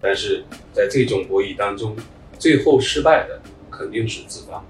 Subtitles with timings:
[0.00, 1.94] 但是在这种博弈当中，
[2.38, 4.64] 最后失败的肯定是资方，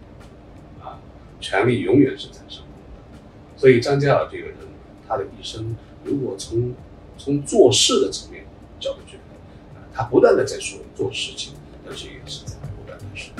[0.80, 0.98] 啊，
[1.40, 2.66] 权力永远是在上风
[3.14, 3.18] 的。
[3.56, 4.56] 所以张家尔这个人，
[5.06, 6.74] 他的一生，如果从
[7.16, 8.44] 从做事的层面
[8.80, 11.54] 角度去看，啊，他不断的在说做事情，
[11.86, 13.32] 但是也是在不断的说。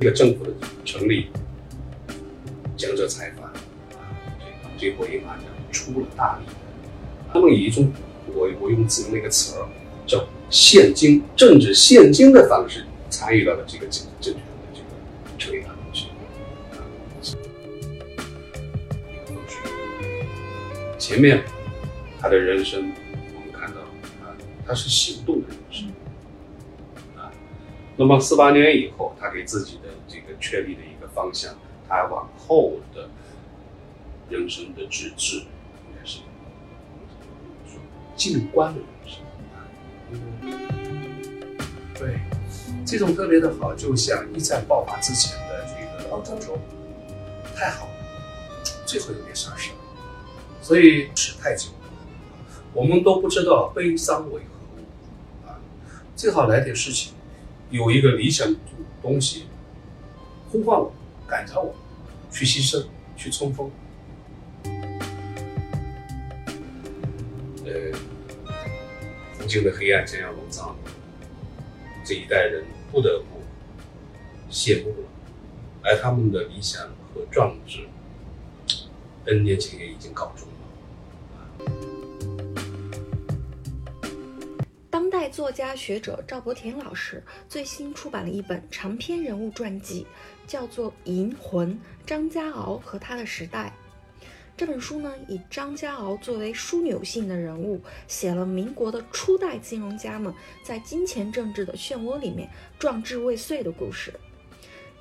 [0.00, 0.52] 这个政府的
[0.84, 1.30] 成立，
[2.76, 3.52] 江浙财阀，啊，
[4.38, 6.44] 这个这国银行家出了大力，
[7.32, 7.90] 他们以一种
[8.36, 9.66] 我我用自己那个词儿
[10.06, 14.86] 叫现金政治现金的方式参与到了这个政政权的这个
[15.38, 16.06] 成立当中去。
[20.98, 21.42] 前面
[22.20, 22.92] 他的人生，
[23.34, 23.80] 我们看到
[24.22, 25.88] 啊，他是行动的人生，
[27.16, 27.30] 啊，
[27.96, 31.54] 那么四八年以后，他给自己的这个确立的一个方向，
[31.88, 33.08] 他往后的
[34.28, 35.55] 人生的志志应该是
[38.16, 39.22] 静观的人生。
[41.94, 42.20] 对，
[42.84, 46.58] 这种特别的好，就像一战爆发之前的这个欧洲，
[47.54, 47.92] 太好了，
[48.84, 49.70] 最后有点啥事，
[50.60, 51.90] 所以是太久了，
[52.72, 55.58] 我们都不知道悲伤为何物啊，
[56.14, 57.12] 最好来点事情，
[57.70, 58.54] 有一个理想
[59.02, 59.46] 东西
[60.50, 60.92] 呼唤我，
[61.26, 61.74] 感召我，
[62.30, 62.84] 去牺牲，
[63.16, 63.70] 去冲锋。
[69.46, 70.74] 曾经的黑暗将要笼罩，
[72.04, 73.40] 这一代人不得不
[74.50, 75.06] 谢幕了，
[75.84, 76.82] 而他们的理想
[77.14, 77.86] 和壮志
[79.24, 80.54] ，N 年前也已经告终了。
[84.90, 90.08] 当代作家学者赵伯田老师最新出版了一本长篇人物传记，
[90.48, 93.72] 叫做《银魂：张家敖和他的时代》。
[94.56, 100.32] 这本书呢，以张家敖作为枢纽性的人物，写了民国的初代金融家们
[100.62, 102.48] 在金钱政治的漩涡里面
[102.78, 104.14] 壮志未遂的故事。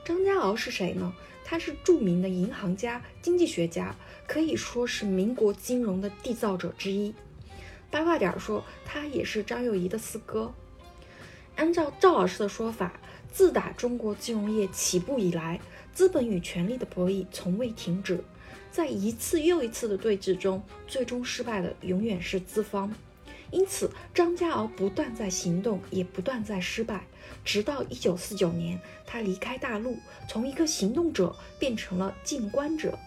[0.04, 1.14] 张家敖是谁呢？
[1.46, 3.96] 他是著名的银行家、经济学家，
[4.28, 7.14] 可以说是民国金融的缔造者之一。
[7.90, 10.54] 八卦点儿说，他也是张幼仪的四哥。
[11.56, 13.00] 按照赵老师的说法，
[13.32, 15.62] 自打中国金融业起步以来，
[15.94, 18.22] 资本与权力的博弈从未停止。
[18.76, 22.94] 在一次又一次的对峙中，最终失败的永远是资方。
[23.50, 27.06] 因此，张家敖不断在行动，也不断在失败。
[27.46, 29.96] 直到一九四九年，他离开大陆，
[30.28, 33.00] 从一个行动者变成了静观者。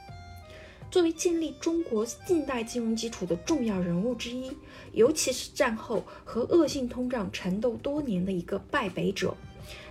[0.91, 4.51] 作为建立中国近代金融基础的重要人物之一，
[4.95, 9.37] 尤其是战后和恶性通胀缠斗多年的一个败北者，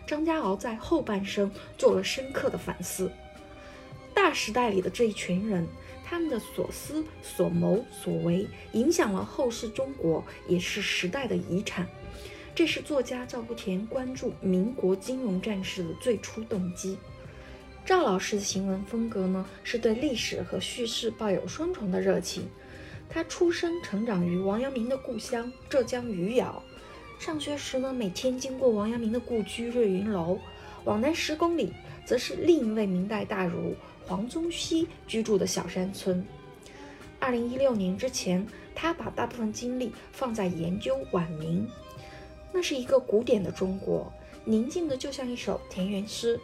[0.08, 3.12] 张家敖在后半生做了深刻的反思。
[4.18, 5.68] 大时代里的这一群人，
[6.04, 11.88] 他们的所思所谋所为，影响了后世中国，也是时代的遗产。
[12.56, 16.98] 这是作家赵不田关注民国金融战事的最初动机。
[17.86, 22.48] 赵老师的行文风格呢，是对历史和叙事抱有双重的热情。
[23.08, 26.62] 他出生成长于王阳明的故乡浙江余姚，
[27.20, 30.40] 上学时呢，每天经过王阳明的故居瑞云楼，
[30.86, 31.72] 往南十公里，
[32.04, 33.76] 则是另一位明代大儒。
[34.08, 36.26] 黄宗羲居住的小山村。
[37.20, 41.68] 二零一六年之前，他把大部分精力放在研究晚明。
[42.54, 44.12] 那是一个古典的中国，
[44.46, 46.40] 宁静的就像一首田园诗。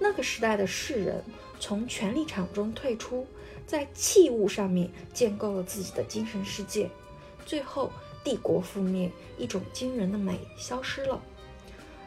[0.00, 1.22] 那个时代的士人
[1.60, 3.24] 从权力场中退出，
[3.66, 6.90] 在器物上面建构了自己的精神世界。
[7.46, 7.92] 最后，
[8.24, 9.08] 帝国覆灭，
[9.38, 11.22] 一种惊人的美消失了。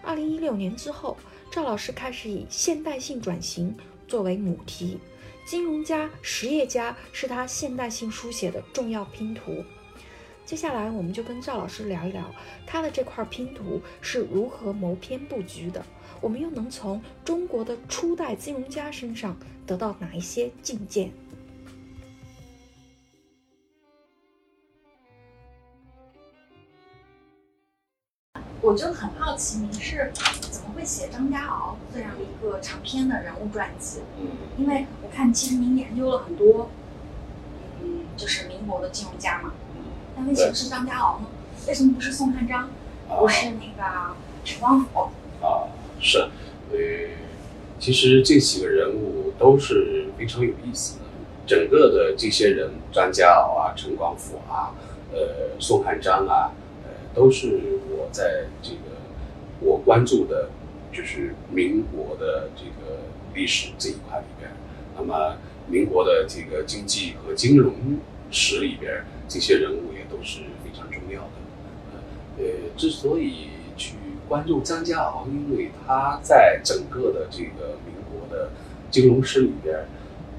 [0.02, 1.16] 二零一六年之后，
[1.50, 3.74] 赵老师开始以现代性转型。
[4.08, 5.00] 作为母题，
[5.46, 9.64] 金融家、实业家是他现代性书写的重要拼图。
[10.46, 12.34] 接下来，我们就跟赵老师聊一聊
[12.68, 15.84] 他的这块拼图是如何谋篇布局的。
[16.20, 21.12] 我们又能从中国的初代金融家身上得到哪一些境界？
[28.62, 30.10] 我就很好奇，您是
[30.50, 34.02] 怎会写张家敖这样一个长篇的人物传记？
[34.20, 34.28] 嗯，
[34.58, 36.70] 因为我看其实您研究了很多，
[37.82, 39.54] 嗯，就是民国的金融家嘛。
[40.14, 41.28] 但为什么是张家敖呢？
[41.70, 42.70] 为什么不是宋汉章？
[43.08, 44.14] 不是那个
[44.44, 45.10] 陈光甫？
[45.42, 45.72] 啊，
[46.02, 46.18] 是，
[46.74, 46.78] 呃，
[47.80, 51.06] 其实这几个人物都是非常有意思的。
[51.48, 54.76] 整个的这些人，张家敖啊，陈光甫啊，
[55.14, 56.52] 呃，宋汉章啊，
[56.84, 59.00] 呃，都是我在这个
[59.62, 60.50] 我关注的，
[60.94, 63.00] 就是民国的这个
[63.34, 64.52] 历史这一块里边。
[64.96, 65.38] 那么，
[65.68, 67.74] 民国的这个经济和金融
[68.30, 71.32] 史里边，这些人物也都是非常重要的。
[72.38, 72.44] 呃，
[72.78, 73.96] 之所以去
[74.28, 78.52] 关注张家敖，因为他在整个的这个民国的
[78.92, 79.88] 金融史里边，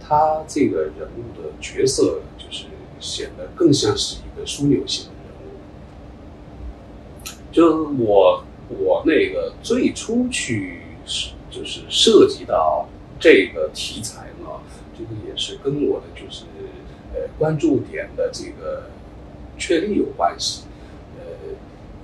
[0.00, 2.67] 他这个人物的角色就是
[3.00, 5.55] 显得更像是一个枢纽性的人物。
[7.50, 10.82] 就我我那个最初去
[11.50, 12.88] 就是涉及到
[13.20, 14.61] 这个题材呢，
[14.96, 16.44] 这个也是跟我的就是
[17.14, 18.90] 呃关注点的这个
[19.58, 20.64] 确立有关系。
[21.19, 21.25] 呃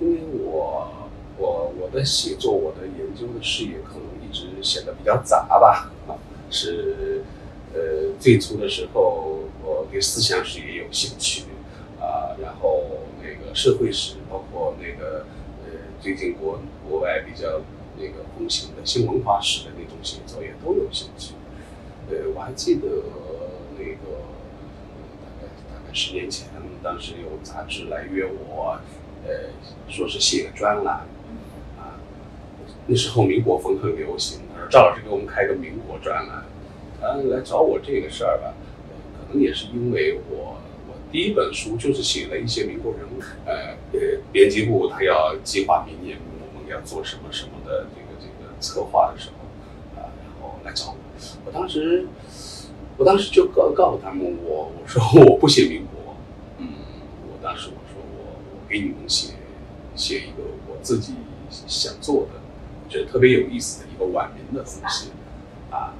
[0.01, 6.17] 因为我我我的写作，我的研究的视野可能一直显得比较杂吧，啊，
[6.51, 7.23] 是
[7.75, 11.45] 呃最初的时候我对思想史也有兴趣，
[12.01, 12.83] 啊，然后
[13.23, 15.27] 那个社会史，包括那个
[16.01, 17.61] 最近国国外比较
[17.99, 21.35] 那个风行的新文化史的那种写作也都有兴趣，
[22.09, 22.89] 呃，我还记得
[23.79, 24.25] 那个
[25.21, 26.49] 大概大概十年前，
[26.83, 28.81] 当时有杂志来约我。
[29.23, 29.51] 呃，
[29.87, 31.07] 说是写个专栏，
[31.79, 32.01] 啊，
[32.87, 36.45] 那时候民国风很流行，他说赵老师给我们开个民国专栏，
[36.99, 38.55] 他来找我这个事儿吧，
[39.19, 40.60] 可能也是因为我我
[41.11, 46.19] 第一本书就是写了一些民国人物，呃呃，编辑部他要计划明年
[46.55, 50.97] 我们要做什么什么的这个这个策划的时候，啊，然后来找我，
[51.47, 52.07] 我当时
[52.97, 56.17] 我当时就告告诉他们我我说我不写民国，
[56.59, 56.69] 嗯，
[57.33, 58.61] 我当时我说我我。
[58.71, 59.35] 给你们写
[59.97, 61.15] 写一个我自己
[61.49, 62.41] 想做的，
[62.89, 65.09] 觉得特别有意思的一个晚明的东西，
[65.73, 65.93] 啊，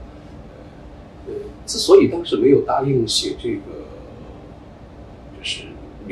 [1.27, 1.35] 呃，
[1.67, 3.80] 之所以当时没有答应写这个，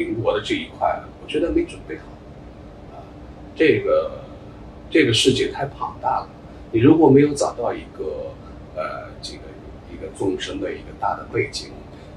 [0.05, 2.05] 民国的这一块，我觉得没准备好，
[2.95, 3.03] 啊，
[3.57, 4.21] 这个
[4.89, 6.29] 这个世界太庞大了，
[6.71, 8.33] 你如果没有找到一个
[8.77, 9.43] 呃这个
[9.93, 11.71] 一个纵深的一个大的背景，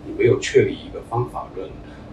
[0.06, 1.70] 你没有确立一个方法论。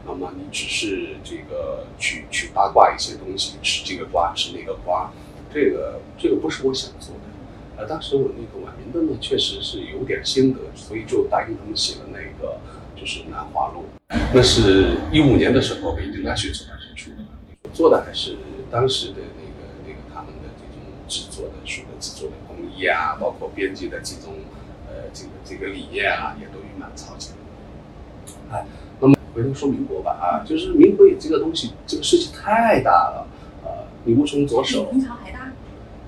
[0.06, 5.12] 那么你只是这个去去八卦一些东西，吃这个瓜吃那个瓜，
[5.52, 7.20] 这个这个不是我想做的。
[7.76, 12.56] 呃，当时我那个晚明的呢，确实是有点心得，所以就答应他们写了那个
[12.98, 13.84] 就是《南华路》，
[14.34, 18.36] 那是一五年的时候北京大学出版社出的，做的还是
[18.70, 24.34] 当时的那个那个他们的这种制作的书的制作的工艺啊，包括编辑的这种
[24.88, 27.34] 呃这个这个理念啊，也都与蛮超前。
[28.50, 28.64] 哎。
[29.34, 33.28] 回头说民国吧，啊，就是民国这个东西，这个事情太大了，
[33.62, 34.90] 啊，你无从着手。
[34.90, 35.52] 明朝还大？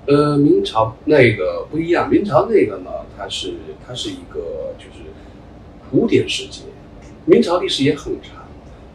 [0.07, 3.53] 呃，明朝那个不一样，明朝那个呢，它是
[3.87, 5.05] 它是一个就是
[5.89, 6.63] 古典世界，
[7.25, 8.47] 明朝历史也很长，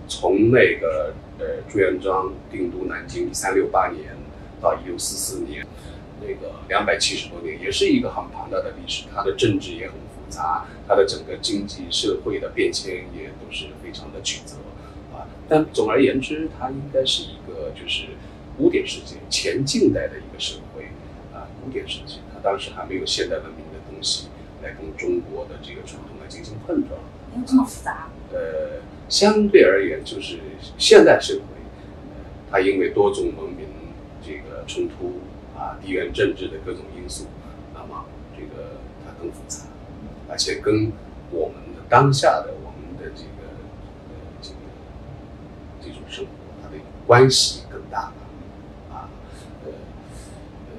[0.08, 4.16] 从那个呃朱元璋定都南京一三六八年
[4.60, 5.66] 到一六四四年，
[6.20, 10.00] 那个两百七十多年，也是一个很庞大的历史，它的政治也很复。
[10.28, 14.56] 杂，它的整个经济社会的变迁也都是非常的曲折，
[15.14, 18.06] 啊，但总而言之，它应该是一个就是
[18.58, 20.86] 古典世界前近代的一个社会，
[21.32, 24.26] 啊，古典世界，它当时还没有现代文明的东西
[24.64, 26.98] 来跟中国的这个传统来进行碰撞，
[27.36, 28.08] 没有这么复杂。
[28.32, 30.38] 呃，相对而言，就是
[30.78, 31.42] 现代社会，
[32.50, 33.66] 它因为多种文明
[34.22, 35.20] 这个冲突
[35.56, 37.26] 啊，地缘政治的各种因素，
[37.74, 39.64] 那么这个它更复杂。
[40.28, 40.90] 而且跟
[41.30, 43.46] 我们的当下的我们的这个
[44.08, 44.56] 呃这个
[45.80, 46.30] 这种生活，
[46.62, 48.12] 它的关系更大
[48.90, 49.08] 啊
[49.64, 50.74] 呃呃，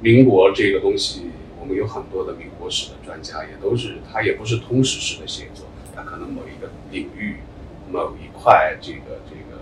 [0.00, 7.36] 民国这个东西，我们有很多的民博士的专家，也都是他也不是通识式的写作，他可能某一个领域
[7.92, 9.60] 某一块这个这个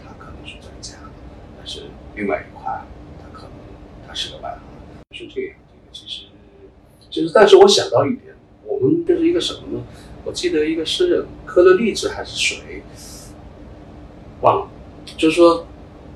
[0.00, 0.94] 他可能是专家，
[1.58, 2.86] 但是另外一块
[3.18, 3.50] 他可能
[4.06, 4.56] 他是个外
[5.10, 5.56] 行，是这样。
[5.68, 6.26] 这个其实。
[7.10, 8.32] 就是，但是我想到一点，
[8.64, 9.84] 我们这是一个什么呢？
[10.24, 12.84] 我记得一个诗人喝了荔枝还是谁，
[14.40, 14.70] 忘了。
[15.16, 15.66] 就是说，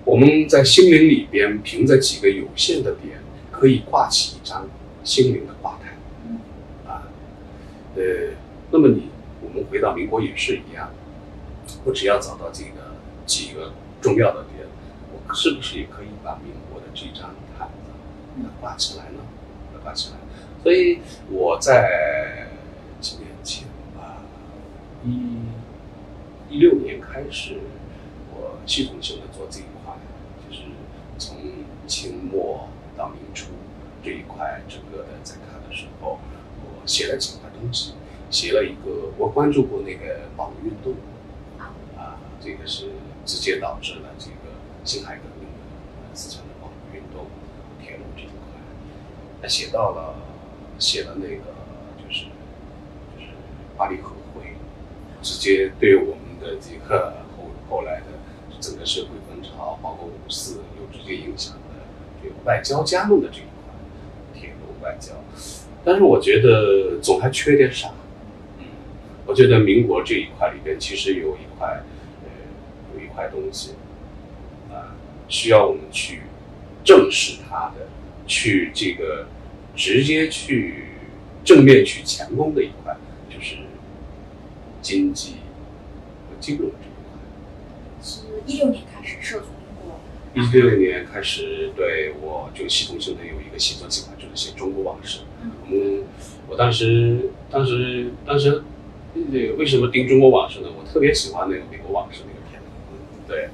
[0.04, 3.18] 我们在心灵里边，凭着几个有限的点，
[3.50, 4.68] 可以挂起一张
[5.02, 5.42] 心灵。
[8.00, 8.32] 呃，
[8.70, 9.10] 那么你，
[9.42, 10.90] 我们回到民国也是一样，
[11.84, 14.66] 我只要找到这个几个重要的点，
[15.12, 19.20] 我是不是也可以把民国的这张毯子挂起来呢？
[19.84, 20.16] 挂起来。
[20.62, 22.48] 所以我在
[23.02, 24.22] 几年前吧，
[25.04, 25.36] 一
[26.48, 27.58] 一六年开始，
[28.32, 29.94] 我系统性的做这一块，
[30.48, 30.62] 就是
[31.18, 31.36] 从
[31.86, 32.66] 清末
[32.96, 33.48] 到明初
[34.02, 36.18] 这一块整个的在看的时候，
[36.64, 37.92] 我写了几块东西，
[38.30, 40.94] 写了一个我关注过那个保民运动，
[41.96, 42.90] 啊，这个是
[43.24, 47.26] 直接导致了这个辛亥革命的四川的保民运动，
[47.80, 48.34] 铁路这一块，
[49.42, 50.16] 他写到了。
[50.80, 51.52] 写了那个
[51.98, 52.24] 就是
[53.14, 53.28] 就是
[53.76, 54.54] 巴黎和会，
[55.20, 58.06] 直接对我们的这个后后来的
[58.62, 61.84] 整个社会风潮，包括五四有直接影响的
[62.22, 63.74] 这个外交加入的这一块，
[64.32, 65.12] 铁路外交。
[65.84, 67.90] 但是我觉得总还缺点啥。
[68.58, 68.64] 嗯，
[69.26, 71.82] 我觉得民国这一块里边其实有一块，
[72.24, 72.30] 呃，
[72.94, 73.72] 有一块东西，
[74.70, 74.94] 啊，
[75.28, 76.20] 需要我们去
[76.84, 77.88] 正视它的，
[78.26, 79.28] 去这个
[79.74, 80.84] 直接去
[81.44, 82.96] 正面去强攻的一块，
[83.28, 83.56] 就是
[84.82, 85.36] 经济
[86.28, 87.18] 和金融这一块。
[88.02, 89.46] 是一六年开始涉足
[90.34, 95.20] 英国，一六年开始，对我就系统性的有一个写作计划，就是写中国往事。
[95.70, 96.04] 嗯，
[96.48, 98.62] 我当时，当时，当时，
[99.12, 100.68] 那个为什么盯中国往事呢？
[100.78, 102.68] 我特别喜欢那个美国往事那个片子，
[103.26, 103.48] 对，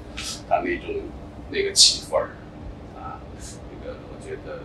[0.48, 1.02] 他那种
[1.50, 2.30] 那个气氛儿
[2.94, 3.20] 啊，
[3.72, 4.62] 那个我觉得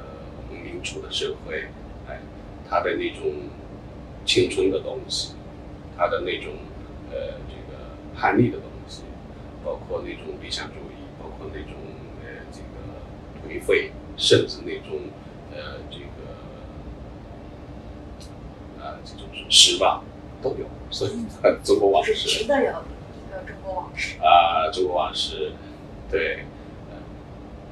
[0.49, 1.65] 我们民主的社会，
[2.09, 2.19] 哎，
[2.69, 3.49] 他的那种
[4.25, 5.33] 青春的东西，
[5.97, 6.53] 他的那种
[7.09, 9.03] 呃这个叛逆的东西，
[9.63, 11.73] 包括那种理想主义，包括那种
[13.51, 14.99] 颓废，甚至那种
[15.51, 16.05] 呃这个。
[18.83, 20.03] 呃，这种失望
[20.41, 21.11] 都有，所以
[21.63, 24.17] 中国往事是值得有一个中国往事。
[24.19, 25.51] 啊，中国往事，
[26.09, 26.45] 对，
[26.89, 26.97] 呃，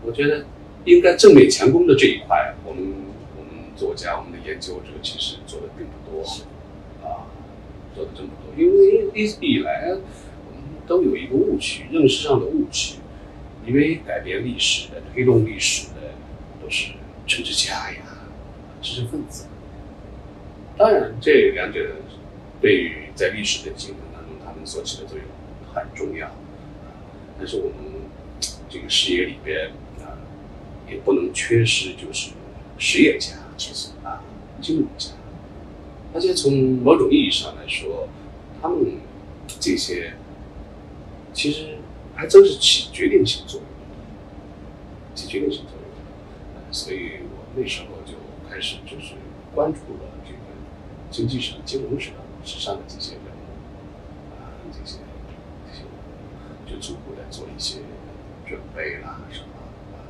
[0.06, 0.46] 我觉得
[0.86, 2.94] 应该正面强攻的这一块，我们
[3.40, 6.22] 我们作家、我们的研究者其实做的并不多，
[7.04, 7.26] 啊，
[7.96, 12.99] 做的真不多，因为一直以来我们都有一个误区，认识上的误区，
[13.66, 16.14] 因为改变历史的、推动历史的
[16.62, 16.94] 都是
[17.28, 17.98] 政治家呀、
[18.82, 19.46] 知识分子。
[20.78, 21.96] 当然，这两者
[22.62, 25.26] 对于在历史的进程当中，他们所起的作用
[25.74, 26.32] 很重要。
[27.38, 27.76] 但是我们
[28.70, 30.18] 这个事业里边啊，
[30.90, 32.32] 也不能缺失，就是
[32.78, 34.24] 实业家，确实啊，
[34.62, 35.12] 金融家。
[36.14, 38.08] 而且从某种意义上来说，
[38.62, 38.98] 他们
[39.60, 40.14] 这些
[41.34, 41.78] 其实
[42.20, 43.70] 还真是起决定性作用，
[45.16, 46.74] 起决定性作用。
[46.74, 48.14] 所以我那时候就
[48.50, 49.14] 开始就是
[49.56, 50.40] 关注了这个。
[51.12, 52.12] 经济上、金融史、
[52.46, 55.00] 时尚的这些人物啊，这些
[55.66, 55.82] 这些，
[56.72, 57.80] 就逐步的做一些
[58.46, 59.48] 准备啦，什么
[59.92, 60.06] 啊？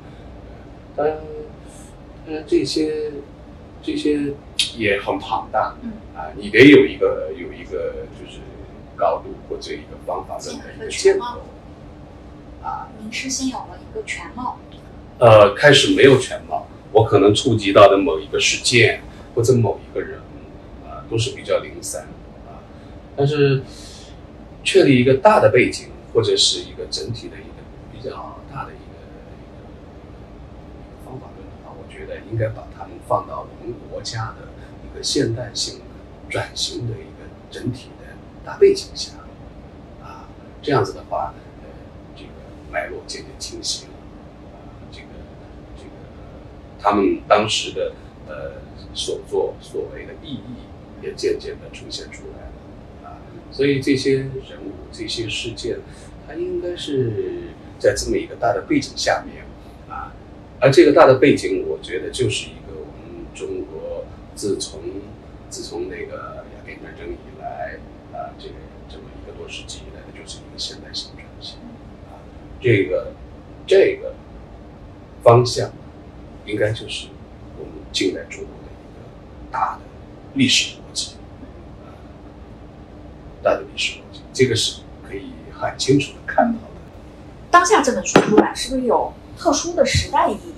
[0.98, 1.18] 当然，
[2.26, 3.14] 当然这些
[3.82, 4.34] 这些
[4.78, 8.42] 也很庞大，嗯啊，你得有一个有一个就是
[8.98, 11.26] 高度或者一个方法论的一个建构
[12.64, 12.90] 啊。
[13.02, 14.58] 您是先有了一个全貌？
[15.20, 19.02] 呃，开始没有全貌，我可能触及到的某一个事件
[19.36, 20.20] 或者某一个人。
[20.88, 22.04] 啊都是比较零散
[22.46, 22.62] 啊，
[23.18, 23.64] 但是
[24.64, 28.94] 确立一个大的背景或者是一个整体的一个比较大的一个
[29.34, 34.50] 一个方法论的话，我觉得应该把它们放到我们国家的
[34.86, 35.82] 一个现代性
[36.30, 38.14] 转型的一个整体的
[38.46, 39.14] 大背景下
[40.04, 40.30] 啊，
[40.62, 41.34] 这样子的话，
[42.72, 43.92] 脉络渐渐清晰了，
[44.92, 45.08] 这个
[45.78, 45.90] 这个
[46.80, 47.94] 他们当时的
[48.28, 48.62] 呃
[48.94, 50.68] 所作所为的意义。
[51.02, 53.24] 也渐渐的呈现出来了，啊，
[53.54, 55.80] 所以这些人物、这些事件，
[56.28, 59.46] 它应该是在这么一个大的背景下面，
[59.88, 60.12] 啊，
[60.60, 64.04] 而这个大的背景，我觉得就是一个我们中国
[64.36, 64.82] 自从
[65.50, 67.80] 自从那个鸦片战争以来，
[68.12, 68.56] 啊，这个
[68.90, 71.60] 这么一个多世纪以来的，就是一个现代性转型，
[72.62, 73.14] 这个
[73.66, 74.14] 这个
[75.24, 75.72] 方向，
[76.46, 77.08] 应该就是
[77.58, 79.82] 我们近代中国的一个大的
[80.34, 81.16] 历史逻辑。
[83.42, 86.68] 大的历史逻辑，这个是可以很清楚的看到的。
[87.50, 90.54] 当下这本书出版是不是有特殊的时代意义？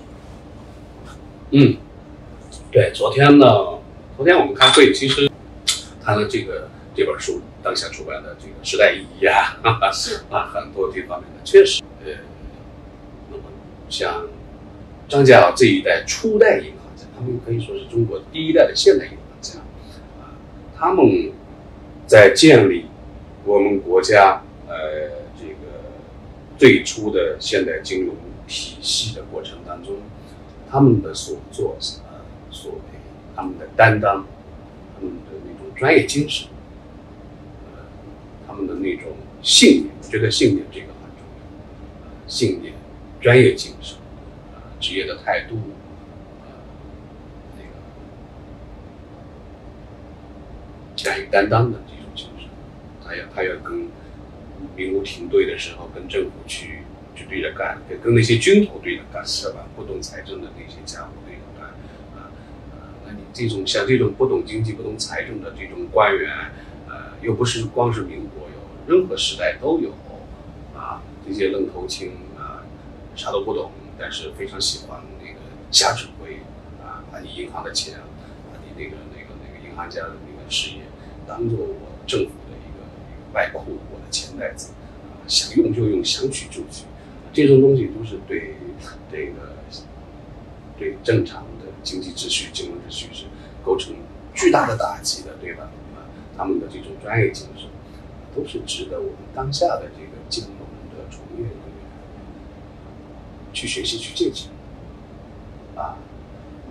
[1.52, 1.78] 嗯，
[2.72, 2.92] 对。
[2.94, 3.46] 昨天呢，
[4.18, 5.30] 昨天我们开会，其实
[6.04, 9.60] 谈了这个这本书当下出版的这个时代意义啊，
[9.94, 12.14] 是啊，很多这方面的确实，呃，
[13.32, 13.44] 那么
[13.90, 14.28] 像
[15.08, 19.60] 张家豪这一代初代银行家，他们可以说是中国第一代的现代银行家
[20.22, 20.34] 啊，
[20.78, 21.34] 他们。
[22.08, 22.88] 在建立
[23.46, 24.76] 我们国家呃
[25.40, 25.94] 这个
[26.58, 28.16] 最初的现代金融
[28.50, 29.96] 体系的过程当中，
[30.70, 32.80] 他们的所作呃所为，
[33.34, 34.26] 他们的担当，
[34.94, 36.50] 他们的那种专业精神，
[37.72, 37.84] 呃，
[38.46, 40.88] 他们的那种信念，我觉得信念这个，
[42.32, 42.74] 信念、
[43.20, 43.98] 专业精神，
[44.54, 45.58] 啊，职业的态度，
[46.46, 46.48] 呃，
[47.58, 47.72] 那个
[51.04, 52.48] 敢于担当的这种精神。
[53.04, 53.90] 他要他要跟
[54.78, 56.84] 民务停队的时候，跟政府去
[57.14, 59.68] 去对着干，跟跟那些军头对着干，是吧？
[59.76, 61.68] 不懂财政的那些家伙对着干，
[62.16, 62.32] 啊
[63.06, 66.32] 那你这种像这种不懂经济、不懂财政的这种官员，
[66.88, 69.94] 呃，又不是光是民国有，任何时代都有，
[71.26, 72.64] 这些愣头青啊，
[73.16, 75.40] 啥都不懂，但是非常喜欢那个
[75.72, 76.38] 瞎指挥
[76.84, 78.00] 啊，把你银行的钱，
[78.52, 80.82] 把你那个那个那个银行家的那个事业
[81.28, 81.76] 当做我
[82.06, 84.72] 政府的一个外库，我的钱袋子
[85.04, 86.86] 啊，想用就用，想取就取，
[87.32, 88.56] 这种东西都是对
[89.12, 89.56] 这个
[90.78, 93.26] 对正常的经济秩序、金融秩序是
[93.64, 93.94] 构成
[94.34, 95.70] 巨大的打击的，对吧？
[95.96, 97.70] 啊，他们的这种专业精神
[98.36, 100.54] 都是值得我们当下的这个金融
[100.98, 101.62] 的从业人员
[103.54, 104.50] 去学习、去借鉴
[105.76, 105.98] 啊。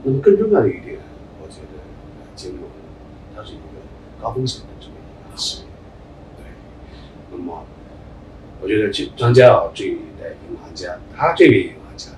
[0.02, 0.98] 那么更重要的一点，
[1.42, 1.82] 我觉得
[2.34, 2.60] 金融
[3.36, 3.62] 它是一个
[4.20, 5.68] 高风险的这么一个事业，
[6.36, 6.44] 对。
[7.30, 7.64] 那么
[8.62, 12.10] 我觉得这张家傲这一代银行家，他这位银行家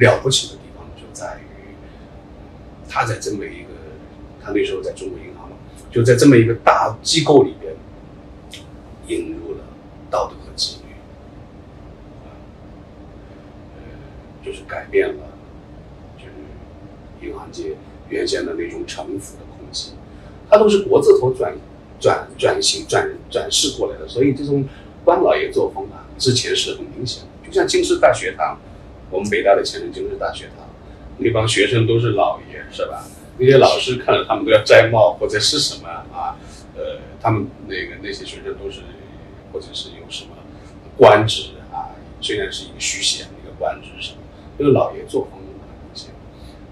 [0.00, 1.74] 了不起的地方就在于，
[2.88, 3.70] 他在这么一个，
[4.42, 5.56] 他那时候在中国银行嘛，
[5.90, 7.74] 就在这么一个大机构里边，
[9.06, 9.64] 引入了
[10.10, 10.92] 道德和纪律，
[12.24, 12.30] 啊，
[13.74, 13.80] 呃，
[14.48, 15.22] 就是改变了，
[16.16, 17.76] 就是银行界
[18.08, 19.92] 原先的那种城府的空气，
[20.48, 21.54] 他都是国字头转
[22.00, 24.64] 转转型转转世过来的，所以这种
[25.04, 27.46] 官老爷作风啊，之前是很明显的。
[27.46, 28.58] 就像京师大学堂，
[29.10, 30.66] 我们北大的前身京师大学堂，
[31.18, 33.04] 那帮学生都是老爷，是吧？
[33.36, 36.38] 那些老师看着他们都要摘帽或者是什么啊？
[36.74, 38.80] 呃，他们那个那些学生都是
[39.52, 40.30] 或者是有什么
[40.96, 41.92] 官职啊？
[42.22, 44.17] 虽然是一个虚衔的一个官职什么，
[44.58, 46.10] 这个老爷作风很明显。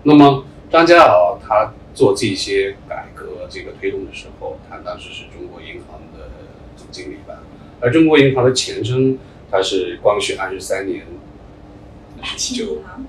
[0.02, 6.28] 那么张家傲他做这些改革、这个推动的时候，他当时是中国银行的
[6.76, 7.38] 总经理吧？
[7.80, 9.18] 而中国银行的前身，
[9.50, 11.06] 它是光绪二十三年，
[12.20, 13.06] 大清银行，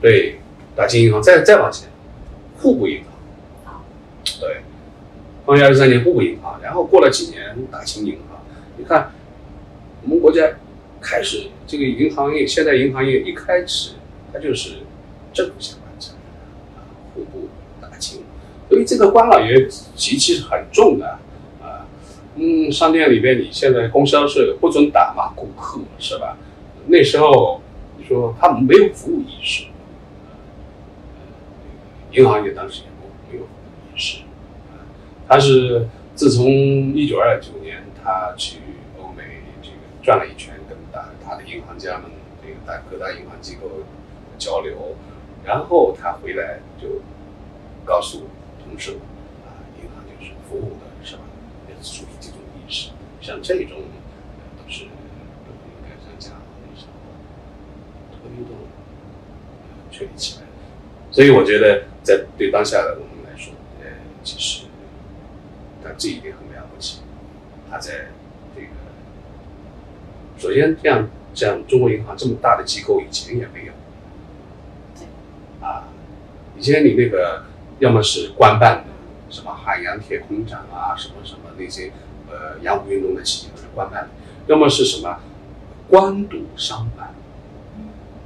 [0.00, 0.38] 对，
[0.74, 1.88] 大清银行，再再往前，
[2.58, 3.12] 户部银行，
[3.64, 3.84] 好，
[4.40, 4.62] 对，
[5.44, 8.42] 光绪二十三年户部银行，然后过了几年大清银行，
[8.78, 9.12] 你看，
[10.02, 10.42] 我们国家
[11.02, 13.94] 开始这个银行业，现在银行业一开始
[14.32, 14.76] 它就是
[15.32, 17.48] 政府相关责任啊，户部
[17.80, 18.22] 大清，
[18.68, 21.18] 所以这个官老爷习气是很重的
[21.60, 21.86] 啊，
[22.36, 26.38] 嗯，商店里边你现在供销社不准打骂顾客是吧？
[26.86, 27.60] 那时候
[27.98, 29.64] 你说他们没有服务意识，
[32.12, 34.22] 银行业当时也没有服务意识，
[35.28, 36.46] 他是自从
[36.94, 38.58] 一九二九年他去
[38.98, 39.22] 欧美
[39.62, 40.54] 这个转了一圈，
[41.36, 42.10] 的银行家们
[42.42, 43.68] 这个大各大银行机构
[44.38, 44.96] 交流，
[45.44, 47.00] 然后他回来就
[47.84, 48.28] 告诉
[48.62, 49.00] 同事们
[49.46, 51.22] 啊，银行就是服务的，是吧？
[51.68, 52.90] 也是属于这种意识，
[53.20, 53.78] 像这种
[54.56, 54.90] 都是应
[55.82, 56.30] 该参加
[56.66, 58.56] 那时候推动
[59.90, 60.46] 确立起来。
[61.10, 63.86] 所以我觉得，在对当下的我们来说，呃，
[64.24, 64.64] 其实
[65.84, 67.00] 但这一点很了不起。
[67.70, 68.08] 他在
[68.54, 68.68] 这个
[70.38, 73.72] 首先这样像中国银行这么大的机构，以前也没有。
[75.60, 75.88] 啊，
[76.58, 77.44] 以前你那个
[77.78, 78.84] 要么是官办的，
[79.30, 81.92] 什么海洋铁工厂啊，什么什么那些
[82.28, 84.08] 呃洋务运动的企业都是官办的，
[84.46, 85.20] 要么是什么
[85.88, 87.14] 官赌商办。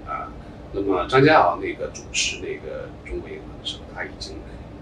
[0.07, 0.33] 啊，
[0.73, 4.37] 那么张家敖那个主持那个中国银行的时候，他已经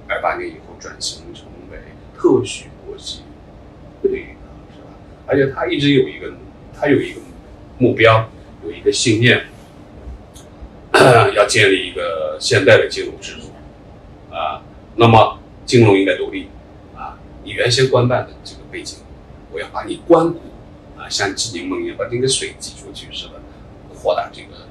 [0.06, 1.78] 二八年以后转型成为
[2.16, 3.22] 特许国际
[4.02, 4.36] 汇率银行，
[4.74, 4.90] 是吧？
[5.26, 6.34] 而且他一直有一个，
[6.78, 7.20] 他有一个
[7.78, 8.28] 目标，
[8.64, 9.46] 有一个信念，
[11.34, 14.62] 要建立一个现代的金融制度啊。
[14.96, 16.48] 那么金融应该独立
[16.96, 18.98] 啊，你原先官办的这个背景，
[19.52, 20.40] 我要把你关谷
[20.96, 23.34] 啊，像济宁梦一样把那个水挤出去，是吧？
[23.94, 24.66] 扩大这个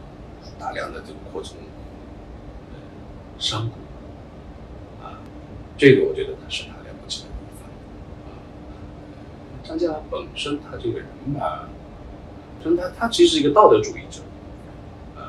[0.59, 1.57] 大量的这个扩充
[2.71, 2.77] 呃
[3.39, 3.77] 商股
[5.03, 5.17] 啊，
[5.75, 7.67] 这个我觉得他是他了不起的地方
[8.29, 8.37] 啊。
[9.63, 11.67] 张家本身他这个人吧，
[12.63, 14.21] 真他他其实是一个道德主义者，
[15.15, 15.21] 呃，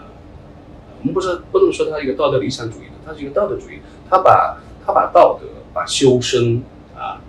[1.00, 6.62] 我们不是不能说他一个道德理想主义者，他是一个道德主义，他把他把道德、把修身
[6.96, 7.20] 啊，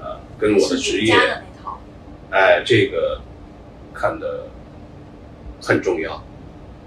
[0.00, 1.14] 呃，跟我的职业
[2.30, 3.20] 哎，这个
[3.92, 4.46] 看的
[5.62, 6.22] 很重要，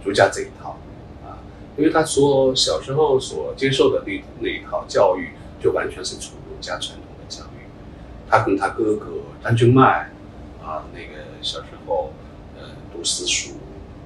[0.03, 0.77] 儒家这一套
[1.23, 1.37] 啊，
[1.77, 5.29] 因为他所小时候所接受的那那一套教育，
[5.61, 7.65] 就完全是从儒家传统的教育。
[8.29, 9.07] 他跟他哥哥
[9.43, 10.11] 张君迈
[10.63, 12.18] 啊，那个小时候呃
[12.99, 13.51] 读私塾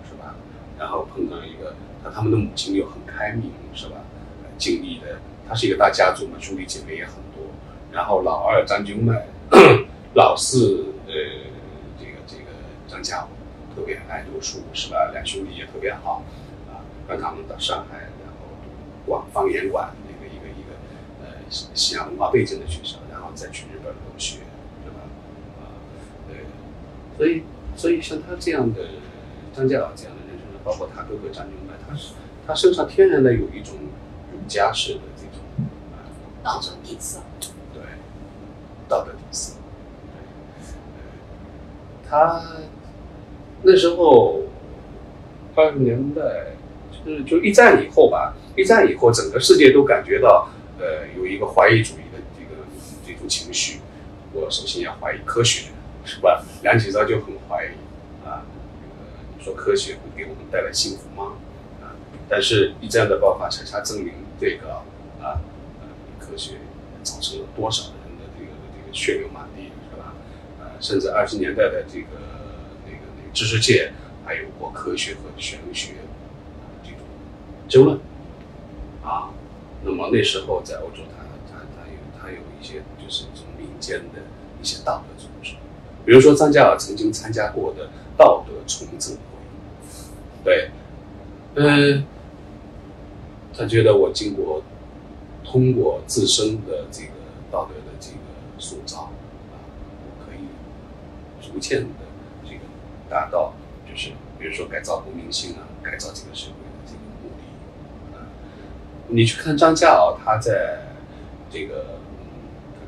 [0.08, 0.36] 是吧？
[0.78, 3.96] 然后碰到一个他他们的母亲又很开明是吧？
[4.44, 5.18] 呃敬义的，
[5.50, 7.50] 他是一个大家族嘛，兄弟姐妹也很多。
[7.92, 9.26] 然后老二张君迈，
[10.14, 11.14] 老四呃
[12.00, 12.52] 这个这个
[12.88, 13.30] 张家傲
[13.76, 15.10] 特别爱读书是吧？
[15.12, 16.22] 两兄弟也特别好
[16.70, 20.78] 啊，让他们到上海，然后读广方言馆那个一个一个
[21.24, 24.42] 呃西西洋文化背景的学校，然后再去日本留学，
[24.86, 25.00] 对吧？
[25.62, 25.82] 啊，
[26.28, 26.46] 对，
[27.18, 27.44] 所以
[27.76, 28.82] 所以像他这样的
[29.56, 32.14] 张家老这样的人，包括他哥哥张永迈，他是
[32.48, 33.76] 他身上天然的有一种
[34.32, 35.68] 儒家式的这种
[36.44, 37.20] 道德底色。
[37.74, 37.82] 对，
[38.88, 39.56] 道德底色。
[42.10, 42.44] 他
[43.64, 44.44] 那时候
[45.56, 46.56] 八十年代，
[47.06, 52.62] 就是就一战以后吧，一战以后，整个世界都感觉到呃有一个怀疑主义的这个
[53.06, 53.80] 这种情绪。
[54.32, 55.70] 我首先要怀疑科学，
[56.06, 56.44] 是吧？
[56.62, 57.70] 梁启超就很怀疑
[58.28, 58.44] 啊，
[59.38, 61.34] 你说科学会给我们带来幸福吗？
[61.82, 61.96] 啊，
[62.30, 64.82] 但是一战的爆发恰恰证明这个
[65.22, 65.40] 啊，
[66.20, 66.56] 科学
[67.04, 70.14] 造成了多少人的这个这个血流满地，是吧？
[70.62, 72.08] 啊，甚至二十年代的这个
[72.86, 73.94] 那个那个知识界
[74.26, 75.94] 还有过科学和玄学
[76.60, 77.00] 啊这种
[77.68, 78.00] 争论
[79.04, 79.30] 啊。
[79.86, 84.22] 那么那时候在欧洲，他他他有他有一些就是从民间的
[84.62, 85.56] 一些道德组织，
[86.06, 89.20] 比如说张家尔曾经参加过的道德重整会，
[90.44, 90.72] 对，
[91.56, 92.06] 嗯，
[93.56, 94.62] 他觉得我经过
[95.44, 97.12] 通过自身的这个
[97.52, 98.18] 道德的这个
[98.58, 99.12] 塑造
[99.52, 99.56] 啊，
[100.06, 100.48] 我可以
[101.42, 101.88] 逐渐的
[102.44, 102.60] 这个
[103.10, 103.54] 达到，
[103.90, 108.28] 就是比如说改造国民性啊，改造这个社会的这个目的啊。
[109.08, 110.88] 你去看张家傲，他在
[111.50, 112.00] 这个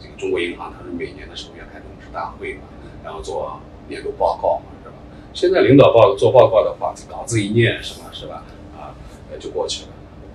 [0.02, 2.62] 这个中国银行，他是每年的时候要开董事大会嘛，
[3.06, 4.96] 然后做年度报告嘛，是吧？
[5.32, 8.44] 现在领导报做报告的话，稿子一念是吧，是吧？
[8.76, 8.98] 啊，
[9.40, 9.90] 就过去了。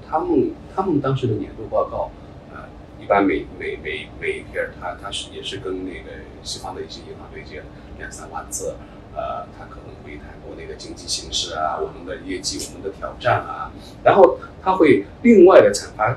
[0.09, 2.11] 他们他们当时的年度报告，
[2.53, 2.69] 呃，
[3.03, 6.11] 一般每每每每一篇，他他是也是跟那个
[6.45, 7.63] 西方的一些银行对接，
[7.99, 8.77] 两三万字，
[9.17, 13.73] 呃，他可能会谈国内的经济形势啊，我们的业绩，我们的挑战啊，
[14.05, 16.17] 然后他会另外的产发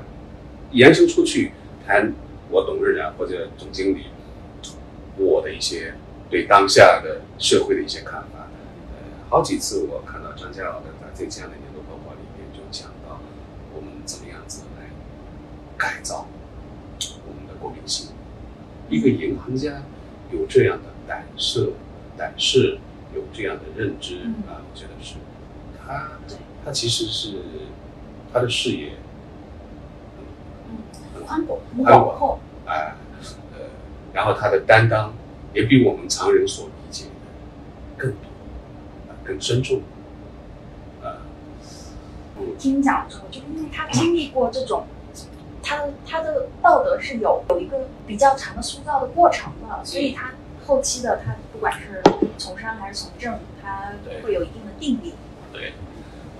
[0.70, 1.52] 延伸出去
[1.84, 2.12] 谈
[2.50, 4.06] 我董事长或者总经理
[5.16, 5.94] 我的一些
[6.30, 8.48] 对当下的社会的一些看法。
[8.92, 13.20] 呃，好几次我看到张家老的在这样的年度报告里面就讲到
[13.72, 14.86] 我们怎么样子来
[15.78, 16.26] 改造
[16.98, 18.08] 我们的国民性。
[18.88, 19.82] 一个银行家
[20.30, 21.72] 有这样的胆色、
[22.18, 22.78] 胆识，
[23.14, 25.14] 有这样的认知嗯啊，我觉得是
[25.86, 26.18] 他，
[26.64, 27.38] 他其实是
[28.32, 28.92] 他的视野
[30.68, 32.96] 嗯，宽广广厚，啊，
[33.52, 33.70] 呃，
[34.12, 35.14] 然后他的担当
[35.54, 37.10] 也比我们常人所理解的
[37.96, 38.18] 更多，
[39.08, 39.80] 呃，更深重，
[41.00, 41.18] 呃，
[42.38, 44.86] 嗯，听你讲之后，就因为他经历过这种，
[45.62, 50.32] 他的他的道德是有有一个比较长的塑造的过程的，所以他
[50.66, 52.02] 后期的他不管是
[52.36, 55.14] 从商还是从政，他会有一定的定力。
[55.52, 55.74] 对，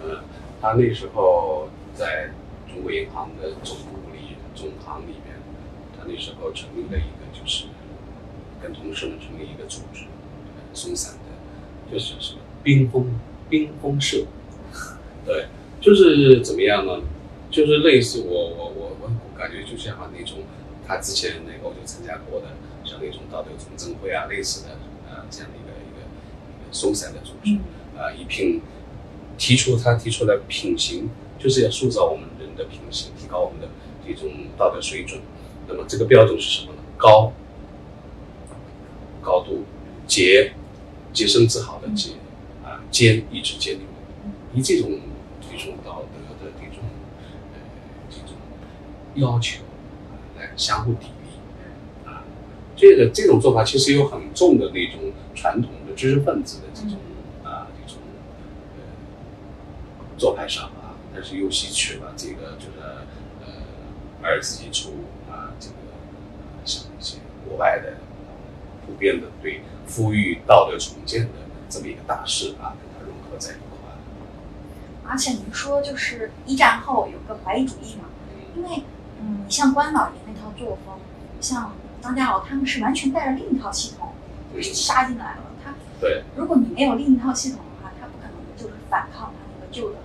[0.02, 0.24] 呃，
[0.60, 2.30] 他那时候在
[2.66, 5.36] 中国银行的总部里、总行里面，
[5.96, 7.66] 他那时候成立了一个，就是
[8.64, 10.04] 跟同事们成立一个组织，
[10.56, 13.12] 呃松散的，就是什么冰封
[13.50, 14.24] 冰封社，
[15.26, 15.46] 对，
[15.80, 17.02] 就是怎么样呢？
[17.50, 20.38] 就是类似我我我我我感觉就像那种
[20.88, 22.46] 他之前那个我就参加过的，
[22.84, 24.70] 像那种道德总政会啊类似的
[25.08, 27.52] 呃这样的一个一个一个松散的组织。
[27.52, 27.60] 嗯
[27.96, 28.60] 啊，以品
[29.38, 33.68] 提出他提出来品行，就是要塑造我们人的品行，提高我们的
[34.04, 35.20] 这种道德水准。
[35.68, 36.82] 那么这个标准是什么呢？
[36.96, 37.32] 高，
[39.24, 39.64] 高度，
[40.06, 40.52] 洁，
[41.12, 42.10] 洁身自好的洁，
[42.62, 43.86] 啊，坚，意志坚定，
[44.52, 45.00] 以这种
[45.40, 46.84] 这种道德的这种
[47.54, 47.60] 呃
[48.10, 48.36] 这种
[49.14, 49.62] 要求
[50.10, 52.22] 啊来相互砥砺啊，
[52.76, 56.98] 这个这种做法其实有很重的那种传统的知识分子的这种
[57.42, 58.02] 啊这种
[58.76, 62.80] 呃做派上啊，但是又吸取了这个就是
[63.40, 63.48] 呃
[64.22, 64.90] 二次基础
[65.30, 65.74] 啊这个
[66.52, 67.98] 呃像一些国外的
[68.86, 71.28] 普遍的对呼吁道德重建的
[71.68, 73.90] 这么一个大势啊，跟它融合在一块。
[75.06, 78.04] 而且您说就是一战后有个怀疑主义嘛，
[78.56, 78.82] 因为
[79.20, 80.96] 嗯，你像关老爷那套作风，
[81.40, 84.12] 像张家傲他们是完全带着另一套系统
[84.54, 85.40] 嗯，杀进来了。
[85.62, 89.96] 他对如果你没有另一套系统的话，他不可能就是反抗他那个旧的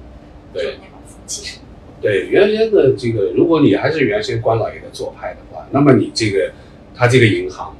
[0.53, 2.01] 旧那种风气什么的。
[2.01, 6.53] 对，原先的这个，如果你还是原先关老爷的做派的话，那么你这个
[6.95, 7.75] 他这个银行，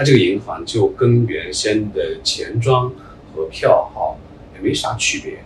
[0.00, 2.90] 他这个银行就跟原先的钱庄
[3.34, 4.18] 和票号
[4.54, 5.44] 也没啥区别，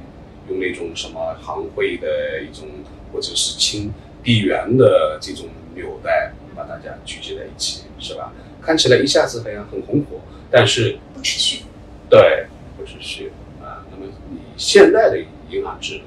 [0.49, 2.69] 用那种什么行会的一种，
[3.13, 8.33] 或者是清地缘的这种纽带把大家聚集在一起，是吧？
[8.63, 10.21] 看起来一下子好像很红火，
[10.53, 11.65] 但是不持续。
[12.09, 12.47] 对，
[12.79, 15.19] 不持续啊，那么你现在的
[15.51, 16.05] 银行制度，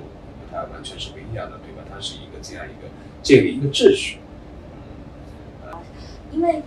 [0.49, 1.83] 它完全是不一样的，对吧？
[1.93, 2.87] 它是一个这样一个
[3.21, 4.19] 建立一个秩序，
[6.31, 6.63] 因为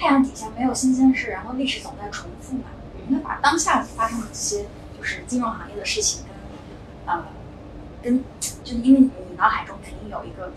[0.00, 2.64] 太阳底下没有新鲜事，然后历史总在重复嘛。
[3.06, 7.26] 你会把当下发生的这些就是金融行业的事情跟呃
[8.02, 10.52] 跟就是因为你脑海中肯定有一个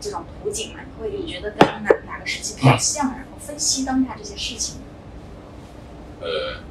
[0.00, 4.76] 这种图景嘛，你会觉得跟哪哪个时期比较像，然后分析当下这些事情。
[6.22, 6.62] 呃，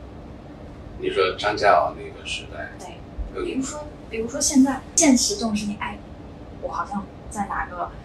[1.00, 6.00] 你说张家敖那个时代，对，比如说比如说现在现实这种事情，哎，
[6.64, 7.92] 我好像在哪个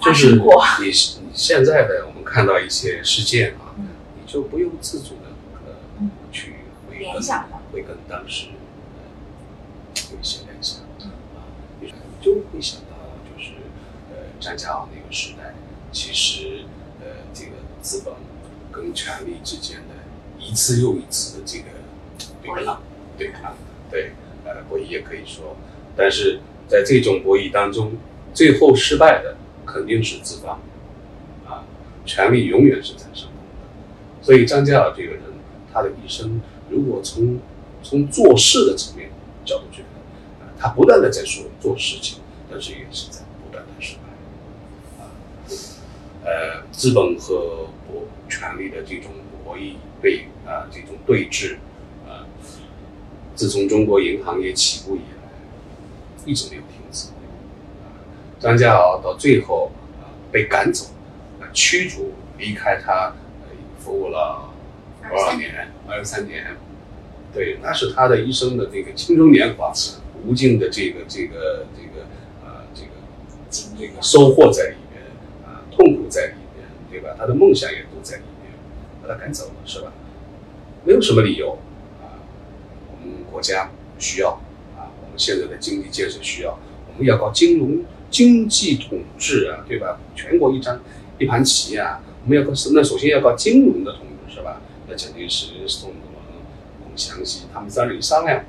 [0.00, 0.64] 就是生过。
[0.80, 3.88] 你你现在的我们看到一些事件啊，嗯
[4.20, 6.54] 你就不由自主的去
[6.88, 8.48] 会联跟想的会跟当时
[8.96, 11.06] 呃有一些联想嗯。
[11.34, 11.42] 啊，
[11.80, 13.50] 你就会想到就是
[14.10, 15.54] 呃张家敖那个时代，
[15.90, 16.64] 其实
[17.00, 18.14] 呃这个资本
[18.70, 19.94] 跟权力之间的
[20.38, 21.64] 一次又一次的这个
[22.42, 22.82] 对抗
[23.18, 23.54] 对抗，
[23.90, 24.12] 对
[24.44, 25.56] 呃博弈也可以说，
[25.96, 27.96] 但是在这种博弈当中，
[28.32, 29.36] 最后失败的
[29.72, 30.60] 肯定是自方
[31.46, 31.64] 啊，
[32.04, 34.22] 权力永远是在上风的。
[34.22, 35.22] 所以张家尔这个人，
[35.72, 37.38] 他的一生，如果从
[37.82, 39.10] 从做事的层面
[39.44, 42.18] 角度去看，啊，他不断的在说做事情，
[42.50, 45.04] 但是也是在不断的失败。
[45.04, 45.08] 啊，
[46.24, 49.12] 呃，资本和博权力的这种
[49.44, 51.56] 博弈对啊这种对峙，
[52.06, 52.26] 啊，
[53.34, 56.79] 自从中国银行业起步以来，一直没有停。
[58.40, 60.86] 张家敖到最后啊被赶走，
[61.40, 63.48] 啊驱逐离开他，呃
[63.78, 64.50] 服务了
[65.08, 65.68] 多少年？
[65.86, 66.56] 二十三年。
[67.32, 69.72] 对，那是他的一生的这个青春年华，
[70.26, 72.06] 无尽的这个这个这个
[72.42, 72.90] 呃这个
[73.78, 75.02] 这个收获在里面，
[75.46, 77.14] 啊，痛苦在里面，对吧？
[77.16, 78.52] 他的梦想也都在里面，
[79.00, 79.92] 把他赶走了，是吧？
[80.84, 81.58] 没有什么理由
[82.02, 82.18] 啊，
[82.90, 84.30] 我们国家需要
[84.76, 90.00] 啊，我们现在的经济建设需要，我们要搞金融经济统治啊，对吧？
[90.14, 90.80] 全国一张
[91.18, 94.60] 一盘棋啊，我们要搞那首先要搞金融的统治，是吧？
[94.88, 98.44] 那蒋介石、宋子文、孔祥熙他们三人一商量，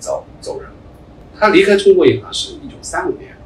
[0.00, 0.70] 走走人。
[1.38, 3.36] 他离开中国银行是一九三五年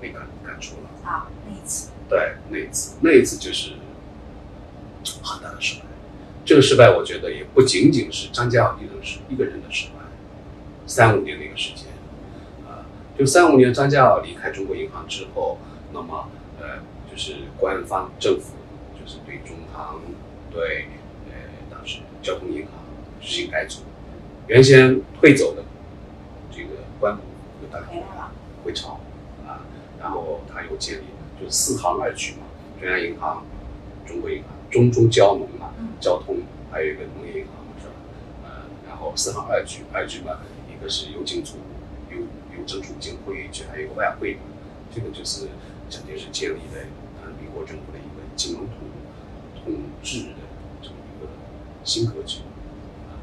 [0.00, 1.10] 被赶赶出了。
[1.10, 3.72] 啊，那一次，对，那一次，那一次就是
[5.22, 5.86] 很大的失败。
[6.44, 9.94] 这个失败，我觉得也不仅仅是张家敖一人是一个人的失败。
[10.86, 11.97] 三五年那个时间，啊、
[13.18, 15.58] 就三五年张家敖离开中国银行之后，
[15.92, 16.28] 那么
[16.60, 16.78] 呃，
[17.10, 18.54] 就是官方政府
[18.94, 20.00] 就是对中行、
[20.52, 20.86] 对
[21.26, 21.34] 呃
[21.68, 22.74] 当时交通银行
[23.20, 23.80] 实行改组，
[24.46, 25.64] 原先退走的
[26.52, 26.68] 这个
[27.00, 27.22] 官股
[27.60, 28.30] 就大回来了，
[28.64, 29.00] 回潮
[29.44, 29.66] 啊，
[30.00, 31.04] 然后他又建立
[31.40, 32.46] 就是四行二局嘛，
[32.80, 33.44] 中央银行、
[34.06, 36.36] 中国银行、中中交农嘛，嗯交通
[36.70, 37.94] 还有一个农业银行，是吧？
[38.44, 38.50] 呃，
[38.88, 40.38] 然后四行二局，二局嘛，
[40.72, 41.67] 一个是邮政储邮邮
[42.68, 44.36] 政储金会局，还有一个外汇，
[44.94, 45.46] 这个就是
[45.88, 46.84] 蒋介石建立的
[47.22, 48.76] 呃民国政府的一个金融统
[49.64, 50.44] 统治的
[50.82, 51.30] 这么一个
[51.82, 52.40] 新格局。
[53.08, 53.16] 啊，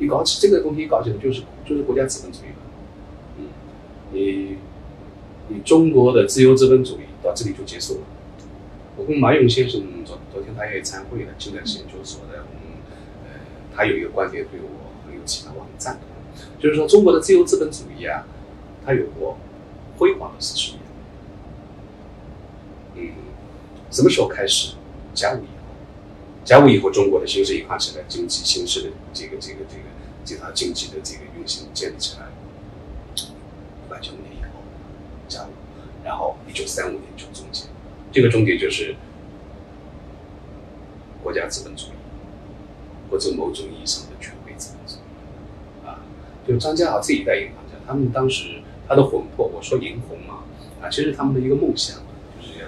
[0.00, 2.56] 一搞起这个东西，一搞起来就是就是国家资本主义了。
[3.38, 3.44] 嗯，
[4.12, 4.56] 你
[5.48, 8.00] 你中国的自由资本主义到这里就结束了。
[8.96, 12.80] 我跟马勇先生昨昨天他也参会了，近代史研究所的，嗯，
[13.24, 13.30] 呃，
[13.76, 16.08] 他有一个观点对我很有启发，我很赞同，
[16.58, 18.26] 就是说中国的自由资本主义啊，
[18.86, 19.36] 它有过
[19.98, 20.80] 辉煌的四十年。
[22.94, 23.12] 嗯，
[23.90, 24.74] 什么时候开始？
[25.12, 25.64] 甲午以后，
[26.44, 29.82] 甲午以后，中国的形势一看起来，经济形势的这个这个这个
[30.24, 32.28] 这套经济的这个运行建立起来，
[33.16, 34.60] 一八九五年以后，
[35.26, 35.48] 甲午，
[36.04, 37.64] 然后一九三五年就终结，
[38.12, 38.94] 这个终结就是
[41.22, 46.04] 国家资本主义，或者某种意义上的权威资本主义，啊，
[46.46, 50.44] 就张家豪这一代银行家，他们当时他的魂魄，我说银魂嘛，
[50.80, 51.96] 啊，其实他们的一个梦想
[52.40, 52.66] 就是要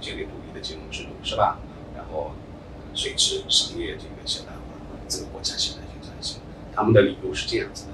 [0.00, 1.58] 建立独立的金融制度，是吧？
[1.96, 2.32] 然后
[2.94, 4.58] 随之商业这个现代化，
[5.08, 6.38] 整个国家现代性转型，
[6.74, 7.92] 他们的理由是这样子的。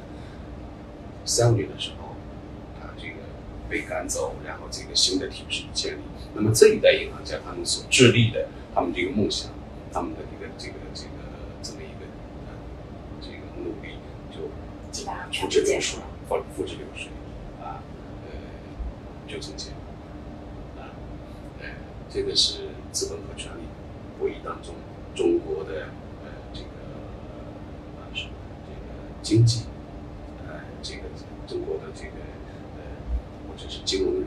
[1.24, 2.08] 三五年的时候，
[2.80, 3.14] 啊这个
[3.68, 6.00] 被赶走，然后这个新的体制建立。
[6.34, 9.50] 那么这一代银行家他们所致力的，他们这个梦想，
[9.92, 11.08] 他们的这个这个这个
[11.62, 12.06] 这么一个
[12.46, 12.52] 呃
[13.20, 13.96] 这个努力，
[14.30, 14.50] 就
[14.90, 17.08] 基本上付全之流水部结束了。，付付之流水
[19.32, 19.76] 就终结了
[20.82, 20.92] 啊，
[21.60, 21.66] 呃，
[22.10, 23.62] 这个是资本和权力
[24.18, 24.74] 博弈当中
[25.14, 25.88] 中国的
[26.22, 26.66] 呃这个
[27.96, 28.24] 啊是
[28.66, 29.62] 这个经济，
[30.46, 31.00] 呃这个
[31.46, 32.10] 中国的这个
[32.76, 32.82] 呃
[33.48, 34.24] 或者是金融人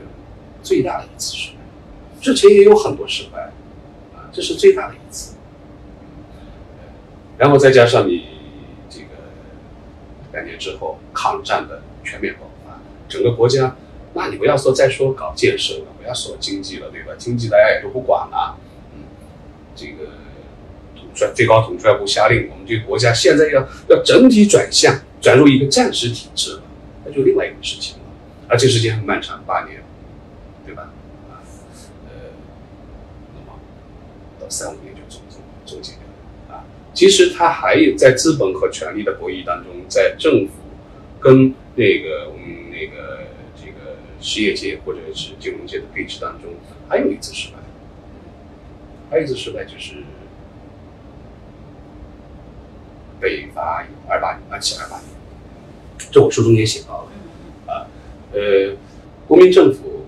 [0.64, 1.58] 最大的一次失败，
[2.20, 3.52] 之前也有很多失败
[4.12, 5.36] 啊，这是最大的一次。
[7.38, 8.26] 然后再加上你
[8.90, 9.08] 这个
[10.32, 13.76] 两年之后抗战的全面爆发，整个国家，
[14.16, 17.12] 那你不要说再说搞建设了，不要说经济了，对吧？
[17.18, 18.58] 经济大家也都不管了，
[18.94, 19.04] 嗯，
[19.76, 20.06] 这个
[20.96, 26.62] 土最最高统帅部下令，我们这个国家现在要要整体转向转入一个战时体制了，
[27.04, 28.04] 那就另外一回事情了，
[28.48, 29.82] 而且时间很漫长，八年，
[30.64, 30.90] 对吧？
[31.28, 31.44] 啊，
[32.06, 32.32] 呃，
[33.34, 33.58] 那么
[34.40, 36.64] 到三五年就终终终结掉啊。
[36.94, 40.52] 其实他还有在资本和权力的博弈当中，在政府
[41.20, 42.45] 跟那个我们那个这个
[44.20, 46.50] 实业界或者是金融界的配置当中，
[46.88, 47.58] 还有一次失败。
[49.08, 50.02] 还有一次失败就是
[53.20, 55.04] 北伐二八年，二七二八年，
[56.10, 57.86] 这我书中也写到了啊。
[58.32, 58.76] 呃，
[59.28, 60.06] 国民政府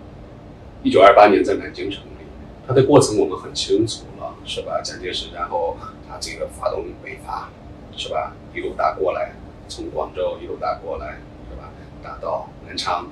[0.83, 2.27] 一九二八年在南京成立，
[2.67, 4.81] 它的过程我们很清楚了，是吧？
[4.83, 5.77] 蒋介石然后
[6.09, 7.51] 他这个发动北伐，
[7.97, 8.33] 是吧？
[8.53, 9.33] 一路打过来，
[9.69, 11.71] 从广州一路打过来，是吧？
[12.03, 13.07] 打到南昌，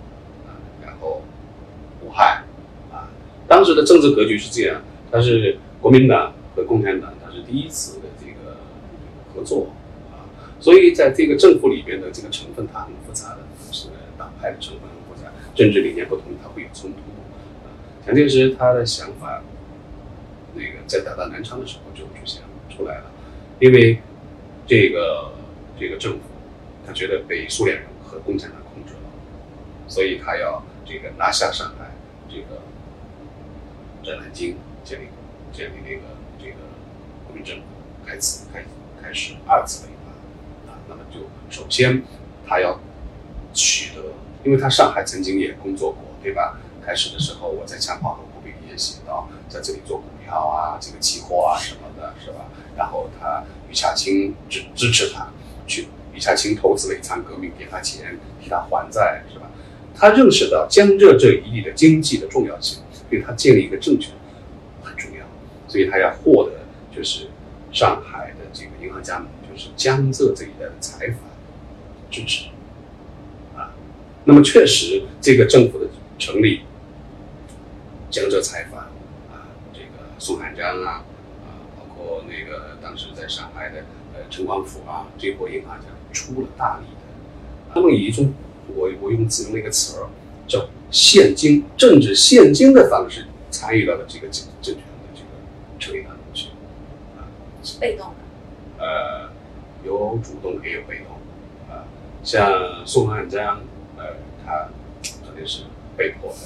[1.00, 1.22] 后
[2.04, 2.44] 武汉
[2.92, 3.08] 啊，
[3.48, 4.80] 当时的政治格局是这样，
[5.10, 5.58] 它是。
[5.78, 8.56] 国民党和共产党，它是第一次的这个
[9.32, 9.68] 合作
[10.10, 10.26] 啊，
[10.58, 13.38] 所以在这个政府里边的这个成分，它很复杂的，
[13.70, 16.98] 是党派的成分很复杂，政治理念不同，它会有冲突。
[18.04, 19.42] 蒋介石他的想法，
[20.54, 23.04] 那个在打到南昌的时候就出现了出来了，
[23.60, 23.98] 因为
[24.66, 25.34] 这个
[25.78, 26.20] 这个政府，
[26.84, 29.10] 他觉得被苏联人和共产党控制了，
[29.86, 31.90] 所以他要这个拿下上海，
[32.28, 32.62] 这个
[34.04, 35.08] 在南京建立。
[35.52, 36.02] 建立那个
[36.38, 36.56] 这个
[37.24, 37.62] 国民政府，
[38.04, 38.62] 开始开
[39.00, 42.02] 开始二次北伐啊，那么就首先
[42.46, 42.78] 他要
[43.54, 44.02] 取得，
[44.44, 46.58] 因为他上海曾经也工作过，对吧？
[46.84, 52.44] 开始的时候我在枪炮和步兵也写到，在这里做股票啊，这个期货啊什么的，是吧？
[52.76, 55.28] 然后他余洽清支支持他
[55.66, 59.46] 去，余洽清投资了一场革命，给他钱替他还债，是吧？
[59.98, 64.12] 他认识到江浙这一地的经济的重要性，对他建立一个政权
[64.82, 65.24] 很重要。
[65.68, 66.52] 所以他要获得
[66.94, 67.28] 就是
[67.72, 71.16] 上海的这个银行家们，就是江浙这一带的财阀
[72.10, 72.48] 支持
[73.56, 73.74] 啊。
[74.24, 76.62] 那么确实，这个政府的成立，
[78.10, 78.78] 江浙财阀
[79.30, 81.04] 啊，这个宋汉章啊，
[81.44, 87.74] 啊，包括那个当时在上海的呃陈光甫啊，这波银行家出了大力的。
[87.74, 88.32] 他们以一种
[88.74, 90.08] 我我用自用那个词儿
[90.48, 94.82] 叫现金政治现金的方式参与到了这个政政权。
[94.84, 95.28] 的这个
[95.78, 96.48] 成立当中去，
[97.16, 97.28] 啊，
[97.62, 99.30] 是被动的，呃，
[99.84, 101.06] 有主动也有被动，
[101.70, 101.84] 啊，
[102.24, 103.60] 像宋汉章，
[103.96, 104.68] 呃，他
[105.02, 105.64] 肯定是
[105.96, 106.38] 被迫的，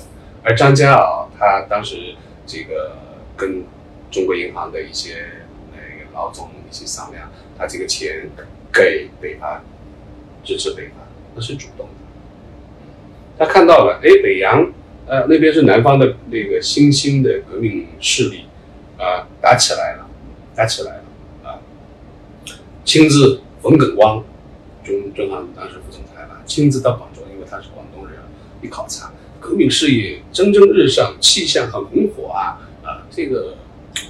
[0.43, 2.15] 而张家敖他当时
[2.47, 2.97] 这个
[3.37, 3.65] 跟
[4.11, 5.27] 中国银行的一些
[5.73, 8.29] 那个老总一起商量，他这个钱
[8.73, 9.63] 给北伐，
[10.45, 10.95] 支持北伐，
[11.35, 11.93] 那是主动的，
[13.41, 14.71] 他看到了，哎，北洋，
[15.07, 18.45] 呃，那边是南方的那个新兴的革命势力。
[18.99, 20.07] 啊，打起来了，
[20.55, 21.05] 打起来了
[21.43, 21.57] 啊！
[22.85, 24.23] 亲自冯耿光，
[24.85, 28.19] 中中行当时副总裁吧，亲自到广州，因为他是广东人，
[28.61, 33.07] 一考察革命事业蒸蒸日上，气象很红火啊啊！
[33.11, 33.57] 这个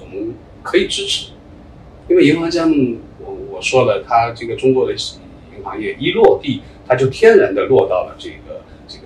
[0.01, 1.31] 我们可以支持，
[2.09, 8.50] 因为银行家们，我我说了，他这个中国的银行业一落地，他就天然的落到了这个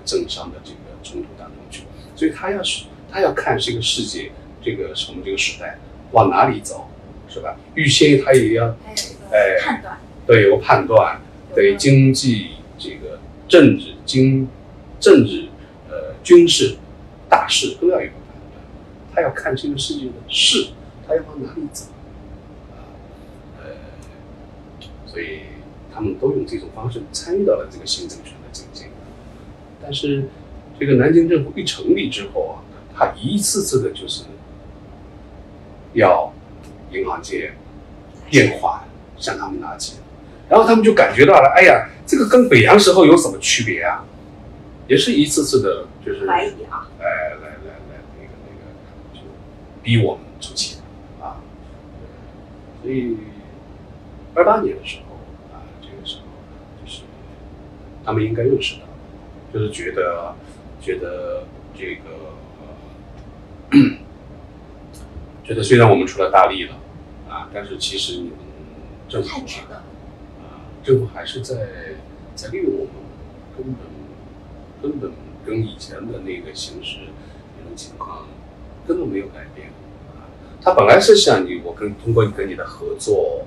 [0.05, 4.31] 政商的这个冲突当中去，所以他要是他要看这个世界。
[4.67, 5.77] 这个是我们这个时代
[6.12, 6.88] 往哪里走，
[7.29, 7.55] 是吧？
[7.75, 8.75] 预先他也要
[9.31, 11.21] 哎判断，对，有个判断，
[11.55, 14.49] 对经济、这个政治、经
[14.99, 15.51] 政治、
[15.90, 16.79] 呃军事
[17.29, 18.64] 大事都要有个判断。
[19.14, 20.69] 他要看这个世界的事，
[21.07, 21.85] 他要往哪里走
[22.73, 22.88] 啊？
[23.59, 23.67] 呃，
[25.05, 25.40] 所以
[25.93, 28.33] 他们都用这种方式参与到了这个新政权。
[29.85, 30.25] 但是
[30.81, 32.64] 这个南京政府一成立之后啊，
[32.97, 34.25] 他一次次的就是。
[35.97, 36.33] 要
[36.90, 37.53] 银行界
[38.29, 38.83] 垫款
[39.16, 39.97] 向他们拿钱，
[40.49, 44.05] 然后他们就感觉到了，哎呀，这个跟北洋时候有什么区别啊？
[44.88, 49.21] 也是一次次的，就是怀疑啊，哎，来来来，那个那个，就
[49.85, 50.79] 逼我们出钱
[51.23, 51.38] 啊。
[52.83, 53.17] 所以
[54.35, 55.15] 二八年的时候
[55.56, 57.02] 啊，这个时候就是
[58.04, 58.87] 他们应该认识到，
[59.55, 60.35] 就是觉得
[60.83, 61.44] 觉得
[61.79, 62.02] 这个。
[65.42, 66.77] 觉得虽然我们出了大力了，
[67.29, 68.38] 啊，但是其实你们
[69.09, 69.85] 政府啊，
[70.83, 71.57] 政府还是在
[72.35, 72.94] 在利用我们，
[73.59, 73.79] 根本
[74.81, 75.13] 根本
[75.44, 76.98] 跟以前的那个形势
[77.59, 78.27] 那种情况
[78.88, 79.69] 根本没有改变
[80.15, 80.25] 啊。
[80.63, 83.46] 他本来是想你我跟通过跟你的合作，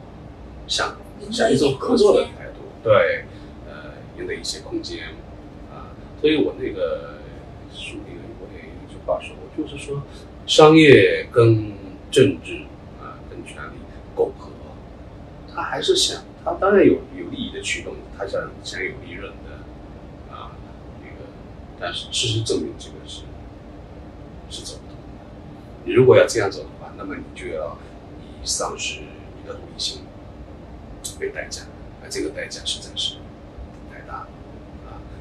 [0.67, 0.97] 想
[1.31, 3.25] 想一种合作的态度，对，
[3.65, 5.13] 呃，赢得一些空间啊。
[6.19, 7.19] 所以我那个
[7.71, 10.01] 书里我也有一句话说，就是说
[10.45, 11.73] 商业跟
[12.09, 12.63] 政治
[12.99, 13.77] 啊，跟权力
[14.15, 14.49] 苟合
[15.53, 20.51] 他还是想，他当然有有利益的驱动，他想想有利润的啊，
[21.01, 21.29] 那个，
[21.79, 23.21] 但是事实证明这个是
[24.49, 25.25] 是走不通的。
[25.85, 27.77] 你如果要这样走的话，那么你就要
[28.21, 30.01] 以丧失你的理性
[31.19, 31.61] 为代价，
[32.03, 33.17] 而这个代价实在是。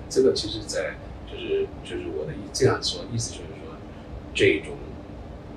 [0.09, 0.95] 这个其实，在
[1.31, 3.77] 就是就是我的意这样说，意思就是说，
[4.35, 4.75] 这种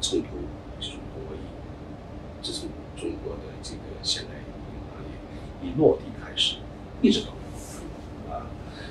[0.02, 0.28] 冲突、
[0.80, 1.40] 这种博弈，
[2.44, 6.58] 自从中国的这个现代银行业一落地开始，
[7.02, 8.48] 一直都有啊。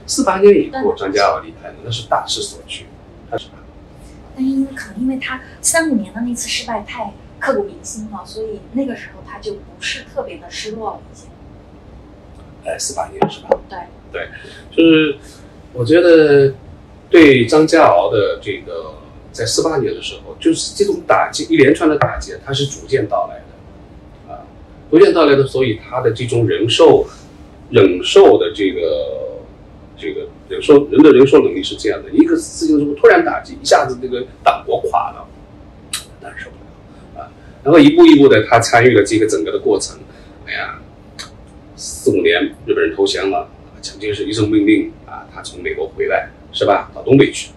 [0.06, 2.86] 四八年以后，张家傲离开了，那是大势所趋，
[3.30, 3.54] 他是吧？
[4.36, 11.28] 但因为可能因为他三五年的那次失败太刻骨铭心了，所以那个时候他就不是特别的失落了，已经。
[12.64, 13.48] 哎，四八年是吧？
[13.68, 13.78] 对
[14.12, 14.28] 对，
[14.70, 15.18] 就是
[15.72, 16.54] 我觉得
[17.08, 18.94] 对张家敖的这个
[19.32, 24.42] 在四八年的时候，就是这种打击一连串的打击，它是逐渐到来的啊，
[24.90, 27.06] 逐渐到来的，所以他的这种忍受
[27.70, 29.38] 忍受的这个
[29.96, 35.28] 这个忍受人的忍受能力是这样的，一个事情如果突然打击，一下子这个党国垮了，
[36.20, 36.50] 难受
[37.18, 37.30] 啊，
[37.62, 39.98] 然后一步一步的他参与了这个整个的过程，
[40.46, 40.80] 哎呀。
[41.80, 43.48] 四五年，日本人投降了，
[43.80, 46.90] 蒋介石一声命令啊，他从美国回来，是吧？
[46.94, 47.50] 到东北去，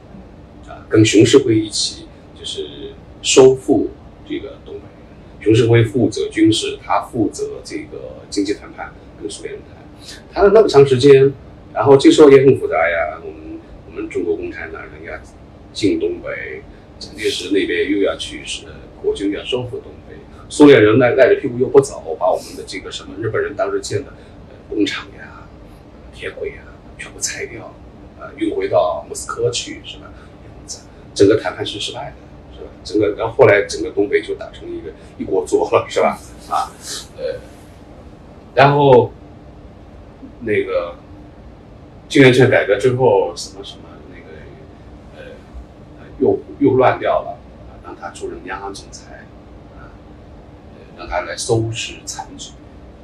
[0.67, 2.05] 啊，跟熊式辉一起，
[2.37, 2.91] 就是
[3.21, 3.89] 收复
[4.27, 4.81] 这个东北。
[5.43, 11.33] 熊式辉负责军事，他负责这个经济谈判，跟苏联人谈，谈了那么长时间，
[11.73, 13.19] 然后这时候也很复杂呀。
[13.23, 15.21] 我们我们中国共产党人家
[15.73, 16.61] 进东北，
[16.99, 18.65] 蒋介石那边又要去是
[19.01, 20.15] 国军要收复东北。
[20.47, 24.11] 苏联人赖赖着屁股又不走，把我们的这个什么日本人当时建的
[24.69, 25.30] 工厂呀、
[26.21, 26.61] 铁轨啊
[26.99, 27.73] 全部拆掉，
[28.19, 30.03] 呃，运回到莫斯科去，是吧？
[31.15, 32.69] 整个谈判是失败的，是吧？
[32.83, 36.19] 整个然后后来整个东北就打成一个一锅粥了，是吧？
[36.47, 36.69] 啊，
[37.17, 37.39] 呃，
[38.53, 39.11] 然后
[40.41, 40.95] 那个
[42.07, 44.37] 金圆券改革之后，什么什么那个
[45.17, 45.33] 呃
[46.19, 47.39] 又又乱掉了，
[47.83, 49.25] 让他出任央行总裁。
[49.79, 49.89] 啊
[50.97, 52.51] 让他来收拾残局，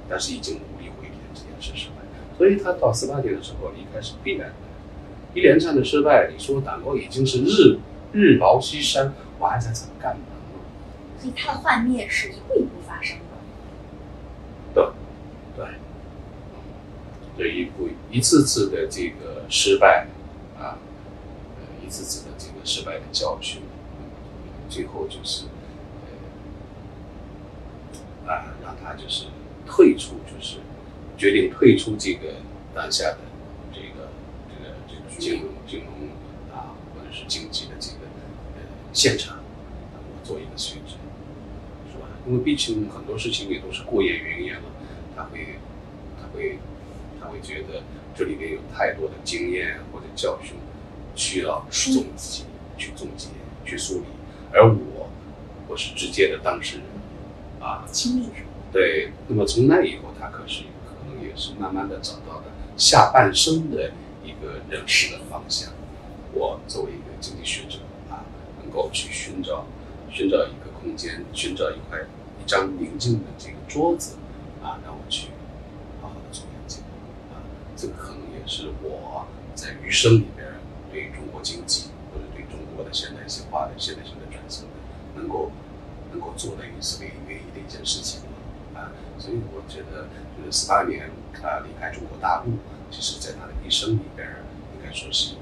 [0.08, 1.97] 但是已经无力回天，这件事失败。
[2.38, 4.56] 所以他到四八年的时候离开是必然的。
[5.34, 7.80] 一连串的失败，你说党国已经是日
[8.12, 10.22] 日薄西山，我还在怎么干呢？
[11.20, 13.24] 所以他的幻灭是一步一步发生的。
[14.74, 14.86] 对，
[15.56, 15.66] 对，
[17.38, 20.08] 这一步一次次的这个失败
[20.60, 20.78] 啊，
[21.86, 23.62] 一次次的这个失败的教训，
[24.70, 25.46] 最后就是。
[28.26, 29.28] 啊，让他就是
[29.66, 30.58] 退出，就是
[31.18, 32.36] 决定退出这个
[32.76, 33.18] 当下的
[33.74, 34.10] 这个
[34.48, 35.88] 这个这个金融金融
[36.56, 38.06] 啊，或者是经济的这个
[38.56, 38.62] 呃
[38.94, 39.40] 现场，
[39.94, 40.94] 我做一个选择，
[41.92, 42.08] 是吧？
[42.28, 44.64] 因为毕竟很多事情也都是过眼云烟了，
[45.16, 45.58] 他会
[46.22, 46.60] 他会
[47.20, 47.82] 他会觉得
[48.16, 50.54] 这里面有太多的经验或者教训
[51.16, 52.44] 需要总结、
[52.78, 53.30] 去总结、
[53.66, 54.06] 去梳理，
[54.54, 55.10] 而我
[55.68, 56.86] 我是直接的当事人。
[57.60, 57.84] 啊，
[58.72, 60.64] 对，那么从那以后，他可是
[61.38, 62.44] 是慢慢的找到了
[62.76, 63.92] 下半生的
[64.24, 65.72] 一个认识的方向。
[66.34, 67.80] 我作为一个经济学者
[68.10, 68.26] 啊，
[68.62, 69.66] 能够去寻找
[70.10, 74.16] 寻找一个空间，寻找一块一张宁静的这个桌子
[74.64, 75.30] 啊，让我去
[76.02, 76.78] 好好的做研究
[77.32, 77.40] 啊。
[77.76, 79.26] 这个可能也是我
[79.56, 80.48] 在余生里边
[80.92, 83.22] 对中国经济或者对中国的现代
[83.52, 84.66] 化的现代性的转型
[85.16, 85.52] 能够
[86.12, 87.38] 能够做的一次唯一。
[87.58, 88.22] 一件事情
[88.74, 90.08] 啊，所以我觉得，
[90.38, 91.12] 就是十八年
[91.42, 92.54] 他离开中国大陆，
[92.90, 94.28] 其实在他的一生里边，
[94.76, 95.42] 应该说是一个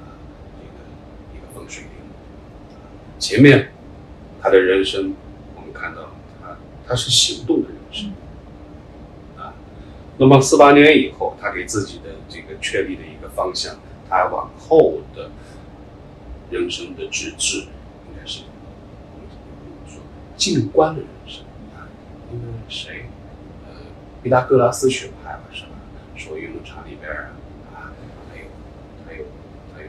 [0.00, 0.18] 啊，
[0.60, 1.90] 一个一个分水岭。
[3.18, 3.72] 前面
[4.40, 5.14] 他的人生，
[5.56, 6.10] 我们看到
[6.40, 8.12] 他他是行动的人生
[9.36, 9.54] 啊。
[10.18, 13.76] 那么四八年以后，他给自己的这个确立的一个方向，
[14.08, 15.30] 他往后的
[16.50, 18.44] 人生的志志，应该是
[19.14, 19.28] 我们
[19.88, 20.00] 说
[20.36, 21.44] 静观的人生。
[22.30, 23.07] 那个谁，呃，
[24.28, 25.70] 毕达哥拉斯学派吧，是吧？
[26.14, 27.10] 说运动场里边
[27.74, 27.96] 啊，
[28.28, 28.44] 他有，
[29.06, 29.24] 他有，
[29.74, 29.88] 他有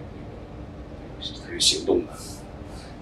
[1.20, 2.14] 那个，还有行动的，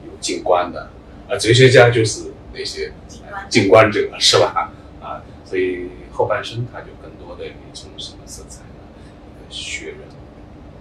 [0.03, 0.89] 有静观的，
[1.29, 2.91] 啊，哲学家就是那些
[3.49, 4.73] 静观者，是吧？
[4.99, 8.81] 啊，所以后半生他就更多的以从什么色彩呢？
[9.39, 9.99] 一个学人、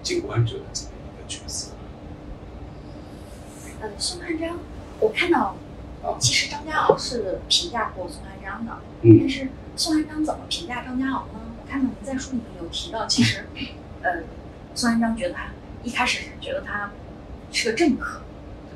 [0.03, 1.73] 静观者的这么一个角色。
[3.83, 4.59] 呃，宋汉章，
[5.01, 5.55] 我看到。
[6.21, 11.41] 其实张家傲是评价过宋汉章的，但是宋汉章怎么评价张家敖呢？
[11.61, 13.45] 我看到您在书里面有提到，其实，
[14.03, 14.23] 呃，
[14.75, 15.49] 宋汉章觉得他
[15.85, 16.93] 一开始是觉得他
[17.53, 18.23] 是个政客，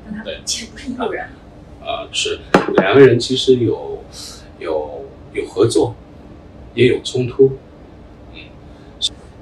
[0.05, 1.29] 跟他其实不是一路人。
[1.81, 2.41] 啊，是
[2.75, 4.03] 两个人其实有
[4.59, 5.95] 有有合作，
[6.75, 7.57] 也有冲突。
[8.35, 8.41] 嗯，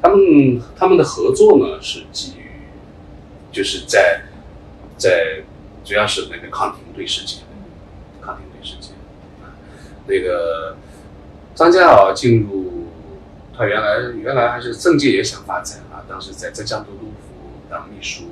[0.02, 2.52] 他们他们的合作呢是基于，
[3.52, 4.22] 就是在
[4.98, 5.44] 在
[5.84, 7.42] 主要是那个抗廷对世界，
[8.22, 8.94] 抗廷对世界
[9.44, 9.52] 啊，
[10.08, 10.78] 那个
[11.60, 12.86] 张家敖进入
[13.54, 18.30] 他原来原来还是政界也想发展啊，当时在浙江都督府当秘书，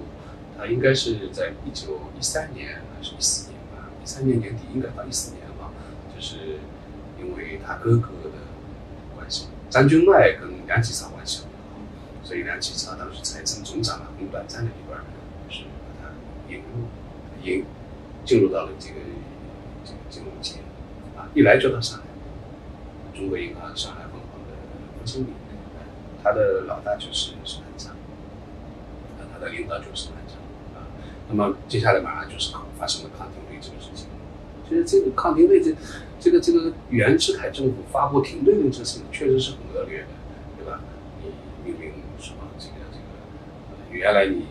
[0.57, 5.71] 他应该是在一九一三年还是一四年吧，一三年年底应该到一四年吧，
[6.15, 6.37] 就是
[7.19, 8.39] 因为他哥哥的
[9.13, 11.81] 关系，张君迈跟梁启超关系很好，
[12.23, 15.01] 所以梁启超当时财政总长啊，很短暂的一段，
[15.49, 15.63] 就是
[15.99, 16.13] 把他
[16.47, 17.65] 引入引
[18.23, 18.95] 进入到了这个
[19.83, 20.61] 这个金融界
[21.17, 22.05] 啊，一来就到上海，
[23.17, 24.53] 中国银行上海分行的
[24.93, 25.33] 副经理，
[26.23, 27.95] 他的老大就是沈南昌，
[29.33, 30.37] 他的领导就是沈南昌
[30.75, 30.85] 啊。
[31.27, 34.07] 那么接下来马上就是发生了抗廷队这个事情。
[34.69, 35.73] 其实这个抗廷队这
[36.19, 40.07] 这个这个袁世凯政府发布停队令这事情确实是很恶劣的，
[40.57, 40.81] 对吧？
[41.23, 43.17] 你命令什么这个这个，
[43.71, 44.43] 呃原来你你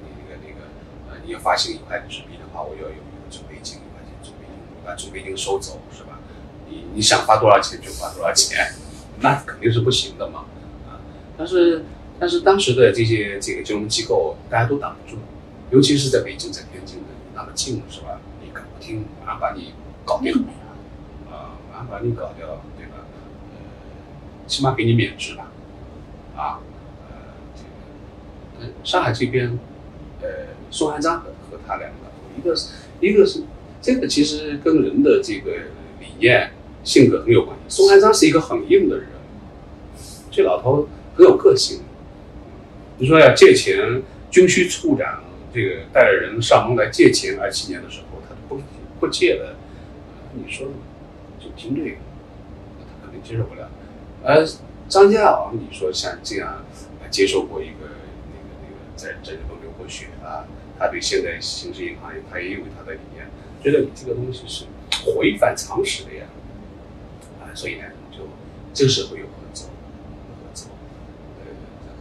[0.00, 0.64] 你那个那个
[1.10, 4.56] 呃你要发行一块纸币的话，我要有一个准备金，一块钱准备金，
[4.86, 6.05] 把准备金收走是吧？
[6.68, 8.72] 你你想花多少钱就花多少钱，
[9.20, 10.44] 那肯定是不行的嘛
[10.88, 11.00] 啊！
[11.36, 11.84] 但是
[12.18, 15.18] 但是当时的这些这个金融机构大家都挡不住，
[15.70, 17.04] 尤其是在北京在天津的
[17.34, 18.20] 那么近是吧？
[18.42, 21.34] 你敢不听，马上把你搞定命没了。
[21.36, 22.46] 啊，马上把你搞掉，
[22.76, 23.04] 对吧？
[23.52, 25.50] 呃，起码给你免职吧，
[26.36, 26.60] 啊，
[27.10, 27.16] 呃，
[27.54, 27.62] 这
[28.62, 29.58] 个，呃，上海这边，
[30.22, 30.28] 呃，
[30.70, 31.96] 宋汉章和和他两个，
[32.36, 32.68] 一个是
[33.00, 33.42] 一个是
[33.82, 35.50] 这个其实跟人的这个
[36.00, 36.52] 理念、
[36.86, 37.64] 性格很有关系。
[37.76, 39.08] 宋汉章是一个很硬的人，
[40.30, 41.80] 这老头很有个性。
[42.98, 48.62] 你说要借钱，军需处长这个带着人上门来借钱，二七年的时候他都不
[49.00, 49.56] 不借的，
[50.32, 50.68] 你说
[51.40, 51.96] 就凭这个，
[52.78, 53.68] 他肯定接受不了。
[54.22, 54.46] 而
[54.88, 56.64] 张家敖，你说像这样
[57.10, 60.46] 接受过一个那个那个在在日本留过学啊，
[60.78, 63.26] 他对现在形式银行他也有他的理念，
[63.60, 64.66] 觉得你这个东西是
[65.18, 66.24] 违反常识的呀，
[67.56, 68.18] 所以呢就
[68.72, 70.68] 这个时候有合作，合作，
[71.40, 71.46] 呃，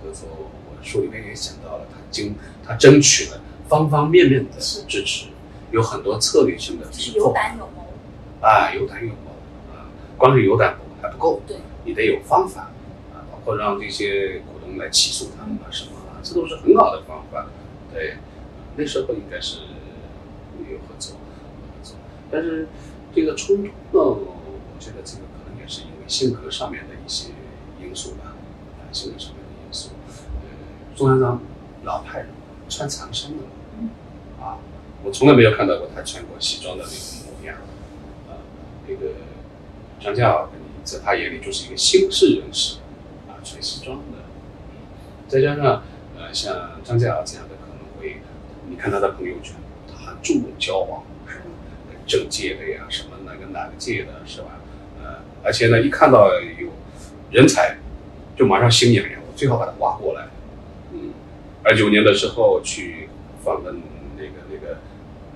[0.03, 5.28] 合作，我书里面也讲到了，他经他争取了方方面面的支持，
[5.72, 7.82] 有很多策略性的就是有胆有谋。
[8.41, 9.32] 啊，有胆有谋
[9.74, 12.70] 啊，光是有胆还不够，对，你得有方法
[13.14, 17.47] 啊，包括让这些股东来起诉他们啊什么啊，这都是很好的方法。
[17.91, 18.18] 对，
[18.76, 19.62] 那时候应该是
[20.70, 21.95] 有合作，有合作，
[22.30, 22.68] 但是
[23.16, 25.24] 这个冲突呢，我觉得这个
[26.08, 27.30] 性格上面的一些
[27.82, 28.36] 因素吧，
[28.80, 29.89] 啊，性格上面的因素。
[30.08, 31.41] 呃，钟南章
[31.84, 32.30] 老派人，
[32.70, 33.43] 穿长衫的，
[34.43, 34.60] 啊，
[35.03, 37.58] 我从来没有看到过他穿过西装的那种模样。
[38.30, 38.38] 啊，
[38.88, 39.14] 那个
[39.99, 40.49] 张家敖
[40.84, 42.78] 在他眼里就是一个新式人士，
[43.28, 44.20] 啊，穿西装的，
[45.28, 45.84] 再加上
[46.18, 48.22] 呃像张嘉尔这样的可能会，
[48.70, 49.56] 你看他的朋友圈，
[49.88, 51.45] 他很注重交往，什么？
[52.08, 54.60] 政界的呀，什么哪个哪个界的，是吧？
[55.43, 56.30] 而且呢，一看到
[56.60, 56.70] 有
[57.32, 57.78] 人才，
[58.36, 60.28] 就马上心痒痒，我最好把他挖过来。
[60.93, 61.14] 嗯，
[61.64, 63.10] 二九年的时候去
[63.43, 63.82] 访问
[64.18, 64.78] 那个那个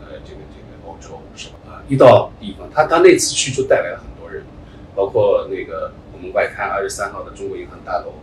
[0.01, 1.55] 呃这个这个欧洲是吧？
[1.67, 4.43] 啊，一到地方，他他那次去就带来了很多人，
[4.95, 8.13] 包括那个我们外滩二十三号的中国银行大楼，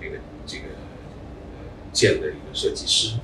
[0.00, 0.16] 这个
[0.46, 3.16] 这个呃建的一个设计师，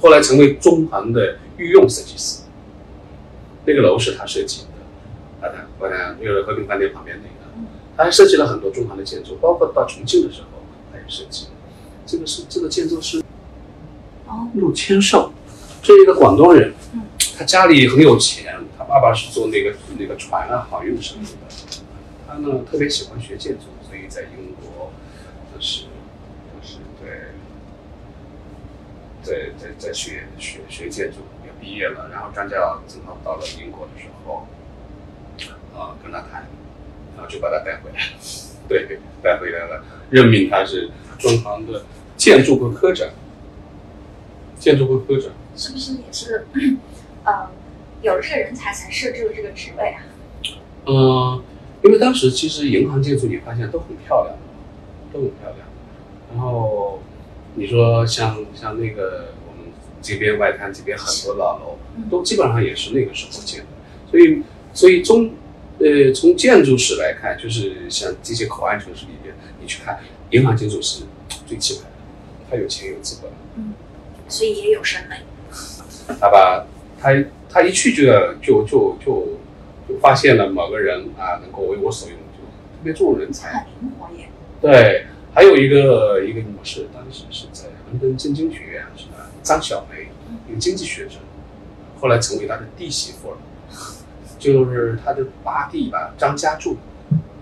[0.00, 2.42] 后来成为中行的御用设计师。
[3.64, 4.77] 那个楼是他设计的，
[5.80, 10.48] 外滩外滩就是和平饭店旁边那个，他还设计了很多中行的建筑，包括到重庆的时候
[10.92, 11.48] 他也设计。
[12.06, 13.22] 这个是这个建筑师
[14.26, 15.32] 哦，陆千寿，
[15.82, 17.02] 这是一个广东人，嗯。
[17.36, 21.82] 他家里很有钱，他爸爸是做那个那个船啊航运生意的，
[22.26, 24.90] 他呢特别喜欢学建筑，所以在英国
[25.54, 27.30] 就是就是在
[29.22, 34.48] 在在在学学学建筑，也毕业了，然后张家敖正好到了英国的时候，
[35.78, 36.46] 啊跟他谈，
[37.16, 37.98] 然后就把他带回来，
[38.68, 41.84] 对，带回来了，任命他是中行的
[42.16, 43.08] 建筑部科长，
[44.58, 45.32] 建筑部科长。
[45.56, 46.46] 是不是也是，
[47.24, 47.50] 呃，
[48.00, 50.02] 有了这个人才才设置了这个职位啊？
[50.86, 51.42] 嗯，
[51.82, 54.36] 因为当时其实银行建筑你发现都很漂亮，
[55.12, 55.66] 都很漂亮。
[56.32, 57.02] 然后
[57.56, 63.66] 你说像像那个我们这边外滩这边很多老楼，都基本上也是那个时候建的。
[64.10, 65.32] 所以所以中
[65.80, 70.00] 呃从建筑史来看，就是像这些口岸城市里面，你去看
[70.30, 71.04] 银行建筑是
[71.46, 71.96] 最气派的，
[72.50, 73.30] 他有钱有资本。
[73.56, 73.74] 嗯
[74.28, 75.16] 所以也有审美。
[76.20, 76.66] 他把
[77.00, 77.12] 他
[77.48, 79.38] 他一去就要就就就
[79.88, 84.28] 就发现了某个人啊能够为我所用，就特别注重人才，很灵活耶。
[84.60, 89.30] 对，还有一个一个女士，当时是在伦敦政经学院，是吧？
[89.42, 90.08] 张小梅，
[90.46, 91.16] 一个经济学者，
[92.00, 93.38] 后来成为他的弟媳妇了，
[94.38, 96.76] 就是他的八弟吧，张家柱。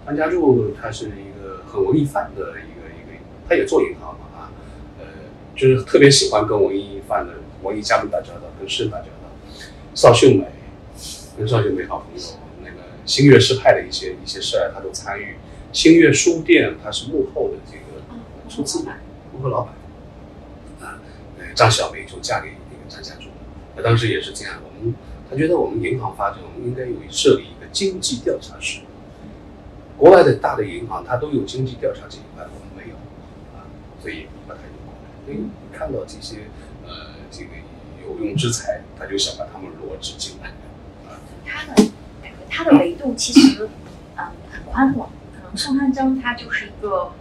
[0.06, 3.18] 张家柱他是一个很文艺范的一个一个，
[3.48, 4.50] 他也做银行嘛啊，
[4.98, 5.04] 呃，
[5.54, 9.12] 就是特别喜欢跟文艺范的文艺家们打交道，跟诗人打交道。
[9.94, 10.46] 邵秀美，
[11.36, 12.22] 跟邵秀美好朋友，
[12.62, 15.36] 那个新月诗派的一些一些事儿，他都参与。
[15.72, 18.94] 新月书店，他是幕后的这个出资人，
[19.32, 19.74] 幕后老板。
[20.80, 21.00] 啊，
[21.38, 23.30] 呃，张小梅就嫁给那个张家柱，
[23.74, 24.54] 他当时也是这样。
[24.64, 24.94] 我们
[25.30, 28.80] 他觉得我们银行发展，我们应该有设立一个经济调查室。
[29.98, 32.96] 国外的大的银行，它都有经济调查这一块，我们没有
[33.56, 33.64] 啊，
[34.02, 35.08] 所以把它引过来。
[35.24, 36.48] 所以看到这些
[36.84, 37.50] 呃这个
[38.06, 40.48] 有用之才，他就想把他们罗织进来。
[41.10, 41.90] 啊，他的
[42.50, 43.68] 他的维度其实
[44.16, 45.10] 嗯很宽广。
[45.34, 47.12] 可能宋汉章他就是一个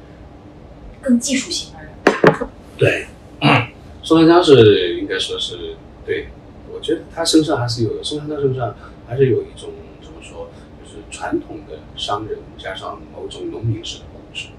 [1.02, 3.08] 更技术型的人，对，
[4.04, 6.45] 宋汉章是应该说是对，我
[6.86, 8.76] 觉得他身上还是有的宋汉章身上
[9.08, 9.72] 还是有一种
[10.04, 10.50] 怎么说，
[10.84, 14.50] 就是传统的商人加上某种农民式的控制，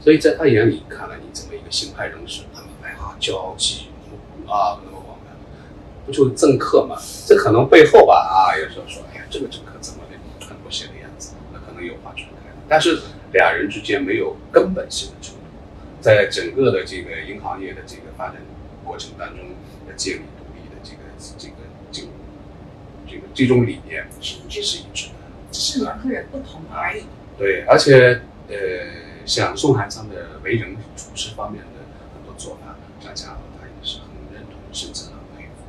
[0.00, 3.90] 所以在他眼里看来，你这么一个新派人士，他们哎呀交际
[4.48, 5.30] 啊那么广泛，
[6.04, 6.96] 不就政客嘛？
[7.24, 12.56] 这可能背后吧啊，有时候说哎呀这个政客怎么的很不屑的样子，那可能有话传开了。
[12.68, 12.98] 但是
[13.32, 18.42] 俩人之间没有根本性的冲突，在整个的这个银行业的这个发展
[18.84, 19.38] 过程当中，
[19.86, 20.22] 的建立
[21.38, 21.54] 这个
[21.92, 22.08] 这个
[23.06, 25.14] 这个这种理念是是一致的，
[25.50, 27.02] 只是人和人不同而已。
[27.38, 28.56] 对，而且呃，
[29.26, 31.68] 像宋寒章的为人处事方面的
[32.14, 35.60] 很多做法，张家豪他也是很认同，甚至很佩服。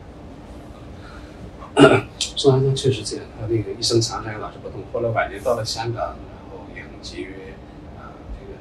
[2.35, 6.15] 宋寒章确实这样，他那个一生长沙老是不动，后来晚年到了香港。
[6.51, 7.53] 然后也很节约
[7.97, 8.51] 啊，这个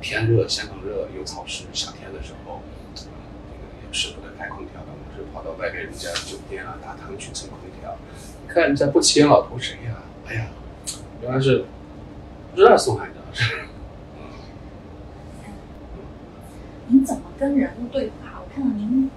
[0.00, 2.62] 天热，香港热又潮湿，夏天的时候，
[3.92, 4.80] 舍不得开空调，
[5.16, 7.96] 是跑到外面人家酒店啊、大堂去蹭空调。
[8.46, 10.02] 看人家不起眼老头谁呀？
[10.26, 10.46] 哎呀，
[11.22, 11.64] 原来是
[12.54, 13.14] 不知道宋海的。
[14.16, 14.20] 嗯，
[16.88, 18.40] 您怎么跟人物对话？
[18.42, 19.10] 我看到您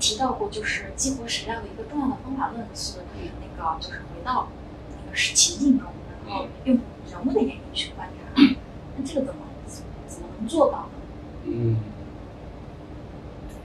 [0.00, 2.98] 提到过，就是激活史料的一个重要的方法论是
[3.40, 4.48] 那个，就是回到
[5.04, 5.88] 那个是情境中，
[6.26, 6.78] 然后用。
[7.12, 8.42] 人物的眼睛去观察，
[8.96, 9.40] 那这个怎么
[10.08, 10.88] 怎么能做到呢？
[11.44, 11.76] 嗯，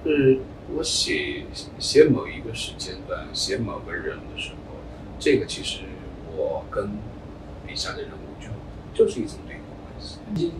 [0.04, 0.39] 是
[0.76, 1.45] 我写
[1.80, 4.76] 写某一个时间段，写某个人的时候，
[5.20, 5.82] 这个其实
[6.36, 6.91] 我跟
[7.66, 8.50] 笔下的人物就
[8.93, 10.20] 就是一种对话关系。
[10.34, 10.52] 你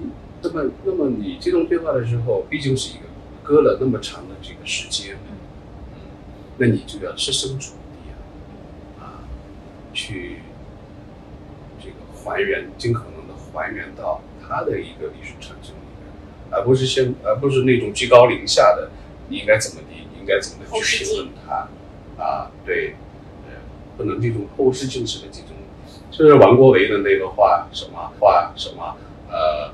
[0.42, 3.06] 那么那么你这种对话的时候，毕竟是一个
[3.44, 5.18] 隔了那么长的这个时间，
[5.94, 6.00] 嗯，
[6.58, 9.24] 那你就要设身处地啊，啊，
[9.94, 10.38] 去。
[12.26, 18.92] 还原，尽可能的还原到他的一个历史场景里面，而不是先，而不是那种居高临下的，
[19.30, 21.68] 你应该怎么地，你应该怎么的去评论他，
[22.22, 22.96] 啊，对，
[23.46, 23.56] 呃，
[23.98, 25.50] 不能这种后视镜式的这种，
[26.12, 28.98] 就是王国维的那个话，什么话，什么，
[29.30, 29.74] 呃，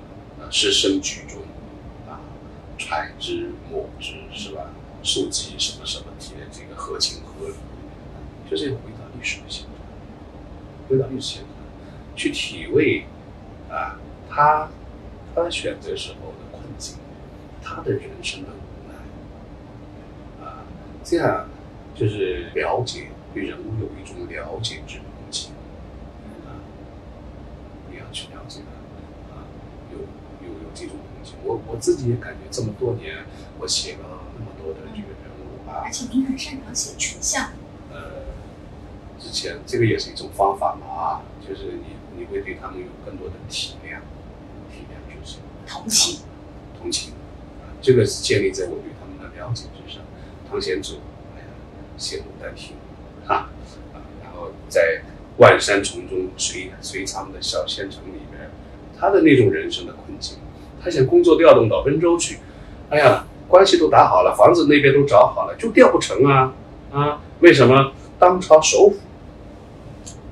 [0.51, 1.41] 师生举中，
[2.07, 2.19] 啊，
[2.77, 4.71] 揣之抹之，是吧？
[5.03, 7.55] 庶几什么什么体的这个合情合理，
[8.49, 11.49] 就是要回到历史的现状，回到历史现状。
[12.15, 13.03] 去体味，
[13.69, 13.99] 啊，
[14.29, 14.69] 他
[15.35, 16.95] 他选择时候的困境，
[17.61, 18.49] 他的人生的，
[21.03, 21.47] 这样
[21.95, 25.51] 就是了解对人物有一种了解之同情，
[26.45, 26.61] 啊，
[27.91, 29.45] 你要去了解他，啊，
[29.91, 29.99] 有
[30.47, 31.33] 有有这种东西。
[31.43, 33.25] 我我自己也感觉这么多年，
[33.59, 37.51] 我写了那么多的这个人物啊，而且您很擅长写群像，
[37.91, 38.25] 呃，
[39.19, 41.93] 之前这个也是一种方法嘛，啊，就是你。
[42.15, 43.97] 你会对他们有更多的体谅，
[44.69, 46.19] 体谅就是同情，
[46.79, 47.11] 同情，
[47.81, 49.65] 这个是建立在我对他们的了解
[50.59, 50.61] 之上。
[50.61, 50.95] 唐贤祖，
[51.35, 51.45] 哎呀，
[51.97, 52.75] 写牡丹亭，
[53.25, 53.49] 哈，
[53.93, 55.01] 啊，然后在
[55.37, 58.49] 万山丛中随随藏的小县城里边，
[58.99, 60.37] 他的那种人生的困境，
[60.83, 62.37] 他想工作调动到温州去，
[62.89, 66.53] 哎呀，关系都打好了，房子那边都找好了，就调不成啊
[66.91, 67.21] 啊？
[67.39, 67.91] 为什么？
[68.19, 68.97] 当朝首辅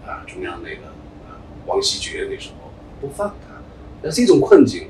[0.05, 0.88] 啊，中央那个
[1.28, 1.41] 啊。
[1.65, 3.55] 王希爵那时候不放他，
[4.01, 4.88] 那是一种困境。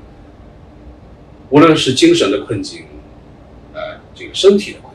[1.50, 2.86] 无论是精神的困境，
[3.74, 4.91] 呃，这个身体的困，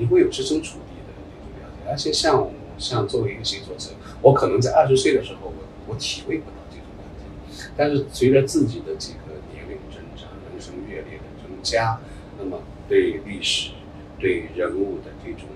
[0.00, 1.90] 你会有设身处地的这种了解。
[1.90, 3.90] 而且像我像作为一个写作者，
[4.22, 5.52] 我可能在二十岁的时候，我
[5.86, 7.70] 我体会不到这种感觉。
[7.76, 12.00] 但是随着自己的这个年龄增长，人生阅历的增加，
[12.38, 13.72] 那么对历史、
[14.18, 15.50] 对人物的这种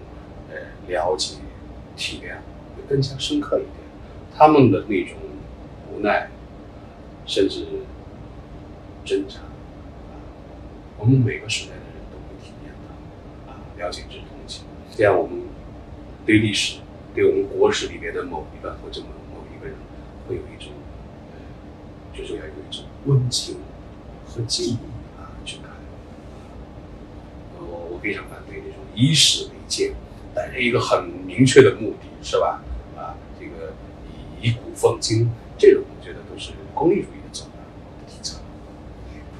[0.51, 1.37] 呃了解、
[1.97, 2.37] 体谅
[2.77, 3.73] 会更加深刻一点。
[4.37, 5.17] 他们的那种
[5.91, 6.29] 无奈，
[7.25, 7.65] 甚至
[9.05, 9.37] 挣扎。
[10.99, 12.73] 我们每个时代的人都会体验
[13.47, 14.27] 到，啊，了解这种，
[14.97, 15.43] 这样我们
[16.25, 16.79] 对历史，
[17.15, 19.75] 对我们国史里面的某一段或者某某一个人，
[20.29, 20.73] 会有一种，
[22.17, 23.57] 就是要有一种温情
[24.25, 24.79] 和敬意
[25.19, 25.71] 啊去看。
[27.59, 29.95] 我我非常反对那种以史为鉴，
[30.33, 32.63] 带着一个很明确的目的，是吧？
[32.97, 33.75] 啊，这个
[34.41, 35.29] 以以古讽今，
[35.59, 37.51] 这种我觉得都是功利主义的走法
[38.07, 38.41] 提倡。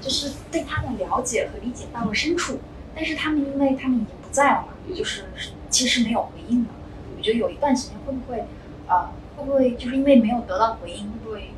[0.01, 2.59] 就是对他的了解和理解到了深处，
[2.93, 4.05] 但是他们因为他们
[4.35, 5.27] 不在了嘛，就是
[5.71, 6.71] 其实没有回应了。
[7.17, 8.45] 我觉得有一段时间会不会，
[8.89, 11.51] 呃，会不会就是因为没有得到回应，会不会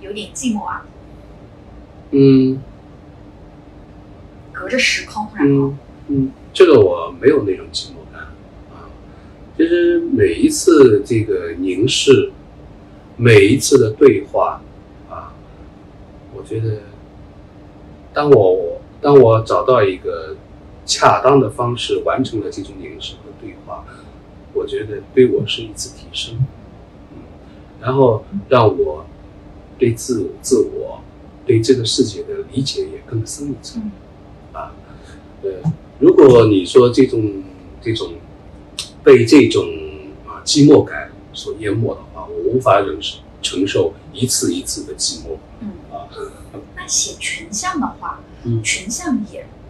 [0.00, 0.86] 有点寂寞啊？
[2.12, 2.58] 嗯
[4.50, 5.78] 隔着时空，然后嗯
[6.08, 8.22] 嗯，这个我没有那种寂寞感
[8.70, 8.88] 啊。
[9.58, 12.32] 其实每一次这个凝视，
[13.18, 14.62] 每一次的对话
[15.10, 15.34] 啊，
[16.34, 16.78] 我觉得，
[18.14, 20.36] 当我当我找到一个
[20.84, 23.84] 恰当的方式完成了这种凝视和对话，
[24.52, 26.38] 我觉得对我是一次提升，
[27.12, 27.18] 嗯，
[27.80, 29.06] 然后让我
[29.78, 31.00] 对自自我
[31.46, 33.90] 对这个世界的理解也更深一层。
[34.52, 34.74] 啊，
[35.42, 35.50] 呃，
[35.98, 37.42] 如果你说这种
[37.80, 38.14] 这种
[39.02, 39.64] 被这种
[40.26, 45.38] 啊寂寞感所淹没的话，我无法忍受承受一次一次的寂寞。
[45.60, 46.06] 嗯，啊。
[46.76, 48.62] 那写群像的话，嗯。
[48.62, 49.61] 群像也，嗯，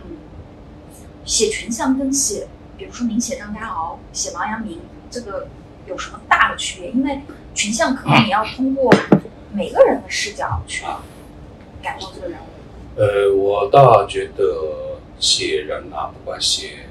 [1.25, 5.49] 写群像跟写，比如说您写张家敖，写王阳明，这个
[5.87, 6.91] 有什么大的区别？
[6.91, 7.20] 因为
[7.55, 8.93] 群像可能你要通过
[9.53, 10.85] 每个人的视角去
[11.83, 12.45] 感受这个人物。
[12.97, 16.87] 呃，我倒觉得写人啊，不管写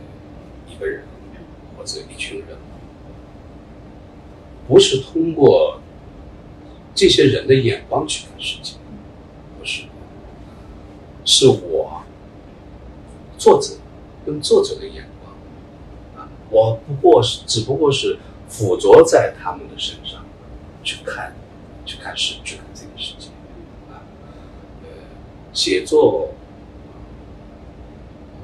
[0.69, 1.03] 一个人
[1.77, 2.57] 或者一群人，
[4.67, 5.79] 不是通过
[6.95, 8.77] 这些人的眼光去看世界，
[9.59, 9.83] 不是，
[11.23, 12.03] 是我
[13.37, 13.75] 作者
[14.25, 15.33] 跟作者的眼光
[16.15, 20.25] 啊，我不过是只不过是附着在他们的身上
[20.83, 21.33] 去看，
[21.85, 23.27] 去看世，去看这个世界
[23.89, 24.03] 啊。
[24.83, 24.89] 呃，
[25.53, 26.33] 写作，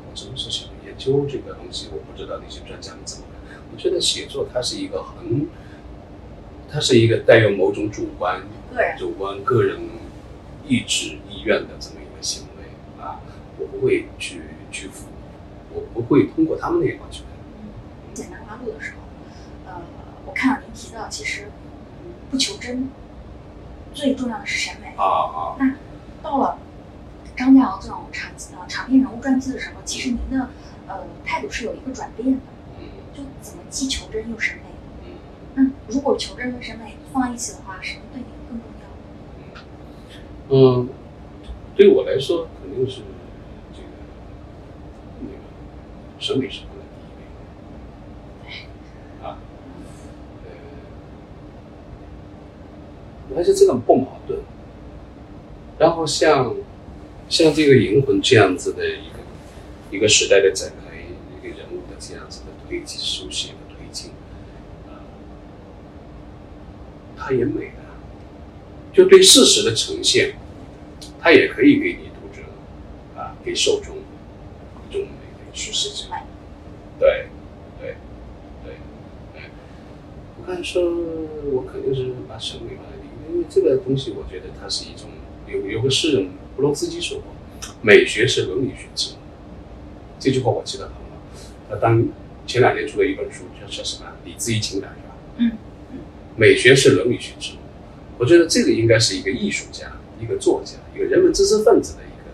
[0.09, 3.59] 我只能说写研究这个东西，我不知道那些专家们怎么看。
[3.71, 5.47] 我觉得写作它是一个很，
[6.71, 8.41] 它是一个带有某种主观、
[8.97, 9.79] 主观个人
[10.65, 13.19] 意志意愿的这么一个行为啊，
[13.57, 15.06] 我不会去去服，
[15.77, 17.29] 我不会通过他们的眼光去看。
[18.13, 19.81] 简单发布的时候，呃，
[20.25, 21.51] 我看到您提到，其实
[22.03, 22.89] 嗯不求真，
[23.93, 24.93] 最重要的是审美。
[24.97, 25.75] 啊啊，那
[26.23, 26.57] 到了
[27.35, 30.49] 张家敖这种长呃长篇人物传记的时候，其实您的
[30.87, 32.39] 呃态度是有一个转变的，
[32.79, 34.63] 嗯就怎么既求真又审美。
[35.05, 35.11] 嗯。
[35.55, 38.87] 那如果求真和审美放在一起的话，什么对您更重要？
[40.49, 40.89] 嗯，
[41.75, 43.01] 对我来说肯定是
[43.73, 43.87] 这个
[45.19, 45.33] 那个
[46.19, 47.21] 审美是放在第一位
[49.21, 49.37] 的啊，
[53.29, 54.39] 呃，而且这个不矛盾。
[55.79, 56.55] 然后像
[57.29, 59.19] 像这个《银魂》这样子的一个
[59.91, 64.11] 一个时代的展开，一个人物的这样子的推进、书写的推进，
[64.87, 65.05] 啊，
[67.15, 67.73] 它也美的。
[68.91, 70.33] 就对事实的呈现，
[71.21, 72.41] 它也可以给你读者
[73.15, 73.95] 啊，给受众
[75.57, 76.09] 种美的叙事性。
[76.99, 77.27] 对，
[77.79, 77.95] 对，
[78.63, 78.75] 对，
[79.33, 79.41] 对。
[80.37, 80.83] 我刚才说，
[81.51, 85.09] 我肯定是把审美放在第一，因为这个东西，我觉得它是一种
[85.47, 87.25] 有有个诗人布洛茨基说过，
[87.81, 89.17] 美学是伦理学之母。
[90.19, 90.99] 这句话我记得很好。
[91.69, 92.07] 他当
[92.45, 94.09] 前两年出了一本书，叫叫什么？
[94.23, 95.15] 理智与情感是吧？
[95.37, 95.51] 嗯
[95.91, 95.99] 嗯。
[96.35, 97.59] 美学是伦理学之母。
[98.17, 102.31] 我觉得这个应该是一个艺术家、一个作家、一个人文知识分子的一个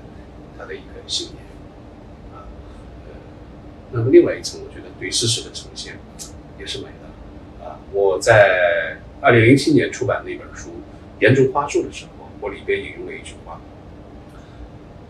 [0.57, 1.42] 他的一个信念
[3.93, 5.99] 那么另外一层，我觉得对事实的呈现
[6.59, 7.77] 也是美的啊。
[7.91, 10.69] 我在二零零七年出版那本书
[11.21, 13.61] 《严重花束》的时候，我里边引用了一句话，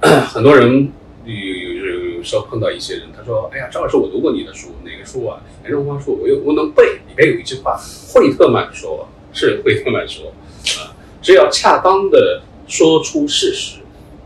[0.27, 0.91] 很多人
[1.23, 5.41] 有有有有时候碰到一些人，他说：“哎呀，张老师，我读过你的书，哪个书啊？
[5.63, 6.83] 严重花束，我又我能背。
[7.07, 7.79] 里边有一句话，
[8.13, 10.33] 惠特曼说，是惠特曼说。”
[10.79, 13.79] 啊，只要恰当的说出事实，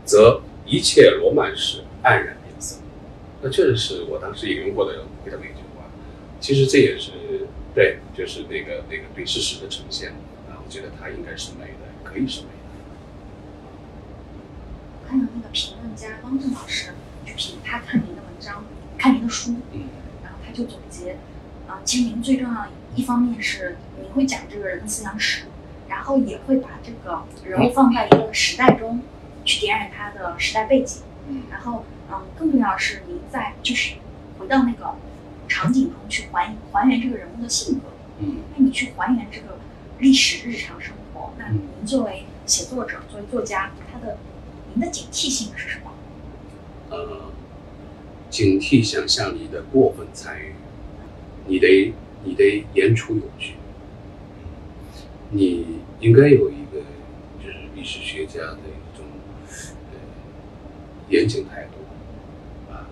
[0.04, 2.36] 则一切罗曼史黯然。
[3.42, 5.84] 那确实是我当时引用过的惠特曼一句话。
[6.40, 7.12] 其实这也是
[7.74, 10.10] 对，就是那个那个对事实的呈现
[10.48, 12.52] 啊，我觉得它应该是美的，可以是美的。
[15.02, 16.92] 我看到那个评论家汪正老师
[17.24, 18.64] 去评他看您的文章，
[18.96, 19.82] 看您的书，嗯
[20.22, 21.16] 然后他就总结，
[21.68, 25.44] 啊、其实您最重要一方面是您会讲这个人的思想史，
[25.88, 29.00] 然后也会把这个人物放在一个时代中，
[29.44, 31.02] 去点染他的时代背景。
[31.28, 33.96] 嗯然后，嗯，更重要是，您在就是
[34.38, 34.94] 回到那个
[35.48, 37.88] 场景中去还还原这个人物的性格。
[38.20, 39.58] 嗯那你去还原这个
[39.98, 44.18] 历史日常生活，那嗯您作为写作者，作为作家，他的
[44.74, 45.92] 您的警惕性是什么？
[46.90, 47.30] 呃，
[48.30, 50.54] 警惕想象力的过分参与，
[51.46, 51.92] 你得
[52.24, 53.54] 你得言出有据，
[55.30, 56.80] 你应该有一个
[57.44, 59.04] 就是历史学家的一种
[59.92, 59.98] 呃
[61.08, 62.88] 严谨态度啊，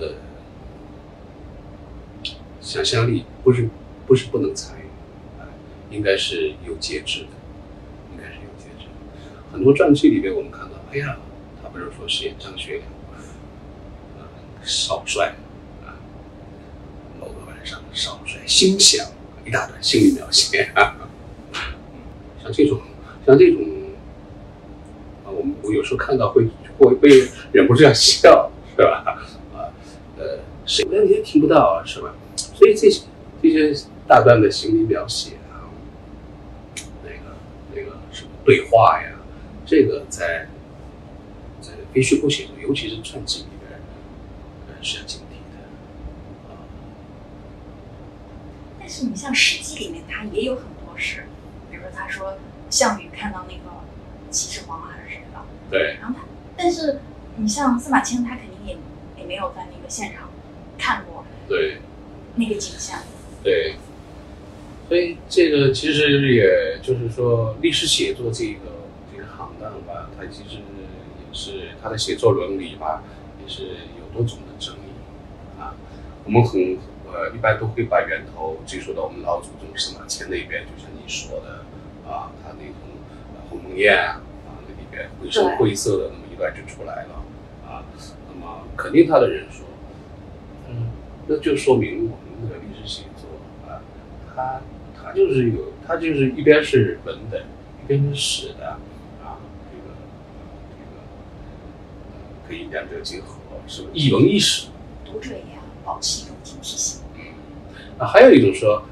[0.00, 0.14] 呃，
[2.60, 3.68] 想象力不是
[4.06, 4.84] 不是不能参与
[5.38, 5.44] 啊，
[5.90, 7.28] 应该是有节制的，
[8.12, 9.42] 应该是有节制的。
[9.52, 11.18] 很多传记里面我们看到，哎呀，
[11.62, 12.84] 他不是说是演张学良，
[14.18, 14.24] 呃，
[14.62, 15.34] 少帅
[15.84, 16.00] 啊，
[17.20, 19.06] 某个晚上少帅心想，
[19.44, 20.96] 一大段心理描写，啊、
[22.42, 22.80] 像这种
[23.26, 23.60] 像这种
[25.24, 26.48] 啊，我们我有时候看到会
[26.78, 29.18] 会会忍不住要笑，是吧？
[30.70, 32.14] 谁你也听不到啊，是吧？
[32.36, 33.02] 所以这些
[33.42, 35.66] 这些大段的心理描写啊，
[37.02, 37.36] 那个
[37.74, 39.16] 那个什么对话呀，
[39.66, 40.46] 这个在
[41.60, 43.80] 在非虚构写作，尤其是传记里边，
[44.68, 46.54] 呃，是要警惕的。
[46.54, 46.62] 啊，
[48.78, 51.24] 但是你像《史记》里面，它也有很多是，
[51.68, 52.34] 比如说他说
[52.70, 53.82] 项羽看到那个
[54.30, 56.22] 秦始皇还是谁的，对，然后他，
[56.56, 57.00] 但是
[57.34, 58.76] 你像司马迁，他肯定也
[59.18, 60.29] 也没有在那个现场
[60.80, 61.76] 看过对，
[62.36, 62.98] 那个景象。
[63.42, 63.76] 对，
[64.88, 68.60] 所以这个其实也就是说，历史写作这个
[69.12, 73.02] 这个行当吧，它其实也是它的写作伦理吧，
[73.42, 73.64] 也是
[73.98, 75.74] 有多种的争议啊。
[76.24, 81.64] 我们很呃一般都会把源头追溯到我们老祖宗司马迁那边，就像你说的
[82.08, 82.74] 啊，他那种
[83.34, 87.24] 呃鸿门宴啊，啊那里边绘声对绘色的那么一段就出来了
[87.66, 87.84] 啊。
[88.28, 89.69] 那么肯定他的人说，嗯，
[91.30, 93.28] 那就说明我们的历史写作
[93.70, 93.80] 啊，
[94.34, 94.60] 它
[95.00, 97.42] 它就是有，它就是一边是文的，
[97.84, 98.70] 一边是史的
[99.22, 99.38] 啊，
[99.70, 99.94] 这个
[100.70, 101.00] 这个
[102.10, 103.36] 呃可以两者结合，
[103.68, 103.90] 是吧？
[103.92, 104.66] 一文一史。
[105.04, 107.00] 读者也要保持一种警惕性。
[107.98, 108.82] 啊，还有一种说，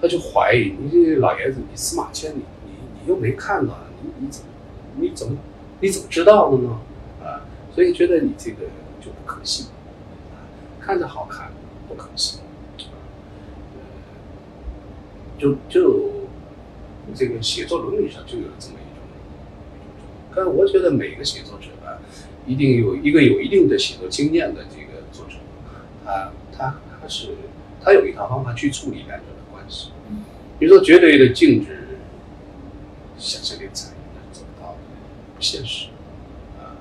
[0.00, 2.72] 他就怀疑你这老爷子，你司马迁，你你
[3.02, 4.48] 你又没看到，你你怎么
[4.96, 5.36] 你怎么
[5.80, 6.80] 你怎么知道的呢？
[7.22, 8.64] 啊，所以觉得你这个
[9.02, 9.66] 就不可信，
[10.32, 10.40] 啊，
[10.80, 11.50] 看着好看，
[11.88, 12.96] 不可信，啊，
[13.74, 13.80] 呃，
[15.38, 16.28] 就就
[17.14, 19.34] 这个写作伦理上就有这么一种一种。
[20.34, 21.98] 但我觉得每个写作者吧，
[22.46, 25.36] 一定有一个有一定的写作经验的这个作者，
[26.04, 27.36] 他他他是
[27.82, 29.90] 他有一套方法去处理两者的关系。
[30.58, 31.98] 比如说绝对的禁止
[33.18, 34.78] 想象力参与，那是做不到的，
[35.36, 35.88] 不现实
[36.58, 36.78] 啊。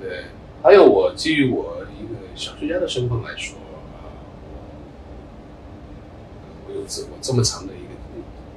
[0.00, 0.24] 对，
[0.62, 3.58] 还有我基于我一个小说家的身份来说
[7.10, 7.94] 我这么长的一个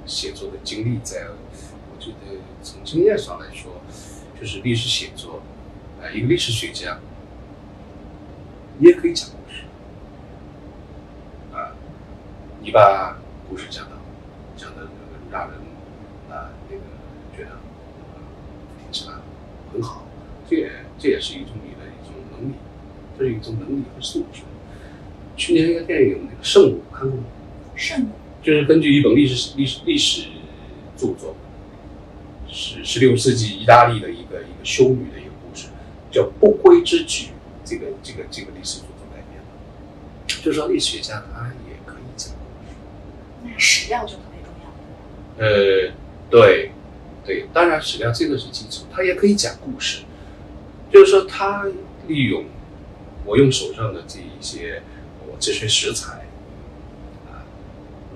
[0.05, 3.81] 写作的经历在，我觉得从经验上来说，
[4.39, 5.41] 就是历史写作，
[6.01, 6.99] 啊，一个历史学家，
[8.77, 9.63] 你也可以讲故事，
[11.55, 11.75] 啊，
[12.61, 13.17] 你把
[13.49, 13.91] 故事讲的
[14.55, 14.87] 讲的
[15.31, 15.59] 让人
[16.29, 16.81] 啊那个
[17.35, 18.19] 觉得啊
[18.79, 19.13] 听起来
[19.71, 20.05] 很好，
[20.49, 22.55] 这也这也是一种你的一种能力，
[23.17, 24.41] 这是一种能力和素质。
[25.35, 27.23] 去年一个电影那个《圣母》看过吗？
[27.77, 28.09] 圣母
[28.41, 30.27] 就是根据一本历史历史历史
[30.97, 31.35] 著作，
[32.49, 35.67] 是十六世纪意大利的一个一个修女的一个故事，
[36.11, 37.25] 叫《不归之举》。
[37.63, 42.79] 这个这个这个历史著作改编的，就是说历史学家他也可以讲故事。
[43.43, 45.45] 那史料就特别重要。
[45.45, 45.91] 呃，
[46.29, 46.71] 对，
[47.25, 50.03] 对，当然史料这个是基础，他也可以讲故事，
[50.89, 51.65] 就是说他
[52.07, 52.45] 利用
[53.25, 54.81] 我用手上的这一些
[55.27, 56.26] 我这些食材，啊，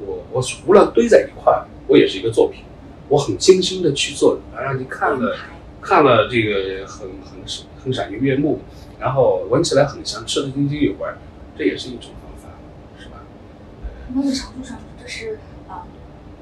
[0.05, 2.63] 我我除了堆在一块儿，我也是一个作品，
[3.09, 5.37] 我很精心的去做，让你看了
[5.81, 7.41] 看了这个很很
[7.83, 8.59] 很赏心悦目，
[8.99, 11.17] 然后闻起来很香，吃的津津有味儿，
[11.57, 12.49] 这也是一种方法，
[12.99, 13.23] 是吧？
[14.13, 15.87] 某种程度上，这是啊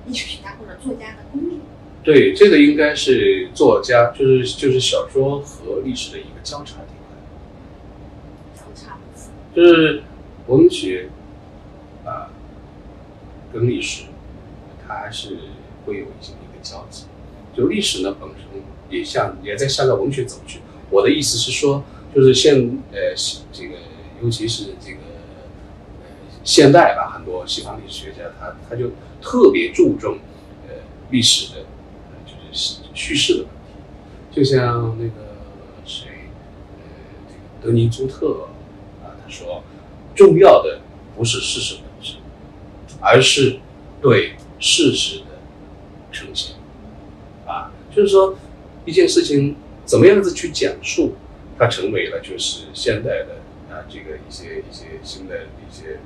[0.07, 1.59] 历史学家或者作家的功力。
[2.01, 8.97] 对，这个应该是作家，就是就是小说和历史的一个交叉地带，交叉。
[9.53, 10.03] 就是
[10.47, 11.18] 文学啊、
[13.51, 14.03] 跟历史，
[14.87, 15.37] 它还是
[15.85, 17.05] 会有一些一个交集。
[17.55, 20.59] 就历史呢本身也向也在向着文学走去。
[20.89, 21.83] 我的意思是说，
[22.15, 22.55] 就是现
[22.91, 23.13] 呃
[23.51, 23.75] 这个
[24.23, 24.99] 尤其是这个
[26.01, 26.07] 呃
[26.43, 28.91] 现代吧，很多西方历史学家他他就
[29.21, 30.19] 特别注重
[30.67, 30.75] 呃
[31.11, 33.55] 历史的，呃就是叙事的问题。
[34.31, 35.35] 就像那个
[35.85, 36.07] 谁，
[36.77, 36.85] 呃，
[37.27, 38.47] 这个德尼朱特
[39.03, 39.63] 啊，他说，
[40.15, 40.79] 重要的
[41.17, 41.75] 不是事实，
[43.01, 43.59] 而是
[44.01, 45.25] 对事实的
[46.11, 46.55] 呈现。
[47.45, 48.37] 啊，就是说
[48.85, 51.15] 一件事情怎么样子去讲述，
[51.57, 53.41] 它成为了就是现代的
[53.73, 55.99] 啊这个一些一些新的一些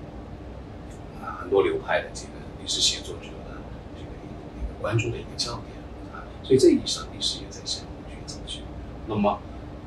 [1.22, 2.32] 啊很多流派的这个
[2.62, 3.58] 历史写作者的
[3.96, 5.76] 这个一个关注的一个焦点
[6.14, 8.60] 啊，所以这意义上历史也在向过去走去。
[9.08, 9.40] 那么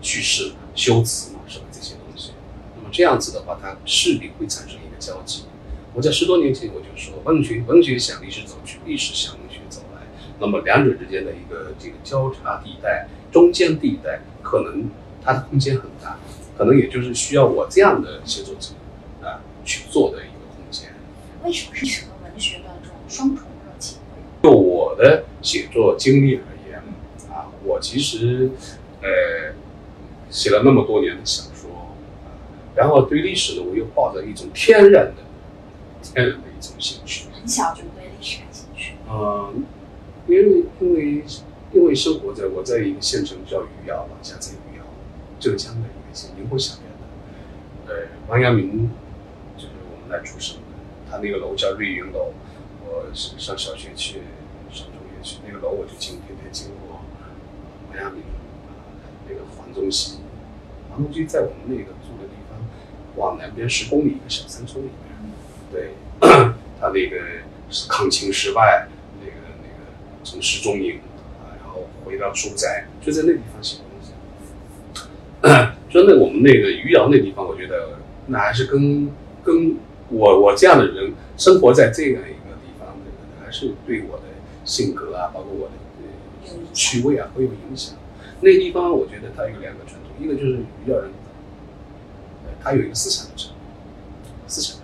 [0.03, 1.65] 叙事、修辞嘛，是吧？
[1.73, 2.33] 这些东西，
[2.77, 5.45] 那么这样子的话，它势必会产生一个交集。
[5.97, 10.03] 我在十多年前我就说，文学文学向历史走去，历史向文学走来。
[10.39, 14.91] 那么两者之间的一个这个交叉地带、中间地带，可能
[15.25, 16.19] 它的空间很大，
[16.59, 18.75] 可能也就是需要我这样的写作者
[19.27, 20.91] 啊去做的一个空间。
[21.43, 23.97] 为什么是历史和文学的这种双重热情？
[24.43, 26.79] 就我的写作经历而言，
[27.31, 28.51] 啊，我其实
[29.01, 29.55] 呃
[30.29, 31.71] 写了那么多年的小说，
[32.27, 32.37] 啊
[32.75, 35.23] 然后对历史呢，我又抱着一种天然的、
[36.13, 37.29] 天然的一种兴趣。
[37.33, 38.95] 很小就对历史感兴趣。
[39.09, 39.65] 嗯，
[40.27, 41.25] 因为因为
[41.73, 44.85] 因为生活在我在一个县城叫余姚，老家在余姚，
[45.39, 47.93] 浙江的一个县，宁波下面的。
[47.93, 48.91] 呃，王阳明
[49.57, 50.63] 就是我们那出生的，
[51.11, 52.33] 他那个楼叫瑞云楼，
[52.85, 54.23] 我是上小学去，
[54.73, 57.01] 上中学去，那个楼我就经天天经过
[57.91, 58.23] 王阳明
[58.67, 58.75] 啊，
[59.29, 60.19] 那个黄宗羲，
[60.91, 62.59] 黄宗羲在我们那个住的地方，
[63.15, 65.06] 往南边十公里一个小山村里面，
[65.73, 65.91] 对，
[66.81, 67.17] 他那个
[67.71, 68.89] 是抗清失败，
[69.21, 69.91] 那个那个
[70.23, 71.01] 从失中营
[71.41, 74.13] 啊，然后回到书斋，就在那地方写东西。
[75.91, 79.11] 真的，我们那个余姚那地方，我觉得那还是跟
[79.43, 79.77] 跟
[80.09, 84.25] 我我这样的人生活在这样一个地方的人，还是对我的
[84.65, 85.73] 性格啊，包括我的
[86.47, 87.95] 呃趣味啊，会有影响。
[88.41, 91.11] 那地方我觉得它有两个传统，一个就是余姚人，
[92.45, 93.57] 呃，他有一个思想的传统，
[94.47, 94.77] 思想。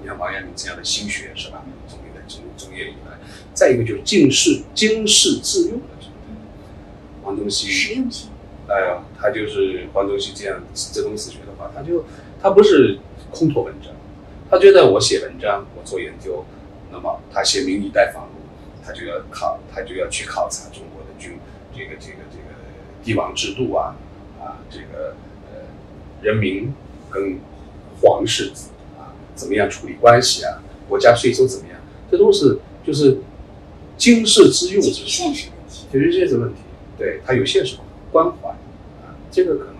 [0.00, 1.64] 你像王阳明这样的心学是吧？
[1.88, 3.18] 从你的中中叶以来，
[3.54, 6.36] 再一个就是经世经世致用的传统。
[7.22, 8.30] 黄宗羲实用性。
[8.68, 12.04] 哎呀，他就是黄宗羲这样这种史学的话，他就
[12.40, 13.92] 他不是空托文章，
[14.48, 16.44] 他觉得我写文章，我做研究，
[16.92, 18.34] 那么他写明夷待访录，
[18.86, 21.36] 他就要考，他就要去考察中国的军
[21.74, 22.54] 这个这个这个
[23.02, 23.96] 帝王制度啊
[24.40, 25.16] 啊，这个
[25.52, 25.66] 呃
[26.22, 26.72] 人民
[27.10, 27.40] 跟
[28.00, 28.69] 皇室啊
[29.40, 31.80] 怎么样处理关系啊，国家税收怎么样，
[32.10, 33.16] 这都是就是
[33.96, 35.86] 经世之用解之决现实问题。
[35.90, 36.60] 解决现实问题，
[36.98, 37.78] 对他有现实
[38.12, 38.50] 关怀
[39.00, 39.74] 啊，这个可能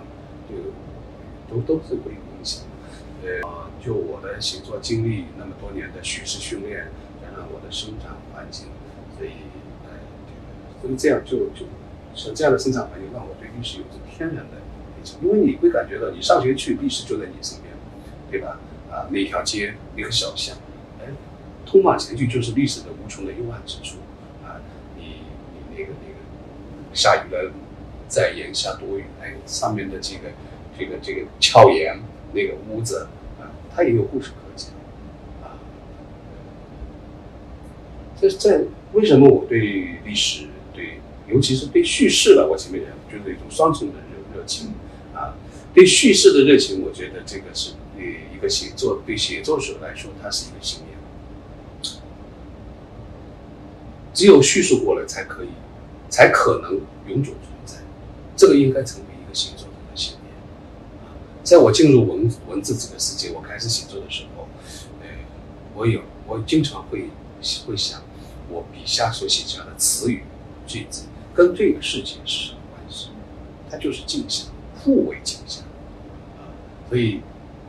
[0.49, 2.63] 就都都是会有影响。
[3.23, 6.89] 呃，就我的写作经历那么多年的叙事训练，
[7.21, 8.69] 加上我的生长环境，
[9.19, 9.31] 所以
[9.85, 9.93] 呃，
[10.81, 11.69] 这个所以这样就就
[12.15, 14.57] 像这样的生长环境，让我对历史有着天然的
[15.23, 17.73] 因为你会感觉到你上学去，历史就在你身边，
[18.31, 18.61] 对吧？
[18.91, 20.57] 啊，那条街，那个小巷，
[21.01, 21.07] 哎，
[21.65, 23.99] 通往前去就是历史的无穷的幽暗之处
[24.45, 24.61] 啊！
[24.97, 25.05] 你
[25.53, 26.15] 你那个那个
[26.93, 27.53] 下雨了，
[28.09, 30.33] 在檐下躲雨，哎，上面的这个
[30.77, 32.01] 这个这个峭岩
[32.33, 33.07] 那个屋子
[33.41, 34.71] 啊，它也有故事可讲
[35.43, 35.55] 啊。
[38.21, 38.63] 这在
[38.93, 44.73] 为什么我对历史对，尤其是对叙事了，我前面讲就是一种双重的热热情
[45.15, 45.35] 啊，
[45.73, 47.75] 对叙事的热情，我觉得这个是
[48.41, 50.91] 个写作对写作者来说，它是一个信念。
[54.13, 55.49] 只有叙述过了，才可以，
[56.09, 57.77] 才可能永久存在。
[58.37, 60.35] 这个应该成为一个写作者的信念。
[61.45, 64.49] 在我进入文文字这个世界，我开始写作的时候，
[65.01, 65.09] 呃，
[65.75, 67.09] 我有我经常会
[67.67, 68.03] 会想，
[68.49, 70.25] 我笔下所写下的词语、
[70.67, 73.11] 句子，跟这个世界是什么关系？
[73.71, 74.49] 它就是镜像，
[74.81, 75.65] 互为镜像。
[76.89, 77.21] 所以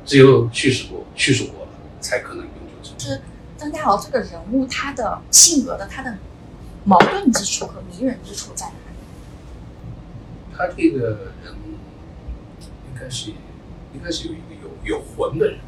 [0.05, 3.05] 只有叙事过、叙述过了，才可能永久存在。
[3.05, 3.21] 是
[3.57, 6.17] 张家豪这个人物，他的性格的他的
[6.83, 8.77] 矛盾之处和迷人之处在哪里？
[10.57, 11.09] 他这个
[11.43, 11.53] 人
[12.87, 13.31] 应该是
[13.93, 15.59] 应该是有一个有有魂的人，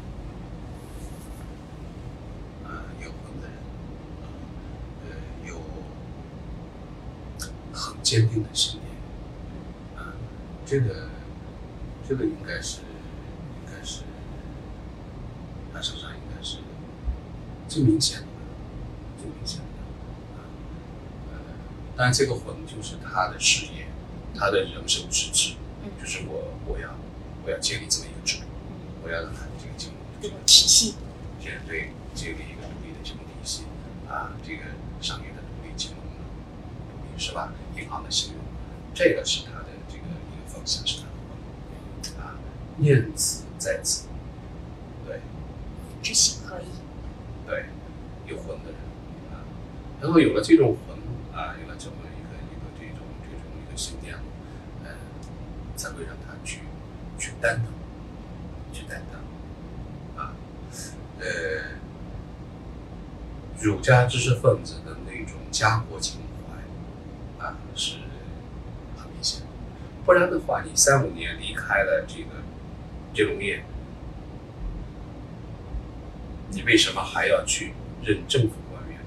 [2.64, 3.48] 啊、有魂的
[5.08, 5.16] 人，
[5.46, 5.60] 有
[7.72, 10.14] 很坚定的信念，啊、
[10.66, 11.08] 这个
[12.08, 12.80] 这个应该是
[15.74, 16.58] 他身上应该是
[17.68, 18.26] 最明显的，
[19.18, 20.46] 最明显的，啊、
[21.32, 21.34] 呃，
[21.96, 23.88] 当然这个魂就是他的事业。
[24.36, 25.54] 他的人生之志，
[25.96, 26.90] 就是我我要
[27.46, 28.46] 我要建立这么一个制度，
[29.04, 30.96] 我要让他的这个金融这个体系，
[31.40, 33.62] 建对建立一个独立的金融体系
[34.10, 34.62] 啊，这个
[35.00, 36.02] 商业的独立金融
[37.16, 37.52] 是吧？
[37.76, 38.42] 银行的信用，
[38.92, 42.34] 这个是他的这个一个方向，是他的啊，
[42.78, 44.13] 念兹在兹，对
[46.04, 46.66] 知行合一。
[47.48, 47.64] 对，
[48.26, 48.78] 有魂的人
[49.32, 49.40] 啊，
[50.00, 50.96] 然后有了这种魂
[51.34, 54.14] 啊，有了这么一个一个这种这种一个信念，
[54.84, 54.90] 呃，
[55.74, 56.60] 才会让他去
[57.18, 57.72] 去担当，
[58.72, 60.36] 去担当啊，
[61.18, 61.24] 呃，
[63.58, 67.96] 儒家知识分子的那种家国情怀啊，是
[68.96, 69.42] 很明显。
[70.04, 72.42] 不然的话，你三五年离开了这个
[73.14, 73.64] 这种业，
[76.54, 78.98] 你为什么还要去任政府官员？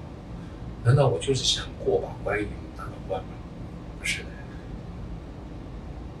[0.84, 2.46] 难道我就是想过把官瘾
[2.76, 3.28] 当个官吗？
[3.98, 4.28] 不是的，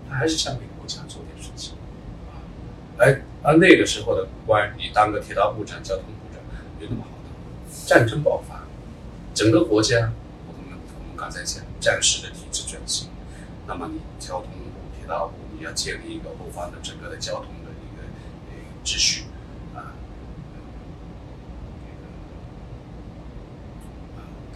[0.08, 1.74] 他还是想为国家做点事情
[2.28, 2.40] 啊。
[2.96, 6.42] 而而那个时候的官，你当个铁道部长、交通部长，
[6.80, 7.86] 有那么好当？
[7.86, 8.62] 战争爆发，
[9.34, 10.12] 整个国家，
[10.46, 13.08] 我们我们刚才讲战时的体制转型，
[13.66, 18.02] 那么你交通部、铁道部，你要建立一个后方的整个的交通的一个
[18.48, 19.24] 呃秩序
[19.74, 19.92] 啊，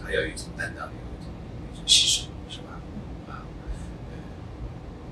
[0.03, 1.31] 啊，他要有一种担当，有一种
[1.71, 2.81] 一种牺牲，是吧？
[3.29, 3.45] 啊，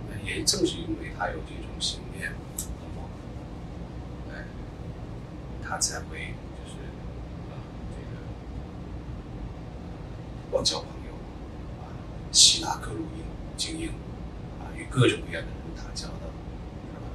[0.09, 3.09] 呃，也正是因为他有这种信念，那么，
[4.31, 4.45] 哎，
[5.63, 6.75] 他才会就是
[7.49, 7.55] 啊，
[7.95, 8.19] 这个
[10.51, 11.13] 广交朋友
[11.81, 11.87] 啊，
[12.31, 13.23] 吸纳各路英
[13.55, 13.87] 精英
[14.59, 16.27] 啊，与各种各样的人打交道，
[16.89, 17.07] 是吧？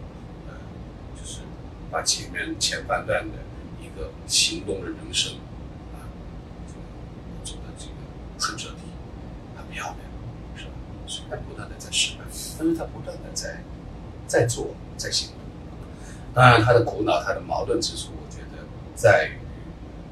[0.48, 0.54] 呃，
[1.20, 1.40] 就是
[1.90, 3.38] 把前面前半段的
[3.80, 5.34] 一个行动的人生，
[8.39, 8.76] 很彻底，
[9.57, 9.99] 很漂亮，
[10.57, 10.72] 是吧？
[11.07, 12.24] 虽然不断的在失败，
[12.59, 13.62] 但是他不断的在
[14.26, 15.37] 在做，在行动。
[16.34, 18.64] 当然，他的苦恼，他的矛盾之处，我觉得
[18.95, 19.39] 在于，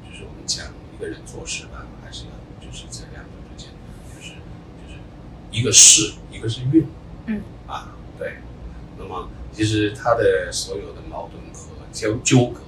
[0.09, 0.65] 就是我们讲
[0.95, 3.71] 一个人做事吧，还是要就是这两者之间，
[4.15, 4.99] 就是就是
[5.51, 6.87] 一个势，一个是运，
[7.27, 8.37] 嗯，啊，对。
[8.97, 12.61] 那么其实他的所有的矛盾和纠纠葛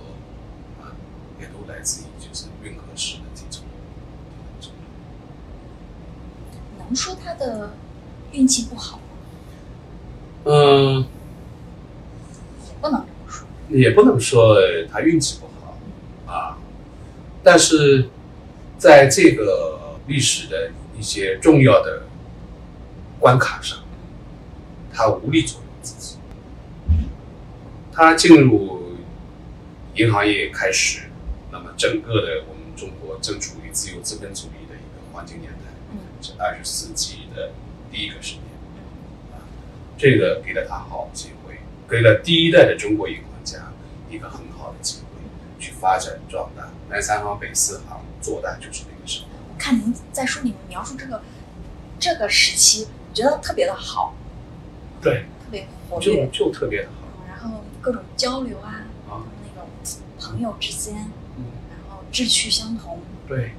[0.82, 0.94] 啊，
[1.40, 3.64] 也都来自于就是运和势的这种
[4.60, 4.76] 这种
[6.88, 7.74] 能说他的
[8.32, 9.00] 运气不好？
[10.46, 11.06] 嗯，
[12.66, 13.48] 也不能这么说。
[13.70, 14.58] 也不能说
[14.90, 15.78] 他运气不好
[16.34, 16.58] 啊，
[17.44, 18.10] 但是
[18.78, 22.04] 在这个历史的一些重要的
[23.20, 23.80] 关卡上，
[24.94, 26.16] 他无力左右自己。
[27.92, 28.96] 他进入
[29.96, 31.10] 银行业开始，
[31.52, 35.67] 那么整个的我们中国正处于自由资本主义的一个黄金年代，
[36.28, 37.52] 是二十世纪的
[37.90, 38.44] 第一个十年。
[39.32, 39.40] 啊，
[39.98, 43.72] 这个给了他好机会，给了第一代的中国银行家
[44.10, 45.22] 一个很好的机会
[45.58, 46.70] 去发展壮大。
[46.90, 49.28] 南三行、北四行做大就是那个时候。
[49.54, 51.22] 我看您在书里面描述这个
[51.98, 54.14] 这个时期，觉得特别的好，
[55.02, 57.08] 对，特别活就跃，就特别的好。
[57.28, 59.70] 然后各种交流啊，啊那种
[60.20, 63.54] 朋友之间，嗯，然后志趣相同，对，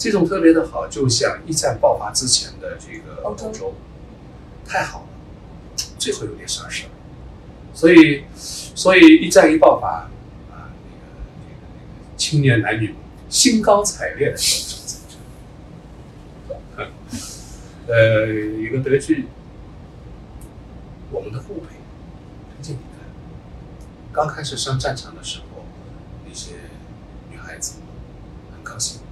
[0.00, 3.74] 这种特别的好，就像一战爆发之前的这个欧洲，
[4.64, 5.06] 太好了，
[5.98, 6.88] 最后有点啥事儿，
[7.74, 10.08] 所以，所以一战一爆发，
[10.50, 11.04] 啊，那个
[11.36, 12.94] 那个那个青年男女
[13.28, 14.98] 兴高采烈的上战
[16.78, 16.86] 场，
[17.86, 19.26] 呃，一个德剧，
[21.10, 21.66] 我们的父辈，
[22.56, 23.06] 推荐你看，
[24.12, 25.62] 刚开始上战场的时候，
[26.26, 26.52] 那些
[27.30, 27.74] 女孩子
[28.50, 29.02] 很高兴。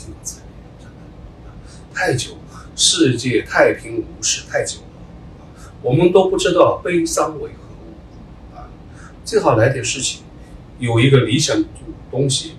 [0.00, 2.38] 兴高采烈，真的，太久，
[2.74, 8.70] 世界太平无事太久了，我们都不知道悲伤为何物啊，
[9.26, 10.22] 最好来点事情，
[10.78, 11.62] 有一个理想
[12.10, 12.54] 东西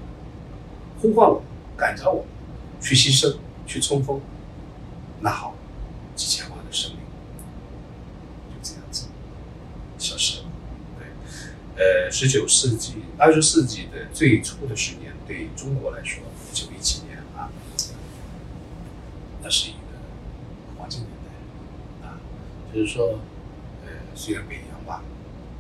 [1.02, 1.44] 呼唤我们，
[1.76, 2.28] 感召我
[2.80, 4.22] 去牺牲，去冲锋，
[5.22, 5.56] 那好，
[6.16, 7.00] 几千万的生命
[8.50, 9.08] 就这样子。
[9.98, 10.46] 消失了，
[10.98, 11.08] 对，
[11.84, 17.11] 呃，十九世纪、二十世纪的最初的十年，对中国来说，一九一七年，
[19.44, 19.78] 那是一个
[20.78, 21.12] 黄金年
[22.02, 22.20] 代啊，
[22.74, 23.20] 就是说，
[23.86, 25.04] 呃，虽然北洋吧，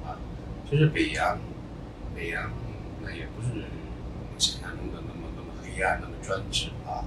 [0.05, 0.17] 啊，
[0.69, 1.39] 就是北洋，
[2.15, 2.51] 北洋
[3.03, 7.05] 那也不是我们想象中的那么那么黑暗，那么专制啊，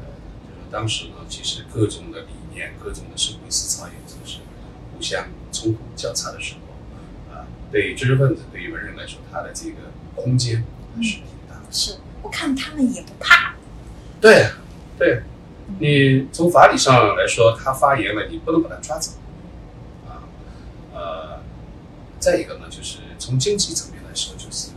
[0.00, 0.06] 呃，
[0.46, 4.38] 就是说当时呢，其实各种的理念、各种的社会思潮也正是
[4.94, 10.64] 互相冲突交叉的时候，啊，对于知识分子、对于文人来说，他的这个空间
[11.02, 11.62] 是挺大的。
[11.72, 13.54] 是我看他们也不怕，
[14.20, 14.48] 对，
[14.96, 15.22] 对，
[15.78, 19.12] 你从法理上来说，他发言了，你不能把他抓走，
[20.06, 20.22] 啊，
[20.92, 21.40] 呃，
[22.18, 24.70] 再一个呢，就是从经济层面来说，就是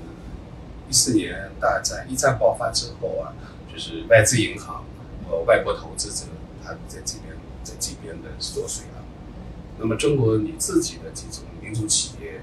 [0.90, 3.34] 一四年大战一战爆发之后啊，
[3.72, 4.86] 就是外资银行
[5.28, 6.32] 和外国投资者，
[6.64, 9.04] 他在这边在这边的缩水了。
[9.78, 12.42] 那么中国你自己的这种民族企业，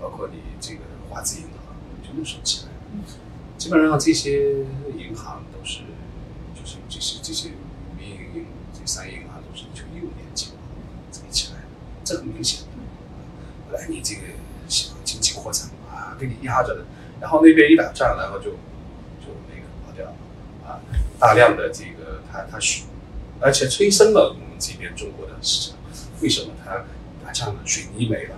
[0.00, 2.72] 包括你这个华资银行，全都收起来。
[3.56, 4.58] 基本上这些
[4.98, 5.80] 银行都是，
[6.54, 7.50] 就是这些这些
[8.84, 10.52] 银这三银行都是九一五年起
[11.10, 11.60] 这么起来，
[12.04, 12.60] 这很明显。
[13.70, 14.20] 本来你这个
[15.02, 16.84] 经济扩张啊，给你压着的，
[17.20, 18.50] 然后那边一打仗，然后就
[19.20, 20.12] 就那个跑掉了
[20.66, 20.80] 啊，
[21.18, 22.84] 大量的这个它它是，
[23.40, 25.78] 而且催生了我们这边中国的市场。
[26.20, 26.84] 为什么它
[27.24, 27.60] 打仗了？
[27.64, 28.36] 水泥没了，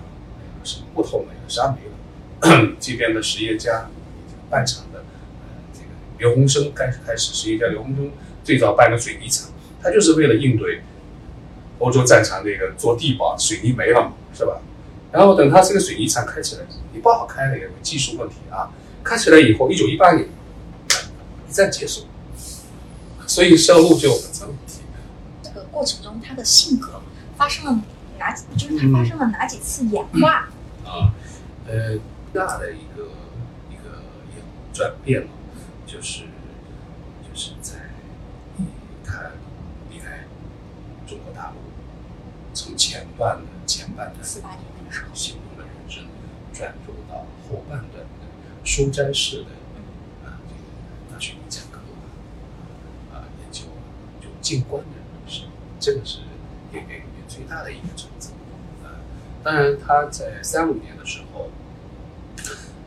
[0.63, 2.77] 什么木头没了，啥没了？
[2.79, 3.89] 这边的实业家
[4.49, 5.05] 办厂的，呃，
[5.75, 5.87] 这个
[6.19, 8.11] 刘洪生开始开始，实业家刘洪生
[8.45, 9.51] 最早办个水泥厂，
[9.83, 10.83] 他就是为了应对
[11.79, 14.61] 欧洲战场那个做地堡，水泥没了嘛，是吧？
[15.13, 16.63] 然后等他这个水泥厂开起来，
[16.93, 18.71] 你不好开了，有技术问题啊。
[19.05, 20.29] 开起来以后，一九一八年
[21.49, 22.07] 一战结束，
[23.25, 24.81] 所以销路就很成问题。
[25.43, 27.01] 这个过程中，他的性格
[27.37, 27.81] 发生了
[28.19, 28.35] 哪？
[28.57, 30.49] 就是他发生了哪几次演化？
[30.85, 31.15] 啊，
[31.69, 31.99] 呃，
[32.33, 33.05] 大的一个
[33.71, 34.03] 一个
[34.73, 35.29] 转变嘛，
[35.87, 36.25] 就是
[37.63, 37.75] 在
[39.05, 39.31] 他
[39.89, 40.25] 离开
[41.07, 41.57] 中国大陆，
[42.53, 46.05] 从前半的前半段四八年那个时候，行动的人生，
[46.53, 48.27] 转入到后半段的
[48.65, 49.51] 书斋式的
[50.25, 51.79] 啊这个大学里讲课
[53.13, 53.63] 啊研究
[54.21, 55.49] 就静观的人生，
[55.81, 56.19] 这个是
[56.73, 58.29] 演员里面最大的一个转折
[58.85, 59.01] 啊。
[59.43, 61.51] 当然他在三五年的时候，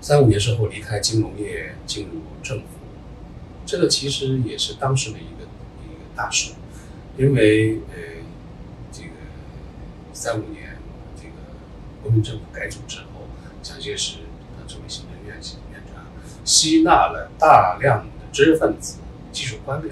[0.01, 2.65] 三五年时候离开金融业进入政府，
[3.65, 5.43] 这个其实也是当时的一个
[5.83, 6.53] 一个大事，
[7.17, 8.18] 因为呃这个
[10.19, 10.75] 三五年
[11.15, 11.31] 这个
[12.03, 13.29] 国民政府改组之后，
[13.63, 14.17] 蒋介石
[14.57, 16.03] 他作为行政院院长，
[16.43, 18.97] 吸纳了大量的知识分子、
[19.31, 19.91] 技术官僚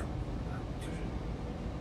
[0.52, 0.98] 啊，就是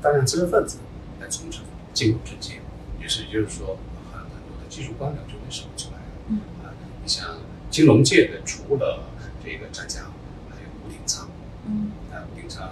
[0.01, 0.78] 大量知识分子
[1.20, 1.60] 来从政
[1.93, 2.60] 进入政界，
[3.01, 3.78] 于是就是说
[4.12, 6.05] 很很多的技术官僚就被省出来了。
[6.28, 6.39] 嗯。
[6.62, 6.70] 啊，
[7.02, 9.09] 你像金融界的，除了
[9.44, 10.02] 这个张家，
[10.51, 11.28] 还有吴鼎昌，
[11.66, 11.90] 嗯。
[12.12, 12.68] 啊，吴鼎昌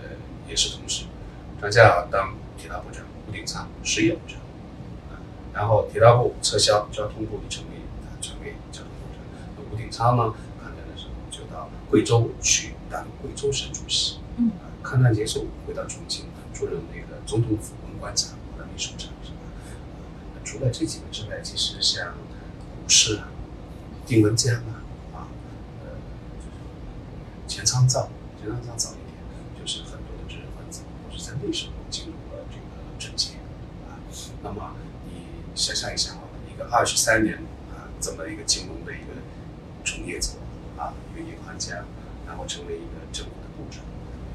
[0.00, 0.08] 呃
[0.48, 1.04] 也是同事，
[1.60, 4.43] 张家当铁道部长，吴鼎昌实业部长，啊，
[5.54, 9.22] 然后铁道部撤销，交通部成立啊成为交通部长，
[9.56, 19.38] 那吴鼎昌呢，抗战的时候就到贵州去当贵州省主席，嗯啊，抗战结束回到重庆，出任那个总统府文官长和秘书长，是吧？
[20.34, 23.28] 呃除了这几个之外，其实像股市啊、
[24.06, 24.82] 丁文江啊，
[25.14, 25.28] 啊，
[25.84, 25.86] 呃，
[27.46, 28.08] 钱昌造，
[28.40, 29.16] 钱昌造早一点，
[29.58, 33.34] 就是很多的知识分子都是在那时候进入了这个政界
[33.88, 33.96] 啊。
[34.42, 34.83] 那么你
[35.54, 36.20] 想象一下啊，
[36.52, 37.36] 一个二十三年
[37.70, 39.22] 啊，这么一个金融的一个
[39.84, 40.30] 从业者
[40.76, 41.84] 啊，一个银行家，
[42.26, 43.82] 然后成为一个政府的部长，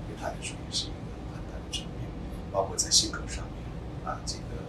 [0.07, 0.95] 对他来说也是一个
[1.35, 2.07] 很大的转变，
[2.51, 4.63] 包括在性格上面啊，这个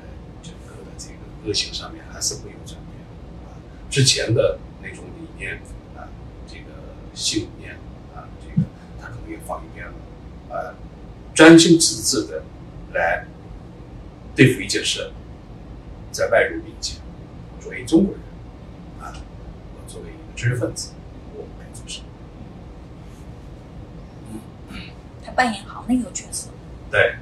[0.00, 0.06] 呃
[0.42, 3.00] 整个的这个个性上面还是会有转变
[3.46, 3.56] 啊。
[3.90, 5.62] 之前的那种理念
[5.96, 6.08] 啊，
[6.46, 7.74] 这个信念
[8.14, 8.68] 啊，这个
[9.00, 10.74] 他可能也放一边了，啊，
[11.34, 12.42] 专心致志的
[12.92, 13.26] 来
[14.34, 15.10] 对付一件事，
[16.16, 16.98] 在外人面前，
[17.60, 18.22] 作为中国人
[19.02, 19.12] 啊，
[19.74, 20.92] 我作为一个知识分子，
[21.34, 22.06] 我该做什么？
[25.22, 26.48] 他扮演好那个角色。
[26.90, 27.16] 对，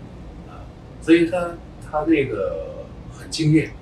[0.48, 0.62] 啊，
[1.02, 3.72] 所以他他那个很敬业，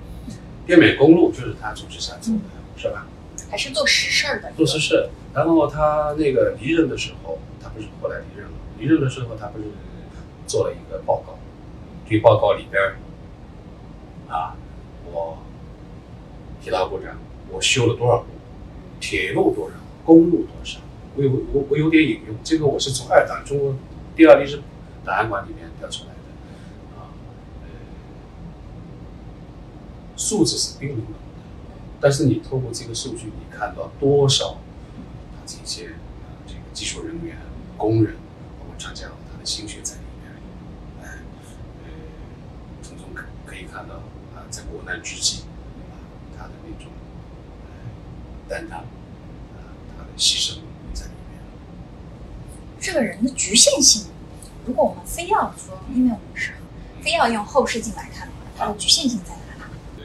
[0.65, 2.41] 滇缅公路就是他主持下做的，
[2.75, 3.05] 是吧？
[3.51, 5.09] 还是做实事儿的，做实事。
[5.35, 8.53] 然后他那个离任的时候，他不是后来离任了？
[8.79, 9.65] 离任的时候，他不是
[10.47, 11.37] 做了一个报告，
[12.09, 12.95] 这个报告里边儿
[14.27, 14.55] 啊，
[15.13, 15.37] 我
[16.61, 17.15] 铁道部长，
[17.51, 18.25] 我修了多少路，
[18.99, 20.79] 铁路多少，公路多少，
[21.15, 23.75] 我有我我有点引用，这个我是从二档中国
[24.15, 24.61] 第二历史
[25.05, 27.11] 档案馆里面调出来的，啊，
[27.63, 27.67] 呃，
[30.17, 31.13] 数字是冰冷的，
[31.99, 34.57] 但是你透过这个数据，你看到多少
[35.45, 35.93] 这些呃
[36.47, 37.37] 这个技术人员、
[37.77, 38.15] 工人，
[38.59, 40.31] 包括专家他的心血在里面，
[41.03, 41.19] 哎，
[41.83, 41.89] 呃，
[42.81, 43.95] 从中可可以看到
[44.35, 45.43] 啊，在国难之际
[45.91, 45.99] 啊，
[46.37, 46.91] 他的那种
[47.65, 50.59] 呃担当啊，他的牺牲
[50.93, 51.39] 在里面。
[52.79, 54.07] 这个人的局限性，
[54.65, 56.53] 如果我们非要说，因为我们是
[57.01, 60.03] 非要用后视镜来看的话，它的局限性在哪里？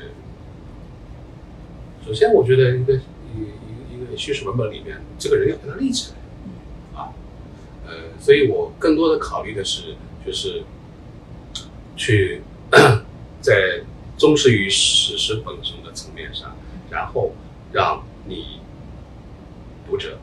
[2.06, 7.12] 首先，我觉得一个一一个一个叙事文本里面，这个人要把他立起来，啊，
[7.86, 9.94] 呃，所以我更多的考虑的是，
[10.24, 10.64] 就是
[11.96, 12.40] 去
[13.42, 13.82] 在
[14.18, 16.56] 忠实于史实本身的层面上，
[16.90, 17.32] 然后
[17.72, 18.60] 让你
[19.88, 20.18] 读者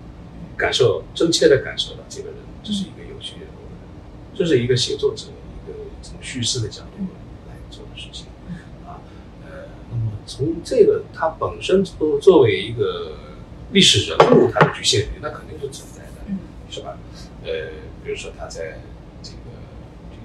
[0.57, 7.05] 感受真切的感受到这个人这是一个有血有肉的人，这是一个写作者一个从叙事的角度
[7.47, 8.27] 来做的事情
[8.85, 8.99] 啊。
[9.43, 13.17] 呃，那么从这个他本身作作为一个
[13.71, 16.39] 历史人物，他的局限性那肯定是存在的，嗯
[16.69, 16.97] 是吧？
[17.43, 17.51] 呃，
[18.03, 18.79] 比如说他在
[19.23, 19.37] 这个
[20.09, 20.19] 这个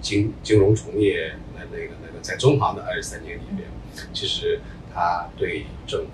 [0.00, 1.34] 金金融从业
[1.70, 3.68] 那那个那个在中行的二十三年里面，
[4.12, 4.60] 其实
[4.92, 6.10] 他对政府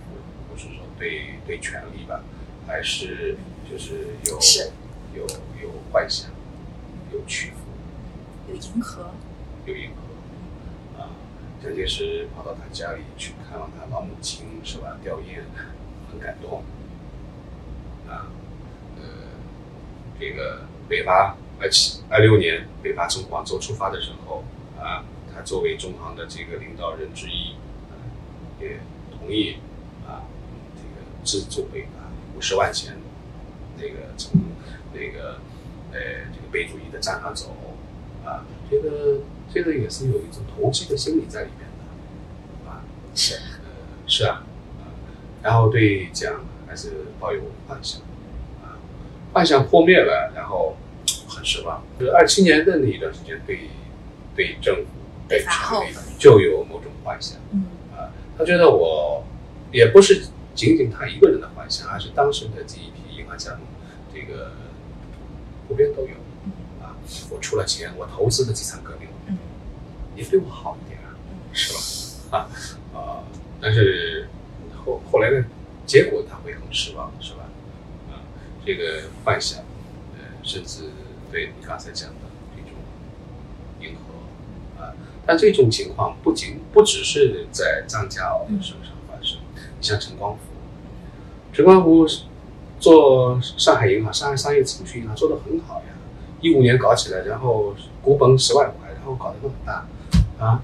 [0.48, 2.22] 或是说对对权力吧，
[2.66, 3.36] 还是
[3.70, 4.70] 就是有是
[5.14, 5.22] 有
[5.62, 6.30] 有幻想，
[7.12, 7.56] 有屈服，
[8.48, 9.10] 有迎合，
[9.66, 11.10] 有迎合啊。
[11.62, 14.98] 蒋介石跑到他家里去看望他老母亲，是吧？
[15.02, 15.40] 吊唁，
[16.10, 16.62] 很感动
[18.08, 18.28] 啊。
[18.96, 19.02] 呃，
[20.20, 24.44] 这个北伐二七二六年北伐从广州出发的时候
[24.78, 25.04] 啊，
[25.34, 27.54] 他作为中行的这个领导人之一，
[27.90, 27.98] 啊、
[28.60, 28.78] 也
[29.10, 29.56] 同意
[30.06, 30.22] 啊，
[30.76, 31.88] 这个资助北伐
[32.36, 32.96] 五十万钱，
[33.76, 34.40] 那个从
[34.92, 35.38] 那个
[35.92, 35.98] 呃
[36.32, 37.54] 这个北主义的战上走
[38.24, 39.20] 啊，这个
[39.52, 42.84] 这个也是有一种投机的心理在里面的啊。
[43.14, 43.70] 是呃，
[44.06, 44.44] 是啊，
[44.78, 44.90] 啊，
[45.42, 48.00] 然后对蒋还是抱有幻想，
[48.62, 48.78] 啊，
[49.32, 50.76] 幻想破灭了，然后
[51.28, 51.82] 很失望。
[51.98, 53.68] 就是二七年的那一段时间，对
[54.34, 54.82] 对政府、
[55.28, 55.44] 对
[56.18, 59.24] 就有某种幻想，嗯啊，他觉得我
[59.72, 63.60] 也不是仅仅他一个人的幻想，而是当时的这一批银行家们，
[64.12, 64.52] 这个
[65.66, 66.14] 普遍都有，
[66.84, 66.96] 啊，
[67.30, 69.38] 我出了钱，我投资的几场革命，嗯
[70.14, 71.14] 你对我好一点啊。
[71.16, 71.72] 嗯是
[72.30, 72.38] 吧？
[72.38, 73.22] 啊啊，
[73.60, 74.28] 但是
[74.84, 75.44] 后后来的
[75.86, 77.48] 结果他会很失望，是吧？
[78.10, 78.18] 啊，
[78.66, 79.60] 这个幻想，
[80.14, 80.90] 呃，甚至
[81.30, 82.16] 对你刚才讲的
[82.56, 82.72] 这种
[83.80, 84.90] 迎合啊，
[85.26, 89.38] 但这种情况不仅不只是在张家身上发生，
[89.78, 90.40] 你像陈光福，
[91.52, 92.06] 陈光福
[92.78, 95.94] 做上海银行、上海商业储蓄银行做得很好呀，
[96.40, 99.86] 一五年搞起来，然后股本十万块，然后搞得那么大，
[100.44, 100.62] 啊，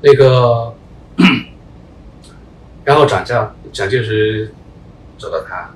[0.00, 0.74] 那个，
[2.84, 3.34] 然后蒋介
[3.72, 4.54] 蒋介石
[5.18, 5.74] 找到他，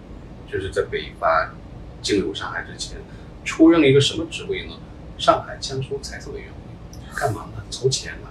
[0.50, 1.52] 就是在北伐
[2.00, 2.98] 进入上海之前，
[3.44, 4.74] 出任了一个什么职位呢？
[5.18, 6.65] 上海江苏财政委员会，
[7.16, 7.62] 干嘛呢？
[7.70, 8.28] 筹钱嘛。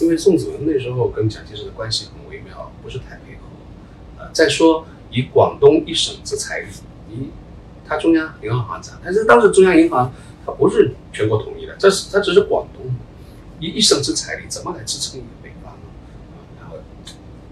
[0.00, 3.42] 因为宋子文那时候跟蒋介石的关系很微妙，不是太配合。
[4.18, 6.66] 呃，再说以广东一省之财力，
[7.08, 7.30] 以
[7.86, 10.12] 他中央银行行长，但是当时中央银行
[10.44, 12.94] 它不是全国统一的，这是它只是广东。
[13.60, 15.88] 一一省之财力怎么来支撑一个北方呢？
[16.30, 16.76] 啊，然后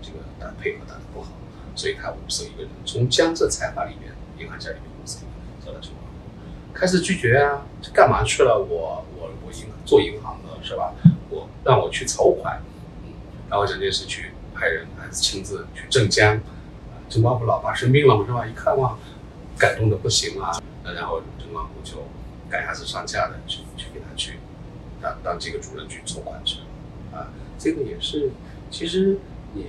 [0.00, 1.32] 这个打配合打得不好，
[1.74, 8.56] 所以他物色一个人，从江浙财阀里面、银行家里面物色一个人，找到陈光复，开始拒绝啊，这干嘛去了？
[8.56, 10.92] 我我我银做银行的是吧？
[11.30, 12.60] 我让我去筹款，
[13.04, 13.12] 嗯，
[13.48, 18.44] 然后蒋介石去派人还是亲自去镇江，啊，陈光复老爸生病了嘛是吧？
[18.44, 18.98] 一看哇，
[19.56, 22.02] 感动的不行啊，那然后郑光复就
[22.50, 24.40] 赶鸭子上架的去去给他去。
[25.00, 26.60] 当当这个主任去筹款去，
[27.12, 27.28] 啊，
[27.58, 28.30] 这个也是，
[28.70, 29.18] 其实
[29.52, 29.66] 你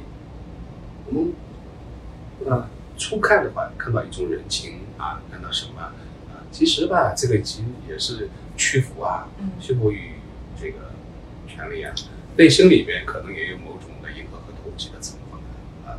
[1.05, 1.33] 我们
[2.49, 5.91] 啊初看的话，看到一种人情啊，看到什么啊，
[6.49, 10.13] 其实吧，这个其实也是屈服啊，嗯屈服于
[10.59, 10.86] 这个
[11.57, 11.91] 权力啊，
[12.37, 15.39] 内心里边可能也有某种的迎合和投机的成分
[15.87, 15.97] 啊，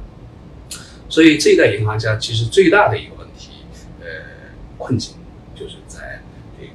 [1.08, 3.64] 所以这一代银行家其实最大的一个问题，
[4.00, 4.06] 呃，
[4.78, 5.16] 困境
[5.56, 6.22] 就是在
[6.56, 6.72] 这个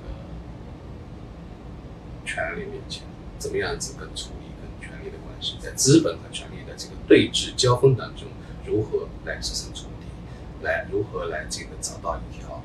[2.25, 3.03] 权力面前，
[3.39, 8.27] 怎么样子跟处理跟权力的关系，在资本和权力的这个对峙交锋当中，
[8.65, 12.61] 如何来制胜重敌，来如何来这个找到一条，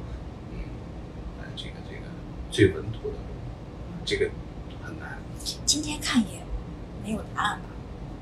[0.51, 0.59] 嗯，
[1.39, 2.03] 来这个这个
[2.51, 4.31] 最稳妥的路，这个，
[5.65, 6.41] 今天看也
[7.05, 7.65] 没有答案吧？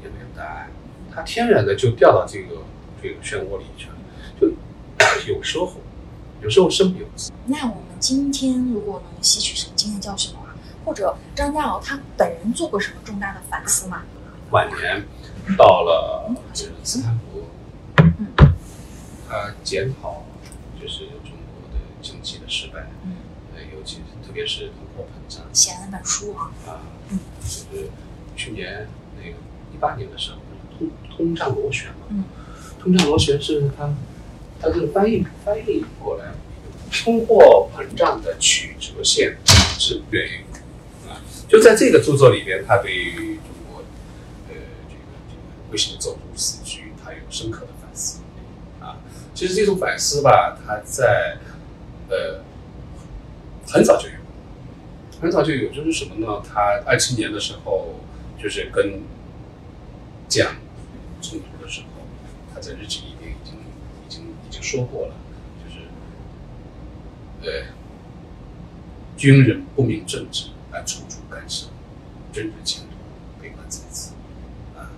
[0.02, 0.70] 也没有答案，
[1.14, 2.62] 它天然的就掉到这个
[3.02, 3.94] 这个漩涡里去了，
[4.40, 4.48] 就
[5.32, 5.72] 有时候
[6.42, 7.32] 有时候身不由己。
[7.46, 10.54] 那我们今天如果能吸取什么经验教训的话，
[10.84, 14.02] 或者张家敖他本人做过什么重大的反思吗？
[14.50, 15.04] 晚年
[15.56, 17.42] 到了就是斯坦福，
[17.96, 18.28] 嗯
[19.28, 20.22] 他检讨
[20.80, 23.16] 就是中国的经济的失败，嗯，
[23.56, 24.70] 呃，尤其特别是
[25.52, 26.80] 写了那本书啊，啊，
[27.10, 27.88] 嗯就是
[28.36, 28.88] 去年
[29.18, 29.36] 那个
[29.74, 30.38] 一八年的时候，
[30.78, 32.24] 通通胀螺旋嘛，嗯，
[32.80, 33.94] 通胀螺旋是它，
[34.60, 36.32] 它这个翻译翻译过来，
[36.90, 39.36] 通货膨胀的曲折线
[39.78, 40.44] 之源于
[41.08, 43.80] 啊，就在这个著作里边，他对于中国
[44.48, 44.54] 呃
[44.88, 48.20] 这个这个为什么走入死局，他有深刻的反思
[48.80, 48.96] 啊。
[49.34, 51.38] 其实这种反思吧，他在
[52.08, 52.42] 呃
[53.66, 54.14] 很早就有，
[55.20, 56.42] 很早就有，就是什么呢？
[56.46, 57.94] 他二七年的时候，
[58.38, 59.00] 就是跟
[60.28, 60.56] 蒋
[61.22, 61.86] 冲突的时候，
[62.52, 65.14] 他在日记里边已经已经已经说过了，
[65.64, 65.80] 就是
[67.42, 67.68] 呃，
[69.16, 71.68] 军人不明政治而处处干涉，
[72.32, 72.90] 政治前途
[73.40, 74.12] 被悲观在此
[74.76, 74.90] 啊。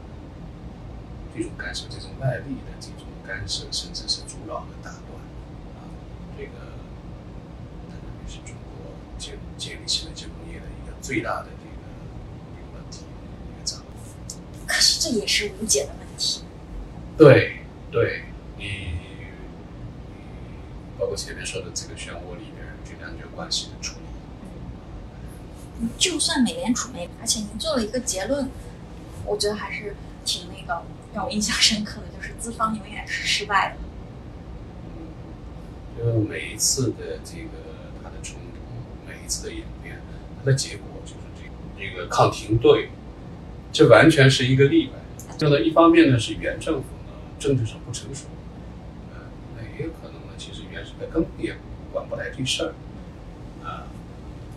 [1.37, 5.23] 这种干涉，这种外力的这种干涉，甚至是阻扰和打断
[5.77, 5.87] 啊，
[6.37, 6.51] 这个
[7.89, 8.93] 它认为是中国
[9.59, 11.75] 建建立起来金融业的一个最大的这个
[12.55, 13.85] 一个问题，一个障碍。
[14.67, 16.43] 可是这也是无解的问题。
[17.19, 17.59] 对，
[17.91, 18.23] 对
[18.57, 18.93] 你，
[20.99, 23.97] 包括前面说的这个漩涡里面这两者关系的处
[25.81, 28.49] 理，就算美联储没，而且您做了一个结论，
[29.27, 30.83] 我觉得还是挺那个
[31.13, 33.77] 让我印象深刻的，就是资方永远是失败的。
[35.99, 37.68] 就每一次的这个
[39.29, 40.01] 次的演变，
[40.41, 42.89] 它的结果就是这个这个抗停顿，
[43.71, 44.95] 这完全是一个例外。
[45.37, 48.27] 这个一方面呢是原政府呢政治上不成熟，
[49.13, 49.21] 呃，
[49.57, 51.55] 那也有可能呢，其实原始的根本也
[51.93, 52.75] 管不来这事儿，
[53.65, 53.87] 啊，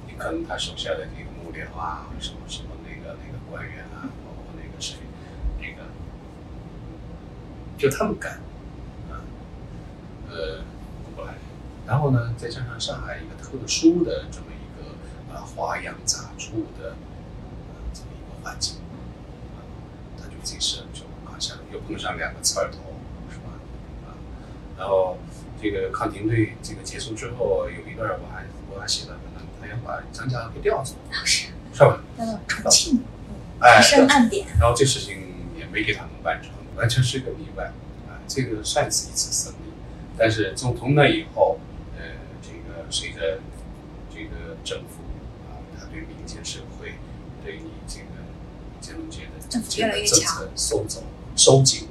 [0.08, 4.98] 你可能他手下的这个幕僚啊，什么什么那个那个官员啊，包括那个谁，
[5.60, 5.88] 那个
[7.78, 8.34] 就他们干，
[9.12, 9.22] 啊，
[10.32, 10.64] 呃，
[11.06, 11.36] 顾不来。
[11.86, 14.46] 然后呢，再加上上海一个特殊的这么
[15.40, 18.76] 花样杂处的呃这么一个环境，
[19.56, 19.64] 啊，
[20.18, 22.80] 他就这事就好像又碰上两个刺儿头，
[23.32, 23.54] 是吧？
[24.06, 24.18] 啊，
[24.78, 25.18] 然后
[25.62, 32.02] 这个抗停队这个结束之后，有一段我还我还写了，可能他要把张家给调走，当时是吧？
[32.48, 33.04] 重庆
[33.60, 35.16] 哎提，升暗点，然后这事情
[35.58, 37.72] 也没给他们办成，完全是一个例外
[38.08, 38.18] 啊。
[38.28, 39.72] 这个算是一次胜利，
[40.18, 41.60] 但是从从那以后，
[41.96, 42.04] 呃，
[42.42, 43.40] 这个随着
[44.10, 45.04] 这个政府
[45.46, 46.96] 啊，他对民间社会，
[47.44, 48.06] 对你这个
[48.80, 51.04] 金融界的政府越来越强策收走、
[51.36, 51.90] 收紧，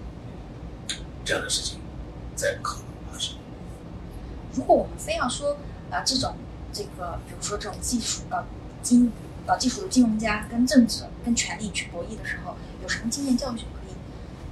[1.26, 1.78] 这样的事情
[2.34, 3.34] 在可能发生。
[4.54, 5.58] 如果我们非要说
[5.90, 6.36] 啊、这种
[6.72, 8.44] 这个，比如说这种技术搞
[8.82, 9.12] 金
[9.46, 13.94] 搞技术的金融家跟政治跟权力去博弈的时候，有什么经验教训可以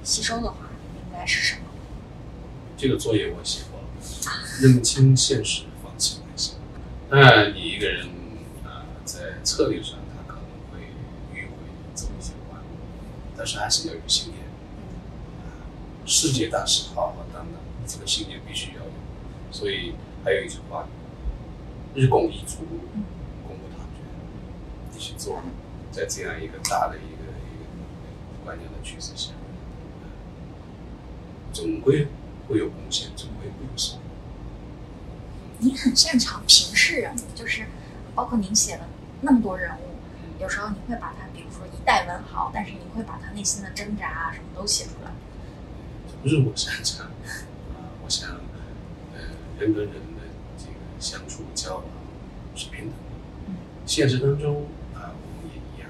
[0.05, 1.63] 吸收的话，应该是什么？
[2.77, 3.87] 这个作业我写过了，
[4.61, 6.57] 认清现实，放弃幻想。
[7.11, 8.07] 那你一个人
[8.65, 10.87] 啊、在策略上他可能会
[11.33, 11.53] 迂回
[11.95, 12.67] 走一些弯路，
[13.39, 14.43] 但是还是要有信念。
[14.43, 14.51] 啊
[16.05, 18.91] 世界大事浩浩荡荡，这个信念必须要有。
[19.53, 19.95] 所以
[20.25, 20.89] 还有一句话：
[21.95, 22.57] 日拱一卒，
[23.47, 24.03] 功不唐捐。
[24.93, 25.43] 你去做，
[25.93, 29.33] 在这样一个大的一个一个观念的趋势下，
[31.53, 32.09] 总归
[32.49, 34.01] 会有贡献，总归会有收获。
[35.59, 37.67] 您很擅长平视人物，就是
[38.15, 38.85] 包括您写的
[39.21, 41.28] 那么多人物，有时候你会把他，
[41.89, 45.11] 代文豪，但是你会把他内心的挣扎啊什么都写出来。
[46.23, 48.29] 不是我擅长啊，我想，
[49.15, 49.21] 呃，
[49.59, 50.21] 人跟人的
[50.59, 51.85] 这个相处交往
[52.55, 52.95] 是平等的。
[53.47, 53.55] 嗯
[53.87, 55.89] 现实当中啊，我们也一样，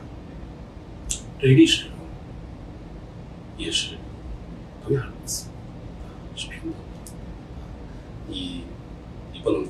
[1.41, 2.07] 对于历史人物
[3.57, 3.97] 也是
[4.85, 6.77] 同样如此，啊，是平等的。
[7.11, 7.67] 啊
[8.29, 8.63] 你
[9.33, 9.67] 你不能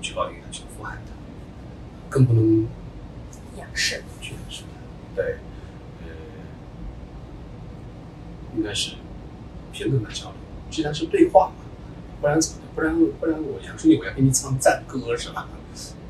[0.00, 1.12] 去抱怨他，去俯瞰他，
[2.08, 2.66] 更不能
[3.58, 4.68] 仰视，去仰视他。
[5.16, 5.36] 对，
[6.02, 6.08] 呃，
[8.56, 8.92] 应该是
[9.72, 10.34] 平等的交流，
[10.70, 11.64] 既然是对话嘛，
[12.20, 12.58] 不然怎么？
[12.74, 15.48] 不然不然我杨书记我要给你唱赞歌是吧？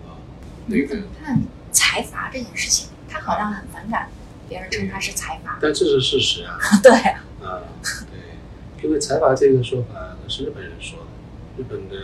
[0.06, 0.20] 啊，
[0.66, 1.40] 那个你怎么，看
[1.72, 2.88] 财阀这件事情？
[3.08, 4.08] 他好像很反感
[4.48, 5.58] 别人称他是财阀。
[5.60, 11.96] 但这是事实啊， 对啊，啊，对，因为财阀这个说法是日本人说的，日本的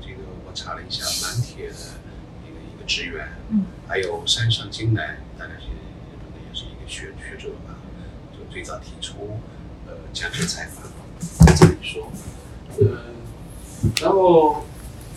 [0.00, 1.74] 这个我查了一下，满铁的
[2.44, 7.74] 一个一个职员，嗯，还有山上京南，大概是日本的也是一个学学者吧，
[8.32, 9.38] 就最早提出
[9.86, 10.82] 呃强制财阀，
[11.44, 12.10] 在这里说，
[12.78, 12.84] 呃，
[14.00, 14.64] 然后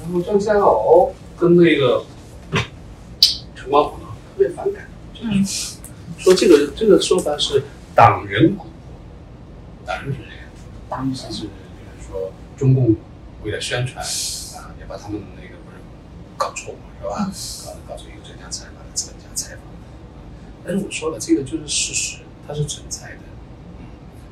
[0.02, 2.06] 然后张家敖跟那个
[3.56, 4.88] 陈光甫呢特别反感，
[5.22, 5.46] 嗯
[6.18, 7.64] 说这个这个说法是
[7.94, 8.66] 党人蛊惑，
[9.86, 10.30] 党人是谁？
[10.90, 11.50] 党意思是就
[12.02, 12.96] 是说中共
[13.44, 15.78] 为了宣传啊，也把他们那个不是
[16.38, 16.80] 搞错嘛，
[17.34, 17.74] 是吧？
[17.88, 19.62] 搞搞成一个专家采访的资本家采访。
[20.66, 22.18] 但是我说了，这个就是事实，
[22.48, 23.20] 它是存在的。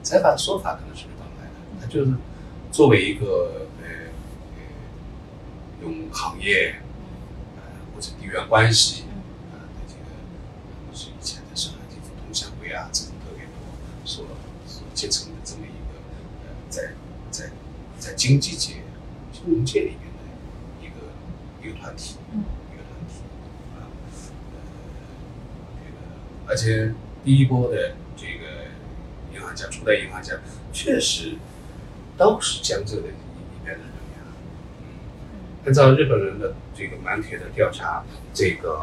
[0.05, 1.51] 嗯，财阀的说法可能是日本来的，
[1.81, 2.13] 它就是
[2.71, 3.87] 作为一个呃
[4.53, 4.61] 呃
[5.81, 6.75] 用行业
[7.57, 7.63] 呃
[7.93, 9.05] 或者地缘关系
[9.51, 10.01] 啊的这个
[10.87, 13.51] 呃是以前的上海地府同乡会啊这种特别多
[14.05, 14.25] 所
[14.67, 15.97] 所结成的这么一个
[16.45, 16.93] 呃在
[17.31, 17.49] 在
[17.97, 18.83] 在经济界、
[19.33, 22.43] 金融界里面的一个一个团体，嗯。
[22.71, 23.23] 一个团体
[23.75, 23.89] 啊，
[24.53, 24.57] 呃，
[25.81, 25.97] 这个
[26.47, 27.95] 而且第一波的
[29.55, 30.33] 行家、初代银行家
[30.73, 31.35] 确实
[32.17, 33.85] 都是江浙的一边的人。
[35.65, 38.03] 按照日本人的这个满铁的调查，
[38.33, 38.79] 这个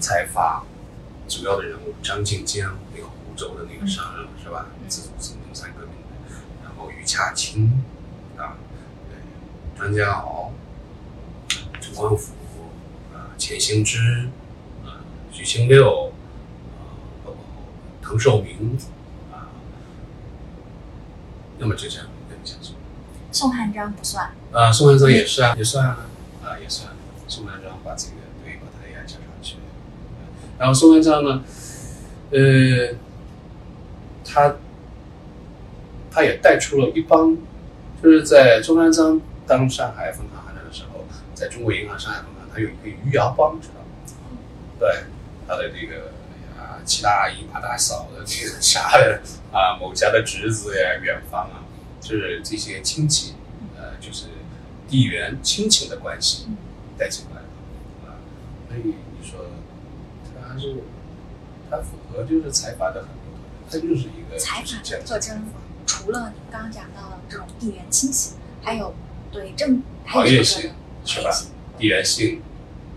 [0.00, 0.64] 财阀
[1.28, 4.66] 主要的人物张静江、那个湖州的那个商人是吧？
[4.88, 5.90] 自主新中山革命
[6.28, 7.84] 的，然后余洽清
[8.36, 8.56] 啊，
[9.08, 9.16] 对，
[9.78, 10.52] 张家敖、
[11.80, 12.32] 陈光甫
[13.14, 14.28] 啊、钱兴之
[14.84, 14.98] 啊、
[15.30, 16.12] 许清六
[16.76, 16.80] 啊，
[17.24, 17.38] 包括
[18.02, 18.95] 滕寿明啊，
[21.58, 22.76] 那么就这样跟你讲什么？
[23.32, 26.06] 宋汉章不算，呃，宋汉章也是啊，也算啊，
[26.44, 26.90] 啊也算。
[27.28, 28.14] 宋汉章把这个
[28.44, 29.56] 对把它也加上去，
[30.58, 31.42] 然后宋汉章呢，
[32.30, 32.94] 呃，
[34.24, 34.54] 他
[36.10, 37.36] 他也带出了一帮，
[38.02, 41.04] 就是在宋汉章当上海分行行长的时候，
[41.34, 44.38] 在中国银行上海分行，他有一个余姚帮，知道吗？
[44.78, 44.88] 对，
[45.46, 46.12] 他的这个
[46.86, 49.20] 七大姨八大嫂的这个啥的
[49.52, 51.66] 啊，某家的侄子呀、远房啊，
[52.00, 53.34] 就是这些亲戚，
[53.76, 54.26] 呃，就是
[54.88, 56.46] 地缘亲情的关系。
[56.98, 58.16] 带进来的啊，
[58.70, 59.50] 所以你说
[60.24, 60.76] 他还是
[61.70, 63.36] 他符合就是财阀的很多，
[63.70, 65.44] 他就是一个财阀的特征。
[65.84, 68.94] 除了你刚刚讲到的这种地缘亲戚，还有
[69.30, 70.72] 对政行业性
[71.04, 71.30] 是吧？
[71.76, 72.40] 地缘性，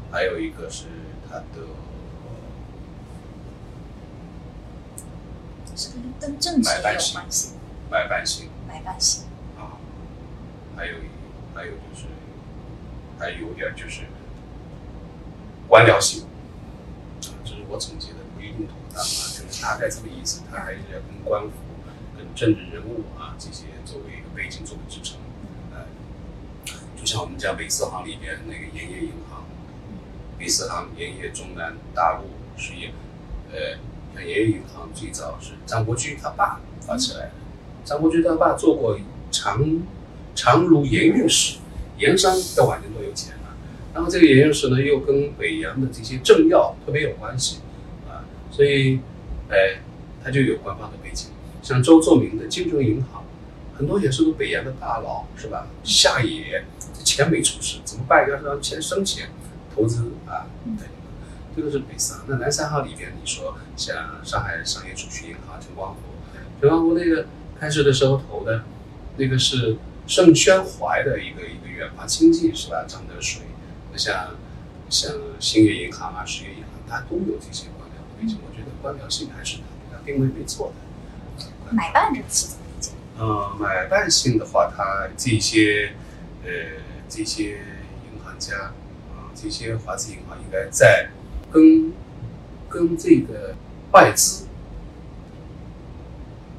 [0.09, 0.85] 还有一个是
[1.29, 1.67] 他的
[5.79, 7.53] 是跟跟政治有关系，
[7.89, 9.23] 买办型，买办型
[9.57, 9.79] 啊，
[10.75, 10.93] 还有
[11.55, 12.05] 还有就是。
[13.21, 14.03] 还有点就是
[15.67, 20.41] 官僚性，啊，这是我总结的，不一定妥当啊，就是大概这个意思。
[20.49, 21.51] 他还是要跟官府、
[22.15, 25.17] 跟政治人物啊这些作为一个背景作为支撑，
[25.73, 25.83] 呃，
[26.95, 29.43] 就像我们家北四行里边那个盐业银行，
[30.37, 32.93] 北四行盐业中南大陆实业，
[33.51, 33.77] 呃，
[34.15, 37.31] 像盐业银行最早是张伯驹他爸发起来的，
[37.85, 38.97] 张伯驹他爸做过
[39.31, 39.81] 长
[40.35, 41.57] 长芦盐运使。
[41.97, 43.51] 盐商在晚年都有钱啊，
[43.93, 47.57] 然后这个盐运使呢又跟北洋的这些政要特别有关系，
[48.07, 49.01] 啊，所以，
[49.49, 49.81] 哎，
[50.23, 51.27] 他就有官方的背景。
[51.61, 53.25] 像周作明的金州银行，
[53.77, 55.67] 很多也是个北洋的大佬，是吧？
[55.83, 56.63] 下野，
[57.03, 58.29] 钱没出事，怎么办？
[58.29, 59.29] 要让钱生钱，
[59.75, 60.87] 投资啊，对，
[61.55, 62.19] 这个是北三。
[62.27, 65.99] 那南三号里边，你说像上海商业储蓄银行陈光福，
[66.59, 67.27] 陈光福那个
[67.59, 68.63] 开始的时候投的，
[69.17, 69.77] 那个是
[70.07, 71.69] 盛宣怀的一个一个。
[71.79, 72.83] 远房亲戚是吧？
[72.85, 73.43] 张德水，
[73.93, 74.31] 那像
[74.89, 78.37] 像兴业银行啊、实业银行，它都有这些官僚背景。
[78.45, 79.59] 我觉得官僚性还是
[79.89, 80.73] 它定位没错
[81.37, 81.45] 的。
[81.71, 82.91] 买办这个怎么理解？
[83.17, 85.93] 呃，买办性的话，它这些
[86.43, 86.51] 呃
[87.07, 87.61] 这些
[88.11, 88.73] 银行家
[89.15, 91.11] 啊，这些华资银行应该在
[91.51, 91.93] 跟
[92.67, 93.55] 跟这个
[93.91, 94.47] 外资，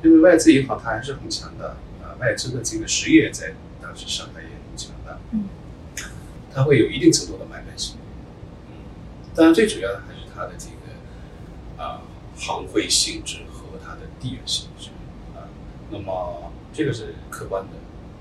[0.03, 4.49] 因为外资银行它还是很强的啊，外资的这个实业在当时上海也。
[5.33, 5.45] 嗯，
[6.53, 7.97] 它会有一定程度的买卖性，
[8.69, 8.75] 嗯，
[9.35, 12.01] 当然最主要的还是它的这个啊
[12.35, 14.89] 行会性质和它的地缘性质
[15.37, 15.47] 啊，
[15.91, 17.77] 那么这个是客观的，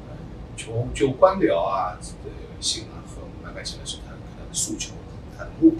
[0.09, 0.17] 呃，
[0.57, 4.93] 就就官僚啊这个性啊和买卖性的是它它的诉求，
[5.37, 5.77] 它的目的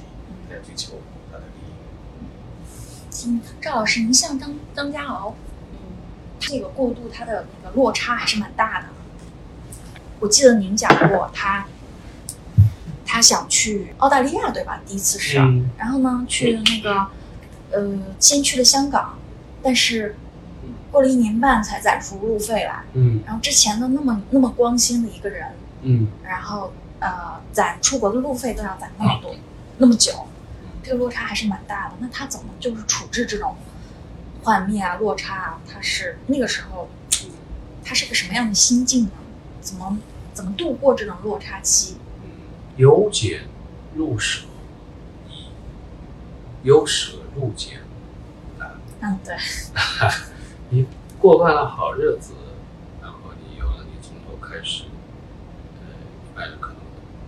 [0.59, 0.93] 在追求
[1.31, 3.27] 他的利益。
[3.27, 5.35] 嗯，赵老师，您像张张家敖，
[5.71, 5.77] 嗯，
[6.39, 8.87] 这个过渡他的那个落差还是蛮大的。
[10.19, 11.65] 我记得您讲过，他
[13.05, 14.81] 他想去澳大利亚，对吧？
[14.85, 15.37] 第一次是，
[15.77, 17.07] 然后呢，去了那个，
[17.71, 19.17] 呃，先去了香港，
[19.63, 20.17] 但是
[20.91, 22.83] 过了一年半才攒出路费来。
[22.93, 25.47] 嗯，然后之前的那么那么光鲜的一个人，
[25.83, 29.33] 嗯，然后呃，攒出国的路费都要攒那么多，
[29.77, 30.27] 那么久，
[30.89, 31.97] 这个落差还是蛮大的。
[31.99, 33.55] 那他怎么就是处置这种
[34.41, 35.61] 幻灭啊、落差啊？
[35.71, 36.89] 他是那个时候，
[37.85, 39.11] 他是个什么样的心境呢？
[39.61, 39.99] 怎么
[40.33, 41.97] 怎么度过这种落差期？
[42.23, 42.31] 嗯，
[42.77, 43.41] 由俭
[43.93, 44.45] 入奢
[45.29, 45.45] 易，
[46.63, 47.81] 由奢入俭
[48.57, 48.71] 难。
[49.01, 49.35] 嗯，对。
[50.71, 50.87] 你
[51.19, 52.33] 过惯了好日子，
[52.99, 54.85] 然后你有了，你从头开始，
[55.81, 55.93] 呃，
[56.25, 56.77] 一般人可能。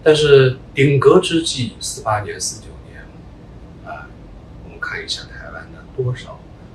[0.02, 2.60] 但是顶格之际，四八年、四
[4.92, 6.34] 看一下台湾的多少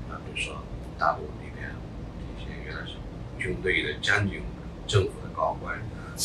[0.09, 0.63] 啊，比如说
[0.99, 1.71] 大陆那边
[2.39, 2.95] 这些原来是
[3.39, 4.41] 军队的将军、
[4.87, 5.27] 政府的。
[5.37, 5.79] 高官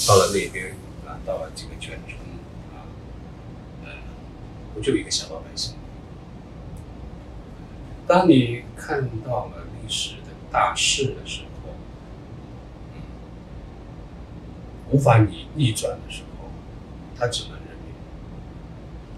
[0.07, 0.73] 到了那边
[1.05, 2.15] 啊，到了这个全城
[2.73, 2.87] 啊，
[3.83, 3.91] 呃，
[4.73, 5.75] 不就一个小老百姓？
[8.07, 11.73] 当你看到了历史的大势的时候，
[12.95, 13.01] 嗯，
[14.91, 16.47] 无法逆逆转的时候，
[17.19, 17.93] 他只能认命，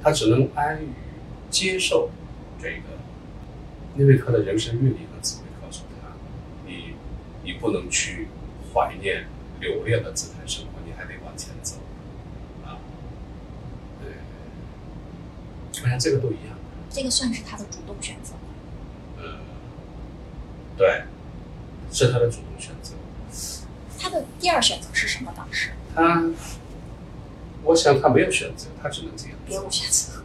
[0.01, 0.87] 他只能安于
[1.51, 2.09] 接受
[2.63, 2.97] 这个，
[3.97, 6.07] 因为他的人生阅历和智慧告诉他，
[6.65, 6.95] 你
[7.43, 8.29] 你不能去
[8.73, 9.27] 怀念。
[9.59, 11.77] 留恋的姿态生活，你还得往前走，
[12.65, 12.75] 啊，
[14.01, 14.11] 对，
[15.81, 16.57] 我想这个都一样。
[16.89, 18.33] 这个算是他的主动选择
[19.17, 19.39] 呃，
[20.75, 21.03] 对，
[21.93, 22.93] 是他的主动选择。
[23.97, 25.31] 他的第二选择是什么？
[25.33, 26.21] 当时他，
[27.63, 29.37] 我想他没有选择，他只能这样。
[29.47, 30.22] 别无选择。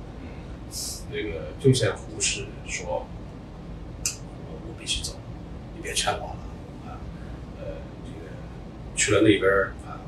[1.11, 3.07] 那个就像胡适说
[4.05, 5.15] ：“我我必须走，
[5.75, 6.37] 你别劝我了
[6.87, 7.01] 啊。
[7.59, 7.65] 呃，
[8.05, 8.31] 这个
[8.95, 10.01] 去了那边儿啊，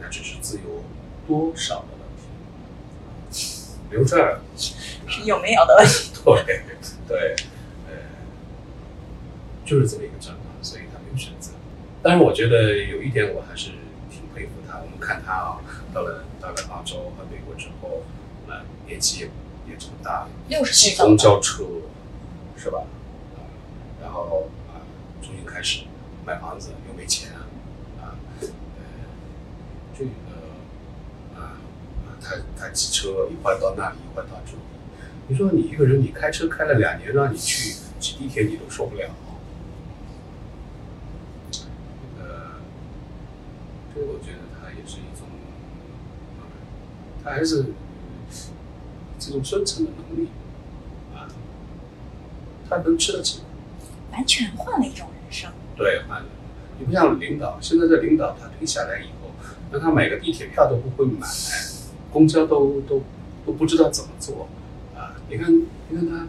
[0.00, 0.84] 那只是自由
[1.26, 2.06] 多少的问
[3.30, 3.48] 题，
[3.90, 6.12] 留这儿是有没有的问题。
[6.24, 6.62] 对
[7.08, 7.36] 对，
[7.88, 7.92] 呃，
[9.64, 11.52] 就是这么一个状况，所以他没有选择。
[12.02, 13.70] 但是我觉得有一点我还是
[14.10, 14.78] 挺佩服他。
[14.78, 15.58] 我们看他啊，
[15.92, 18.02] 到了到了澳洲和美国之后，
[18.48, 19.28] 呃，年纪
[19.66, 20.26] 也也这么大
[20.72, 21.64] 挤公交车
[22.56, 22.84] 是吧？
[23.34, 23.38] 啊，
[24.00, 24.80] 然后啊，
[25.22, 25.84] 重新开始
[26.24, 27.30] 买房子又没钱
[28.00, 28.48] 啊，呃，
[29.96, 30.10] 这个
[31.36, 31.58] 啊
[32.06, 34.58] 啊，他他骑车一会儿到那里，一会儿到这里。
[35.28, 39.10] 你说你一个人，你开车开了两年，让你去挤地铁，你都受不了。
[41.50, 41.60] 这
[42.16, 42.60] 个，
[43.94, 45.26] 这我觉得他也是一种，
[46.38, 46.46] 啊
[47.24, 47.66] 他还是
[49.26, 50.28] 这种生存的能力
[51.12, 51.26] 啊，
[52.70, 53.40] 他能吃得起。
[54.12, 55.50] 完全换了一种人生。
[55.76, 56.26] 对，换了。
[56.78, 59.32] 你不像领导，现在的领导他退下来以后，
[59.72, 61.26] 那他买个地铁票都不会买，
[62.12, 63.02] 公交都都
[63.44, 64.46] 都不知道怎么坐
[64.94, 65.16] 啊！
[65.28, 65.52] 你看，
[65.88, 66.28] 你看他，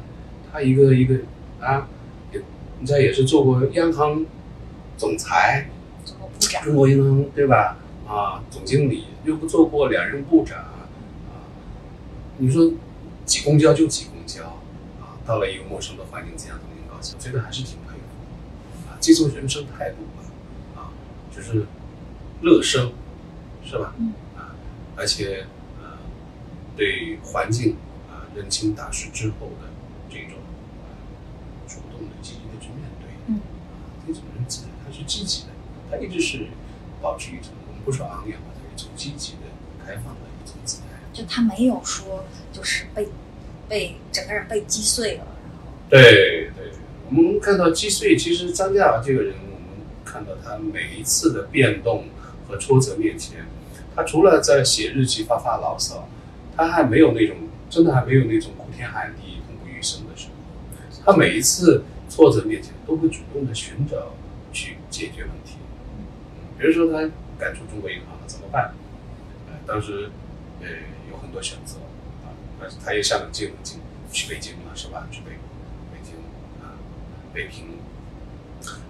[0.52, 1.19] 他一个一个
[1.61, 1.88] 啊，
[2.34, 2.40] 也
[2.78, 4.26] 人家也是做过央行
[4.98, 5.69] 总裁，
[6.03, 7.78] 做过部长，中国银行对吧？
[8.07, 10.88] 啊，总经理又不做过两任部长啊，
[12.38, 12.72] 你说
[13.28, 14.44] 挤公交就挤公交
[15.02, 20.90] 啊，到了一个陌生的环境，这样都能高兴，我觉得还是挺佩服啊，这种人生态度吧，啊，
[21.36, 21.68] 就是
[22.41, 22.94] 乐生，
[23.66, 23.94] 是吧？
[23.99, 24.56] 嗯啊，
[24.95, 25.45] 而且
[25.84, 25.99] 呃，
[26.78, 27.76] 对环境
[28.10, 29.68] 啊认清大势之后的
[30.10, 30.40] 这种
[30.80, 30.88] 啊
[31.68, 35.48] 主动的、积极的去面对，嗯啊，这种人自然他是积极的，
[35.91, 36.48] 他一直是
[37.02, 39.40] 保持一种我们不说昂扬吧，他一种积极的、
[39.86, 40.84] 开放的一种姿态。
[41.12, 42.24] 就他没有说
[42.57, 43.07] 就是被
[43.69, 45.27] 被整个人被击碎了，
[45.89, 46.71] 对对，
[47.07, 52.05] 我们看到击碎，其实张家这个人，我们看到他每一次的变动
[52.47, 53.45] 和挫折面前，
[53.95, 56.09] 他除了在写日记发发牢骚，
[56.55, 57.35] 他还没有那种
[57.69, 60.34] 真的还没有那种哭天喊地、痛不欲生的时候。
[61.05, 64.15] 他每一次挫折面前，都会主动的寻找
[64.51, 65.57] 去解决问题。
[66.57, 67.07] 比如说他
[67.38, 68.73] 赶出中国银行了，怎么办？
[69.47, 70.09] 呃，当时
[70.59, 70.67] 呃
[71.11, 71.75] 有很多选择
[72.59, 73.79] 啊，他也想冷静冷静，
[74.11, 75.07] 去北京了是吧？
[75.11, 75.31] 去北
[75.91, 76.13] 北京
[76.61, 76.73] 啊，
[77.34, 77.77] 北平，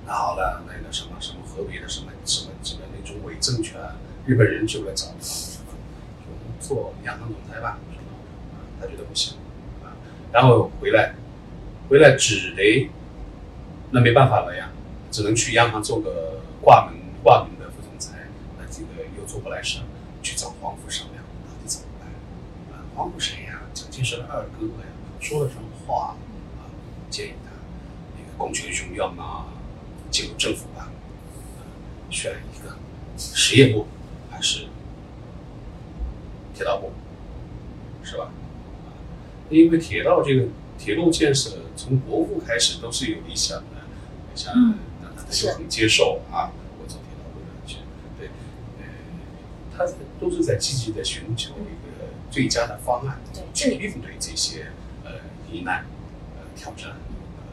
[0.06, 3.80] 然后呢，那个什么什么河北的什么什么什么那种伪政权，
[4.26, 5.60] 日本人就来找他，说
[6.60, 7.78] 做央行总裁吧，
[8.80, 9.38] 他觉得不行
[9.84, 9.92] 啊，
[10.32, 11.16] 然后回来，
[11.90, 12.90] 回来只得，
[13.92, 14.72] 那没办法了呀，
[15.12, 18.28] 只能去央行做个挂门挂门的副总裁，
[18.58, 19.80] 那这个又做不来事，
[20.22, 22.78] 去找黄埔商量到底怎么办？
[22.78, 23.47] 啊，黄埔谁
[23.98, 24.04] 呀？
[24.04, 24.88] 蒋介石的二哥呀，
[25.20, 26.16] 说了什么话
[26.58, 26.70] 啊？
[27.10, 27.52] 建议他
[28.16, 29.48] 那个公权雄要么，
[30.12, 30.90] 进入政府吧，
[31.58, 31.66] 啊
[32.12, 32.76] 选一个
[33.18, 33.88] 实业部
[34.30, 34.68] 还是
[36.54, 36.92] 铁道部，
[38.04, 38.26] 是吧？
[38.86, 38.94] 啊，
[39.50, 40.48] 因为铁道这个
[40.78, 43.82] 铁路建设从国父开始都是有理想的，
[44.36, 47.40] 像嗯那他就很接受啊，我走铁道部
[48.20, 48.30] 对，
[48.80, 48.86] 呃，
[49.76, 49.86] 他
[50.20, 53.27] 都是在积极的寻求一个最佳的方案，对
[53.58, 54.68] 去应对这些
[55.04, 55.14] 呃
[55.52, 55.84] 疑难、
[56.38, 56.92] 呃挑战。
[56.92, 57.44] 呃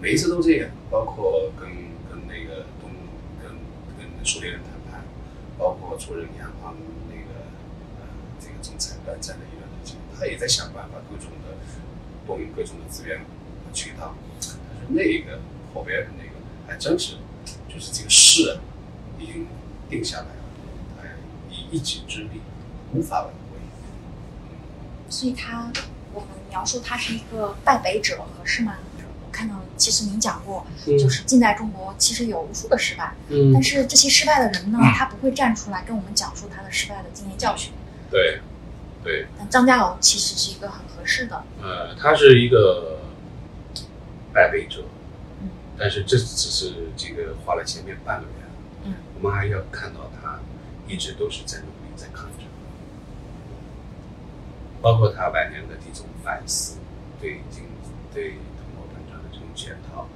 [0.00, 1.70] 每一次都这样，包括跟
[2.10, 2.90] 跟那个东
[3.40, 3.50] 跟
[3.96, 5.04] 跟苏联人谈判，
[5.56, 6.76] 包括出任央行
[7.08, 7.46] 那个
[8.00, 8.06] 呃
[8.40, 11.56] 这个总裁短暂的一段时间，他也在想办法各种的
[12.26, 14.14] 动用各种的资源和渠道。
[14.40, 15.38] 但是那个
[15.72, 16.30] 后边的那个
[16.66, 17.18] 还真是，
[17.68, 18.60] 就是这个事啊
[19.18, 19.46] 已经
[19.88, 20.30] 定下来了，
[20.98, 21.08] 他
[21.48, 22.42] 以一己之力
[22.92, 23.45] 无法挽回。
[25.08, 25.70] 所以他
[26.12, 28.76] 我们描述他是一个败北者合适吗？
[29.24, 37.72] 我看到其实您讲过，就是近代中国其实有无数的失败，嗯但是这些失败的人呢，他不会站出来跟我们讲述他的失败的经验教训。
[38.10, 38.40] 对
[39.04, 39.26] 对。
[39.38, 43.00] 但张家楼其实是一个很合适的，呃，他是一个
[44.32, 44.84] 败北者，
[45.42, 48.44] 嗯但是这只是这个花了前面半个月，
[48.84, 50.40] 嗯，我们还要看到他
[50.88, 52.35] 一直都是在努力在抗争，
[54.86, 56.76] 包括他晚年的这种反思，
[57.20, 57.64] 对经
[58.14, 60.06] 对通货膨胀的这种检讨，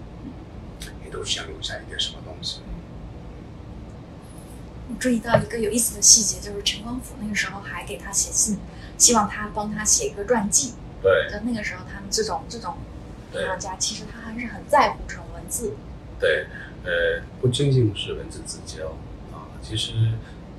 [1.05, 2.61] 也都想留下一点什么东西。
[4.89, 8.61] 我注意到一个有意思的细节，就是陈光甫那个时候还给他写信，
[8.97, 10.75] 希望他帮他写一个传记。
[11.03, 12.77] 对就那个时候，他们这种这种
[13.33, 15.75] 对银行家，其实他还是很在乎这种文字。
[16.21, 16.47] 对，
[16.85, 18.91] 呃，不仅仅是文字之交
[19.33, 20.13] 啊，其实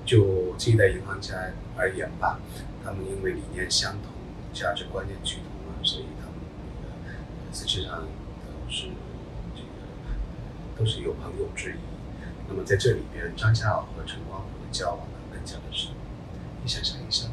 [0.06, 1.36] 就这一代银行家
[1.78, 2.42] 而言吧，
[2.84, 4.12] 他们因为理念相同，
[4.54, 6.36] 价值观念趋同啊，所以他们
[7.06, 8.08] 呃实际上
[8.46, 8.88] 都是
[9.56, 9.68] 这个
[10.78, 11.76] 都是有朋友之谊。
[12.48, 15.92] 那么在这里边，张家傲和陈光甫的交往呢更加的深。
[16.64, 17.28] 你想象一下，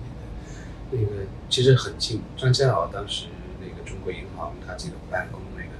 [0.90, 3.26] 那个那个其实很近，张家傲当时
[3.60, 5.70] 那个中国银行他这个办公那个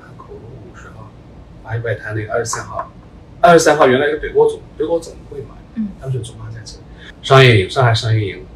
[0.00, 0.40] 汉口路
[0.70, 1.10] 五十号。
[1.62, 2.90] 八一外滩那个二十三号，
[3.42, 6.82] 二十三号原来有北国总北国总会嘛，嗯，当时总行在这里。
[7.20, 8.46] 商业银，上海商业银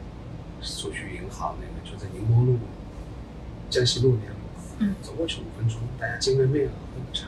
[0.62, 2.58] 储蓄银行那个就在宁波路、
[3.68, 4.36] 江西路那里，
[4.78, 6.68] 嗯，走过去五分钟，大家见个面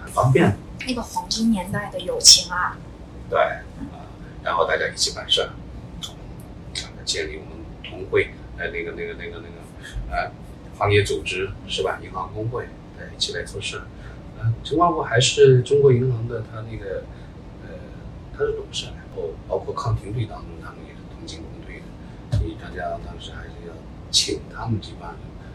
[0.03, 0.57] 很方便。
[0.87, 2.77] 那个黄金年代的友情啊，
[3.29, 4.07] 对，啊，
[4.43, 5.51] 然后大家一起办事儿，
[7.05, 10.31] 建立我们同会，呃，那个那个那个那个，呃，
[10.79, 11.99] 行业组织是吧？
[12.03, 13.83] 银行工会，对，一起来做事儿。
[14.63, 17.05] 陈光国还是中国银行的，他那个，
[17.63, 17.69] 呃，
[18.37, 21.85] 他是董事，然后包括抗廷队当中，他们也是同进同退的。
[22.39, 23.75] 所以大家当时还是要
[24.11, 25.11] 请他们这帮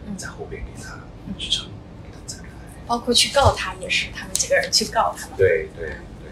[0.06, 1.00] 人在后边给他
[1.38, 1.68] 支撑，
[2.02, 2.48] 给他展开。
[2.86, 5.28] 包括去告他也是他们几个人去告他。
[5.36, 5.88] 对对
[6.22, 6.30] 对，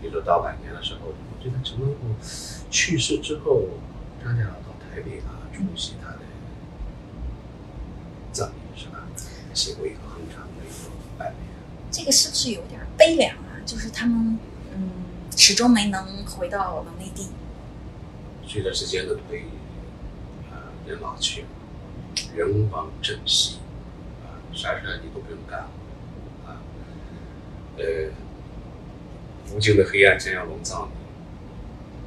[0.00, 2.14] 比如说到晚年的时候，我觉得陈文虎
[2.70, 3.62] 去世之后，
[4.24, 6.20] 张家到台北啊出席他的
[8.32, 9.04] 葬礼是吧？
[9.52, 11.48] 写过一个很长的一个版面。
[11.90, 13.60] 这个是不是有点悲凉啊？
[13.66, 14.38] 就是他们，
[14.74, 14.90] 嗯，
[15.36, 17.28] 始终没能回到了内地。
[18.46, 19.44] 随着时间的推移，
[20.88, 21.44] 啊，人老去，
[22.34, 23.58] 人亡政息，
[24.24, 25.70] 啊，啥事你都不用干了，
[26.46, 26.62] 啊，
[27.76, 27.84] 呃，
[29.52, 30.96] 无尽的黑暗将要笼罩你，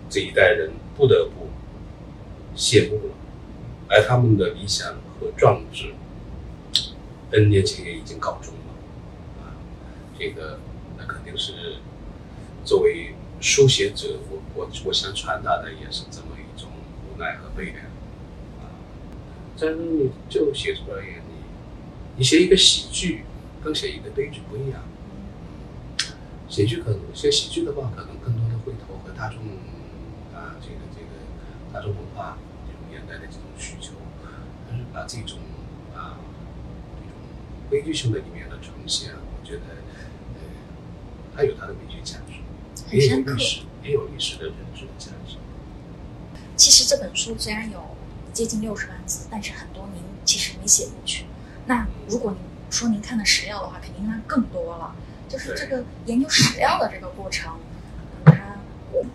[0.09, 1.49] 这一代人不得不
[2.55, 3.13] 谢幕了，
[3.87, 5.93] 而他们的理想和壮志
[7.31, 9.43] ，N 年前也已经告终了。
[9.43, 9.53] 啊
[10.17, 10.59] 这个
[10.97, 11.77] 那肯定是
[12.63, 16.69] 作为书写者，我我我想传达的也是这么一种
[17.07, 17.77] 无奈和悲凉。
[19.61, 21.35] 但是你就写作而言，你
[22.17, 23.23] 你写一个喜剧，
[23.63, 24.81] 跟写一个悲剧不一样。
[26.49, 29.37] 喜剧可能写喜剧的话，可能更多的会投和大众
[30.33, 31.07] 啊，这个这个
[31.71, 33.93] 大众文化这种年代的这种需求，
[34.67, 35.37] 但是把这种
[35.95, 36.17] 啊
[36.99, 37.13] 这种
[37.69, 39.61] 悲剧性的一面的呈现，我觉得。
[41.33, 42.33] 它有它的美学价值，
[42.93, 45.37] 也有历史，也有历史的认知的价值。
[46.57, 47.79] 其实这本书虽然有
[48.33, 51.25] 接近六十万字，但是很多您其实没写进去。
[51.65, 52.39] 那如果您
[52.69, 54.95] 说您看的史料的话，肯定那更多了。
[55.27, 57.53] 就是这个研究史料的这个过程，
[58.25, 58.33] 它
[58.91, 59.05] 我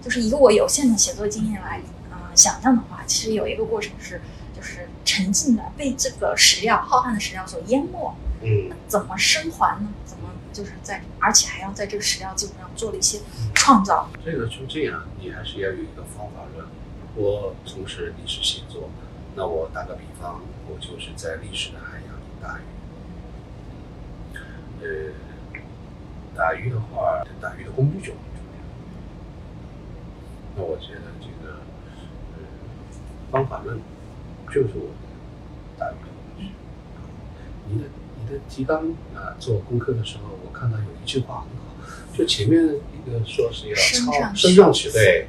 [0.00, 1.80] 就是以我有限的写作经验来
[2.10, 4.20] 啊想象的话，其实有一个过程是，
[4.56, 8.14] 就是沉浸的被这个史料浩瀚的史料所淹没。
[8.40, 9.88] 嗯，怎么生还呢？
[10.06, 13.20] 怎么就是在，而且还要在这个史料基础上做了一些
[13.52, 14.08] 创造。
[14.24, 16.64] 这个就这样，你还是要有一个方法论。
[17.14, 18.90] 我从事历史写作，
[19.34, 22.62] 那我打个比方，我就是在历史的海洋里打鱼。
[24.80, 25.12] 呃，
[26.36, 28.60] 打鱼的话，打鱼的工具就很重要。
[30.56, 31.54] 那我觉得这个
[32.34, 32.38] 呃
[33.30, 33.80] 方法论
[34.46, 34.90] 就是我
[35.78, 36.50] 打鱼的工具。
[37.68, 38.26] 你的你。
[38.28, 41.46] 的提纲啊，做功课的时候，我看到有一句话，
[42.18, 45.28] 就前面一个说是要抄升上去，对，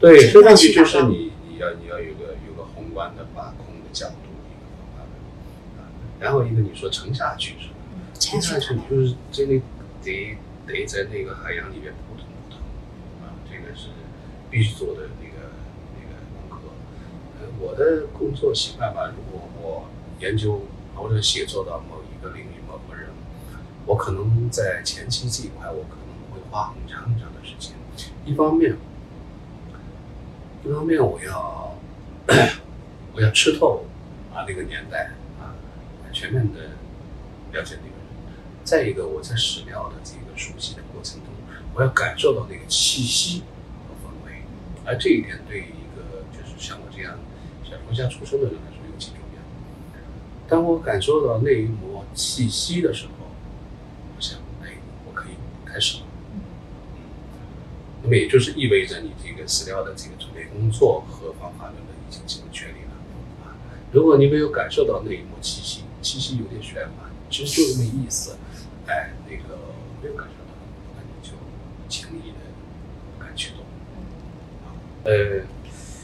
[0.00, 4.14] 对，升上去就是你你要你要有个有个宏观的把控的角度
[6.18, 7.74] 然后一个你说沉下去是吧？
[8.18, 9.60] 沉下去你就是这个
[10.02, 10.36] 得
[10.66, 12.58] 得在那个海洋里面扑腾扑腾
[13.22, 13.90] 啊，这个是
[14.50, 15.52] 必须做的那个
[15.94, 16.66] 那个功课。
[17.40, 19.88] 呃，我的工作习惯吧，如果我
[20.18, 20.62] 研究
[20.96, 23.10] 或者写作到某一个领域某个人，
[23.86, 26.07] 我可能在前期这一块，我可能
[26.50, 27.74] 花很长很长的时间。
[28.24, 28.76] 一方面，
[30.64, 31.76] 一方面我要
[33.14, 33.84] 我要吃透
[34.34, 35.10] 啊那个年代
[35.40, 35.56] 啊，
[36.12, 36.60] 全面的
[37.52, 37.98] 了解那个人。
[38.64, 41.32] 再一个，我在史料的这个熟悉的过程中，
[41.74, 43.42] 我要感受到那个气息
[43.88, 44.42] 和氛围。
[44.84, 47.18] 而这一点对于一个就是像我这样
[47.64, 49.40] 小说家出生的人来说，尤其重要。
[50.48, 53.24] 当我感受到那一抹气息的时候，
[54.14, 54.74] 我想，哎，
[55.06, 55.32] 我可以
[55.64, 56.07] 开始了。
[58.08, 62.96] 嗯，那么也就是意味着你这个史料的这个准备工作和方法论的已经基本确立了。
[63.44, 63.52] 啊，
[63.92, 68.36] 如果你没有感受到那一抹气息，气息有点玄幻，其实就那么意思。
[68.86, 69.58] 哎，那个
[70.02, 70.56] 没有感受到，
[70.96, 71.34] 那你就
[71.86, 72.38] 轻易的
[73.18, 73.58] 不敢去动。
[75.04, 75.44] 呃，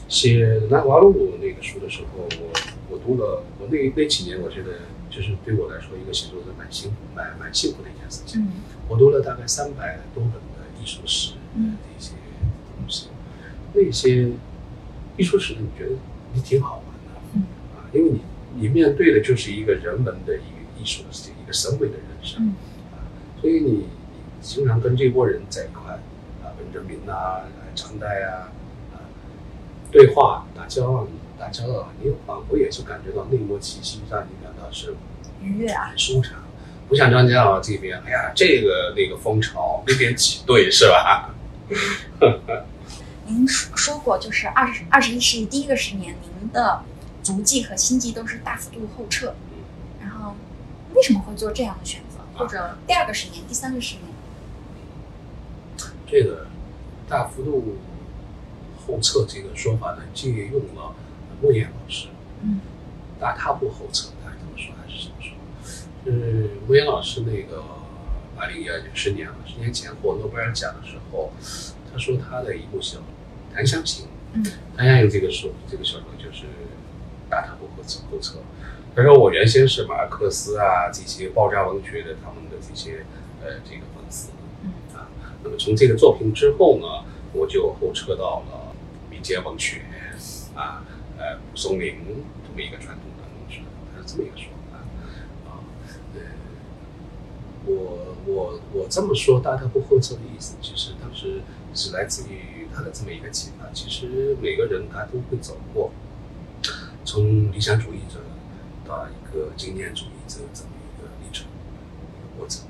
[0.07, 1.11] 写《南华路》
[1.41, 2.53] 那个书的时候，我
[2.91, 8.41] 我读了，我那那几年，我觉得就是对我来说，一个写作者蛮辛苦蛮蛮幸福的一件事情。
[8.43, 8.51] 嗯
[8.87, 12.11] 我读了大概三百多本的艺术史的嗯一些
[12.77, 13.07] 东西，
[13.73, 14.29] 那些
[15.17, 15.91] 艺术史你觉得
[16.33, 17.43] 你挺好玩的，嗯
[17.75, 18.21] 啊，因为你
[18.55, 21.09] 你面对的就是一个人文的一个艺术的
[21.43, 22.55] 一个神秘的人生，嗯
[22.93, 22.99] 啊，
[23.41, 23.87] 所以你你
[24.41, 25.93] 经常跟这波人在一块，
[26.43, 27.41] 啊，文征明啊，
[27.73, 28.51] 张岱啊，
[28.93, 28.99] 啊，
[29.91, 31.07] 对话打交道，
[31.39, 34.95] 打交道，你仿佛也是感觉到那抹气息，让你感到是
[35.41, 36.39] 愉悦啊，很舒畅。
[36.87, 41.33] 不像张家傲这边，哎呀，这个那个风潮，那边挤兑是吧？
[43.27, 46.83] 您说说过，就是二十二十一世纪第一个十年，您的
[47.23, 49.33] 足迹和心迹都是大幅度后撤。
[49.99, 50.35] 然后，
[50.93, 52.19] 为什么会做这样的选择？
[52.37, 54.03] 或者第二个十年、第三个十年？
[56.07, 56.47] 这个
[57.09, 57.77] 大幅度
[58.85, 60.93] 后撤这个说法呢，借用了
[61.41, 62.09] 莫言老师
[62.43, 62.59] 嗯
[63.19, 65.35] “大踏步后撤”，他是这么说还是怎么说？
[66.05, 67.63] 就是莫言老师那个
[68.37, 71.31] 二零一二年十年了，十年前获诺贝尔奖的时候，
[71.91, 72.99] 他说他的一部小
[73.53, 74.43] 《檀香刑》，嗯
[74.77, 76.45] 《檀香刑》这个书这个小说就是
[77.29, 78.39] 大踏步后撤后撤。
[78.95, 83.05] 他说我原先是马尔克斯啊这些爆炸文学的他们的这些
[83.43, 84.29] 呃这个粉丝，
[84.63, 84.71] 嗯。
[84.93, 85.07] 啊，
[85.43, 87.03] 那么从这个作品之后呢，
[87.33, 88.73] 我就后撤到了
[89.09, 89.81] 民间文学
[90.55, 90.83] 啊，
[91.17, 93.61] 呃，蒲松龄这么一个传统的文学，
[93.93, 94.77] 他是这么一个说法
[95.49, 95.59] 啊，
[96.15, 96.21] 呃，
[97.65, 101.41] 我我我这么说大踏步后撤的意思，其实当时
[101.73, 103.69] 是来自于他的这么一个启发。
[103.73, 105.91] 其实每个人他都会走过
[107.03, 108.21] 从理想主义者
[108.87, 112.63] 到一个经验主义者这么一个历程一个过程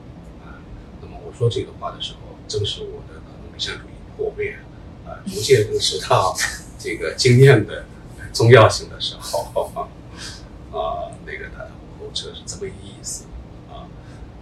[0.43, 0.59] 啊。
[1.01, 4.57] 那么我说这个话的时候，正是我的可能理想主义破灭
[5.05, 6.35] 啊，逐渐认识到
[6.79, 7.85] 这个经验的
[8.33, 9.71] 重要性的时候
[10.71, 13.25] 啊，那个他的后撤是这么一个意思
[13.69, 13.87] 啊。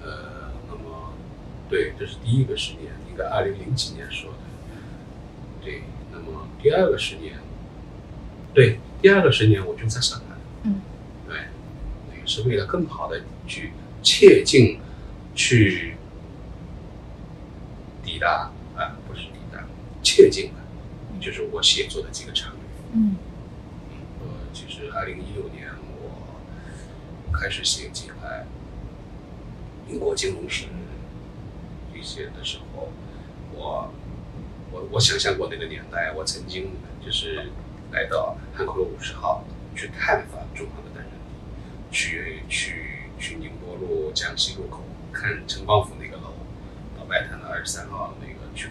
[0.01, 1.13] 呃，那么
[1.73, 4.37] 对，这是第一个十年，应该二零零几年说的。
[5.59, 5.81] 对，
[6.11, 7.33] 那么第二个十年，
[8.53, 10.35] 对，第二个十年我就在上海。
[10.65, 10.81] 嗯，
[11.27, 11.35] 对，
[12.11, 13.71] 那个是为了更好的去
[14.03, 14.81] 切近，
[15.33, 15.95] 去
[18.03, 19.65] 抵达啊，不是抵达，
[20.03, 20.59] 切近了，
[21.19, 22.57] 就是我写作的这个场域。
[22.93, 23.15] 嗯
[24.21, 25.69] 呃，其实二零一六年
[26.03, 28.45] 我开始写进来
[29.89, 30.67] 英国金融史
[32.03, 32.89] 这些的时候，
[33.53, 33.89] 我
[34.73, 36.73] 我我想象过那个年代，我曾经
[37.03, 37.49] 就是
[37.93, 41.13] 来到汉口路五十号去探访中航的单人，
[41.89, 46.33] 去去去宁波路江西路口看城邦府那个楼，
[46.97, 48.67] 到外滩的二十三号那个去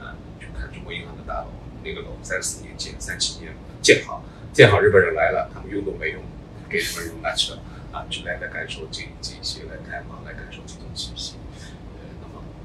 [0.00, 1.48] 啊去看中国银行的大楼，
[1.82, 3.52] 那个楼三四年建，三七年
[3.82, 4.22] 建好，
[4.52, 6.22] 建好日本人来了，他们用都没用，
[6.68, 7.58] 给日本人用拿去了
[7.90, 11.34] 啊，只来来感受这这些来探访，来感受这种气息。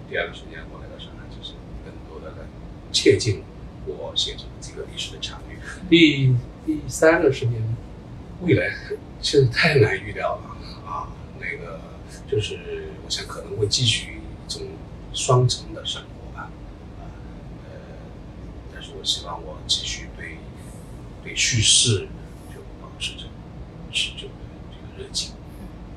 [0.10, 1.54] 第二个十年我来到上海，就是
[1.86, 2.48] 更多的来
[2.92, 3.44] 切近
[3.86, 5.60] 我写作这个历史的场域。
[5.88, 7.62] 第第三个十年，
[8.42, 8.76] 未来
[9.22, 11.80] 现在太难预料了啊，那个
[12.28, 14.64] 就是我想可能会继续一种
[15.14, 16.50] 双层的生活吧，
[16.98, 17.72] 呃，
[18.74, 20.38] 但是我希望我继续对
[21.24, 22.08] 对叙事
[22.52, 23.26] 就保持着
[23.92, 24.34] 持久的
[24.72, 25.34] 这个热情，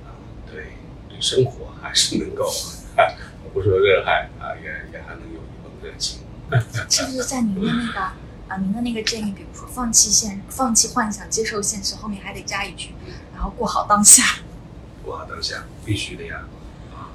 [0.04, 0.20] 啊，
[0.50, 0.74] 对
[1.08, 2.52] 对生活还是能够，
[2.96, 3.04] 啊、
[3.52, 6.20] 不说热爱啊，也也还能有一份热情。
[6.90, 8.00] 是不是在您的那个
[8.48, 12.90] 啊，您的那个建议，比如说放弃现，放弃幻想，接受现实，后面还得加一句，
[13.34, 14.40] 然后过好当下。
[15.04, 16.46] 过好当下，必须的呀！
[16.92, 17.10] 啊，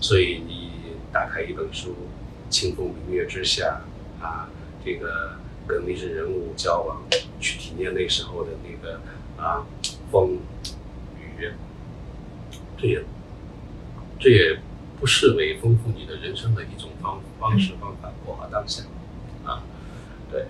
[0.00, 0.72] 所以你
[1.12, 1.94] 打开一本书，
[2.50, 3.82] 清风明月之下
[4.20, 4.48] 啊，
[4.84, 7.02] 这个跟历史人物交往，
[7.38, 9.00] 去体验那时候的那个
[9.36, 9.64] 啊
[10.10, 10.38] 风
[11.38, 11.52] 雨，
[12.76, 13.04] 这也
[14.18, 14.58] 这也
[14.98, 18.82] 不失为丰富你的人生的一种方方式方法，过好当下
[19.44, 19.62] 啊，
[20.30, 20.46] 对。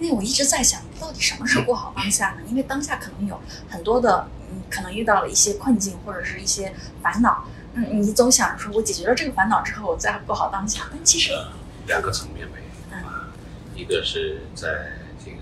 [0.00, 2.42] 因为我一直在想，到底什么是过好当下呢？
[2.48, 11.30] 因为当下可能有很多的，嗯，可能遇到了一些困境或者是一些烦恼，嗯，你总想着说我解决了这个烦恼之后，我再过好当下，但其实，
[11.86, 12.58] 两个层面呗，
[12.90, 13.30] 啊，
[13.76, 15.38] 一个是在这个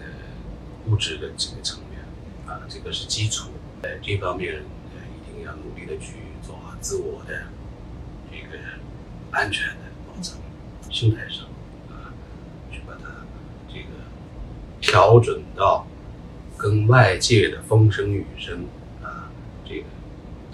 [0.86, 2.02] 物质的这个层面，
[2.46, 3.48] 啊，这个是基础，
[3.82, 4.62] 在这方面
[4.94, 6.16] 呃一定要努力的去
[6.46, 7.61] 做好自我的这个
[9.32, 10.36] 安全的保障，
[10.90, 11.46] 心态上
[11.90, 12.14] 啊，
[12.70, 13.08] 去把它
[13.68, 13.88] 这个
[14.80, 15.86] 调整到
[16.56, 18.66] 跟外界的风声雨声
[19.02, 19.28] 啊，
[19.64, 19.84] 这个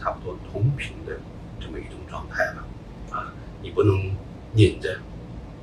[0.01, 1.19] 差不多同频的
[1.61, 2.65] 这么一种状态了，
[3.11, 4.17] 啊，你不能
[4.55, 4.99] 拧着。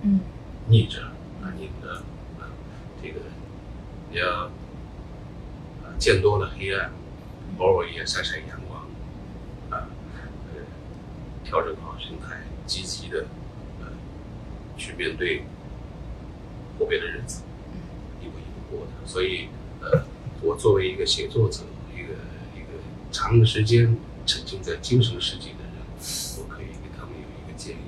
[0.02, 0.20] 嗯
[0.68, 1.00] 逆着
[1.44, 1.94] 啊，拧着
[2.40, 2.50] 啊，
[3.00, 3.20] 这个
[4.12, 4.50] 要
[6.00, 6.90] 见多了黑暗，
[7.60, 8.82] 偶尔也晒晒阳光，
[9.70, 9.88] 啊，
[10.54, 10.62] 呃，
[11.44, 12.36] 调整好心态，
[12.66, 13.26] 积极的
[13.80, 13.88] 呃
[14.78, 15.44] 去面对
[16.80, 17.44] 后边的日子，
[18.22, 18.92] 一步一步过的。
[19.06, 19.50] 所以
[19.82, 20.06] 呃，
[20.42, 21.62] 我作为一个写作者，
[21.94, 22.14] 一个
[22.56, 22.80] 一个
[23.12, 25.74] 长时间沉浸在精神世界的人，
[26.40, 27.80] 我可以给他们有一个建议，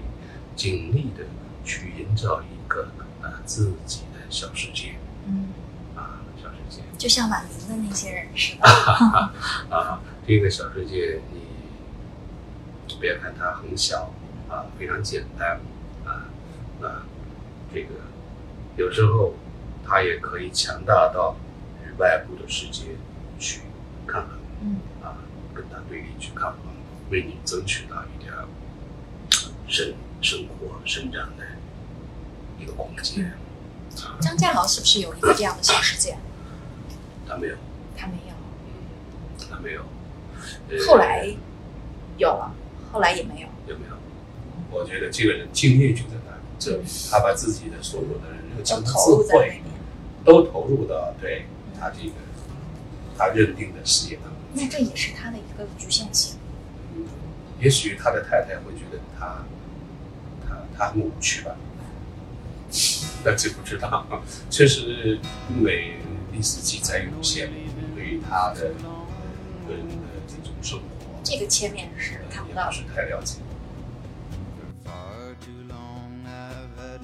[0.56, 1.26] 尽力的
[1.66, 2.90] 去营造一个
[3.22, 4.96] 呃自己的小世界
[5.26, 5.50] 嗯，
[5.96, 6.82] 啊，小世界。
[6.98, 8.64] 就像晚明的那些人似的。
[9.76, 11.42] 啊，这个小世界，你
[13.00, 14.12] 别看它很小
[14.50, 15.60] 啊，非常简单
[16.06, 16.26] 啊，
[16.80, 16.88] 那
[17.74, 17.90] 这个
[18.78, 19.34] 有时候
[19.86, 21.36] 他也可以强大到
[21.84, 22.96] 与外部的世界
[23.40, 23.62] 去
[24.06, 25.18] 抗衡嗯啊，
[25.54, 26.62] 跟他对立去抗衡，
[27.10, 28.48] 为你争取到一点儿
[29.68, 31.44] 生生活生长的
[32.60, 36.18] 一个空间啊，张家豪是不是有一个这样的小世界？
[37.28, 37.56] 他没有，
[37.98, 38.34] 他没有，
[39.50, 39.82] 他没有，
[40.70, 41.28] 呃后来
[42.18, 42.52] 有了，
[42.94, 43.48] 后来也没有。
[43.68, 43.97] 有没有？
[44.72, 46.42] 我觉得这个人敬业就在哪里？
[46.60, 48.26] 这里，他把自己的所有的
[48.56, 49.62] 热都情、智慧。
[50.26, 51.46] 都投入到对
[51.80, 52.12] 他这个
[53.18, 54.34] 他认定的事业当中。
[54.52, 56.38] 那这也是他的一个局限性。
[56.98, 57.06] 嗯，
[57.62, 59.46] 也许他的太太会觉得他
[60.46, 61.56] 他他很无趣吧，
[63.24, 64.06] 那就不知道。
[64.50, 65.18] 确实，
[65.56, 65.94] 因为
[66.34, 67.50] 历史记载有限，
[67.96, 68.74] 对于他的
[69.66, 69.96] 个人的
[70.28, 72.82] 这种生活，这个切面是看不到是。
[72.94, 73.38] 太了解。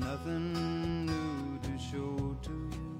[0.03, 2.97] Nothing new to show to you.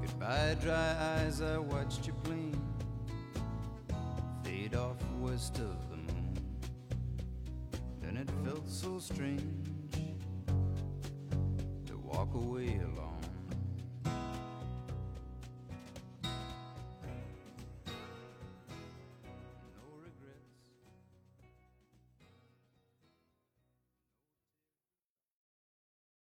[0.00, 2.56] Goodbye, dry eyes, I watched you blink.
[4.44, 6.38] Fade off west of the moon.
[8.00, 9.94] Then it felt so strange
[11.86, 13.11] to walk away alone.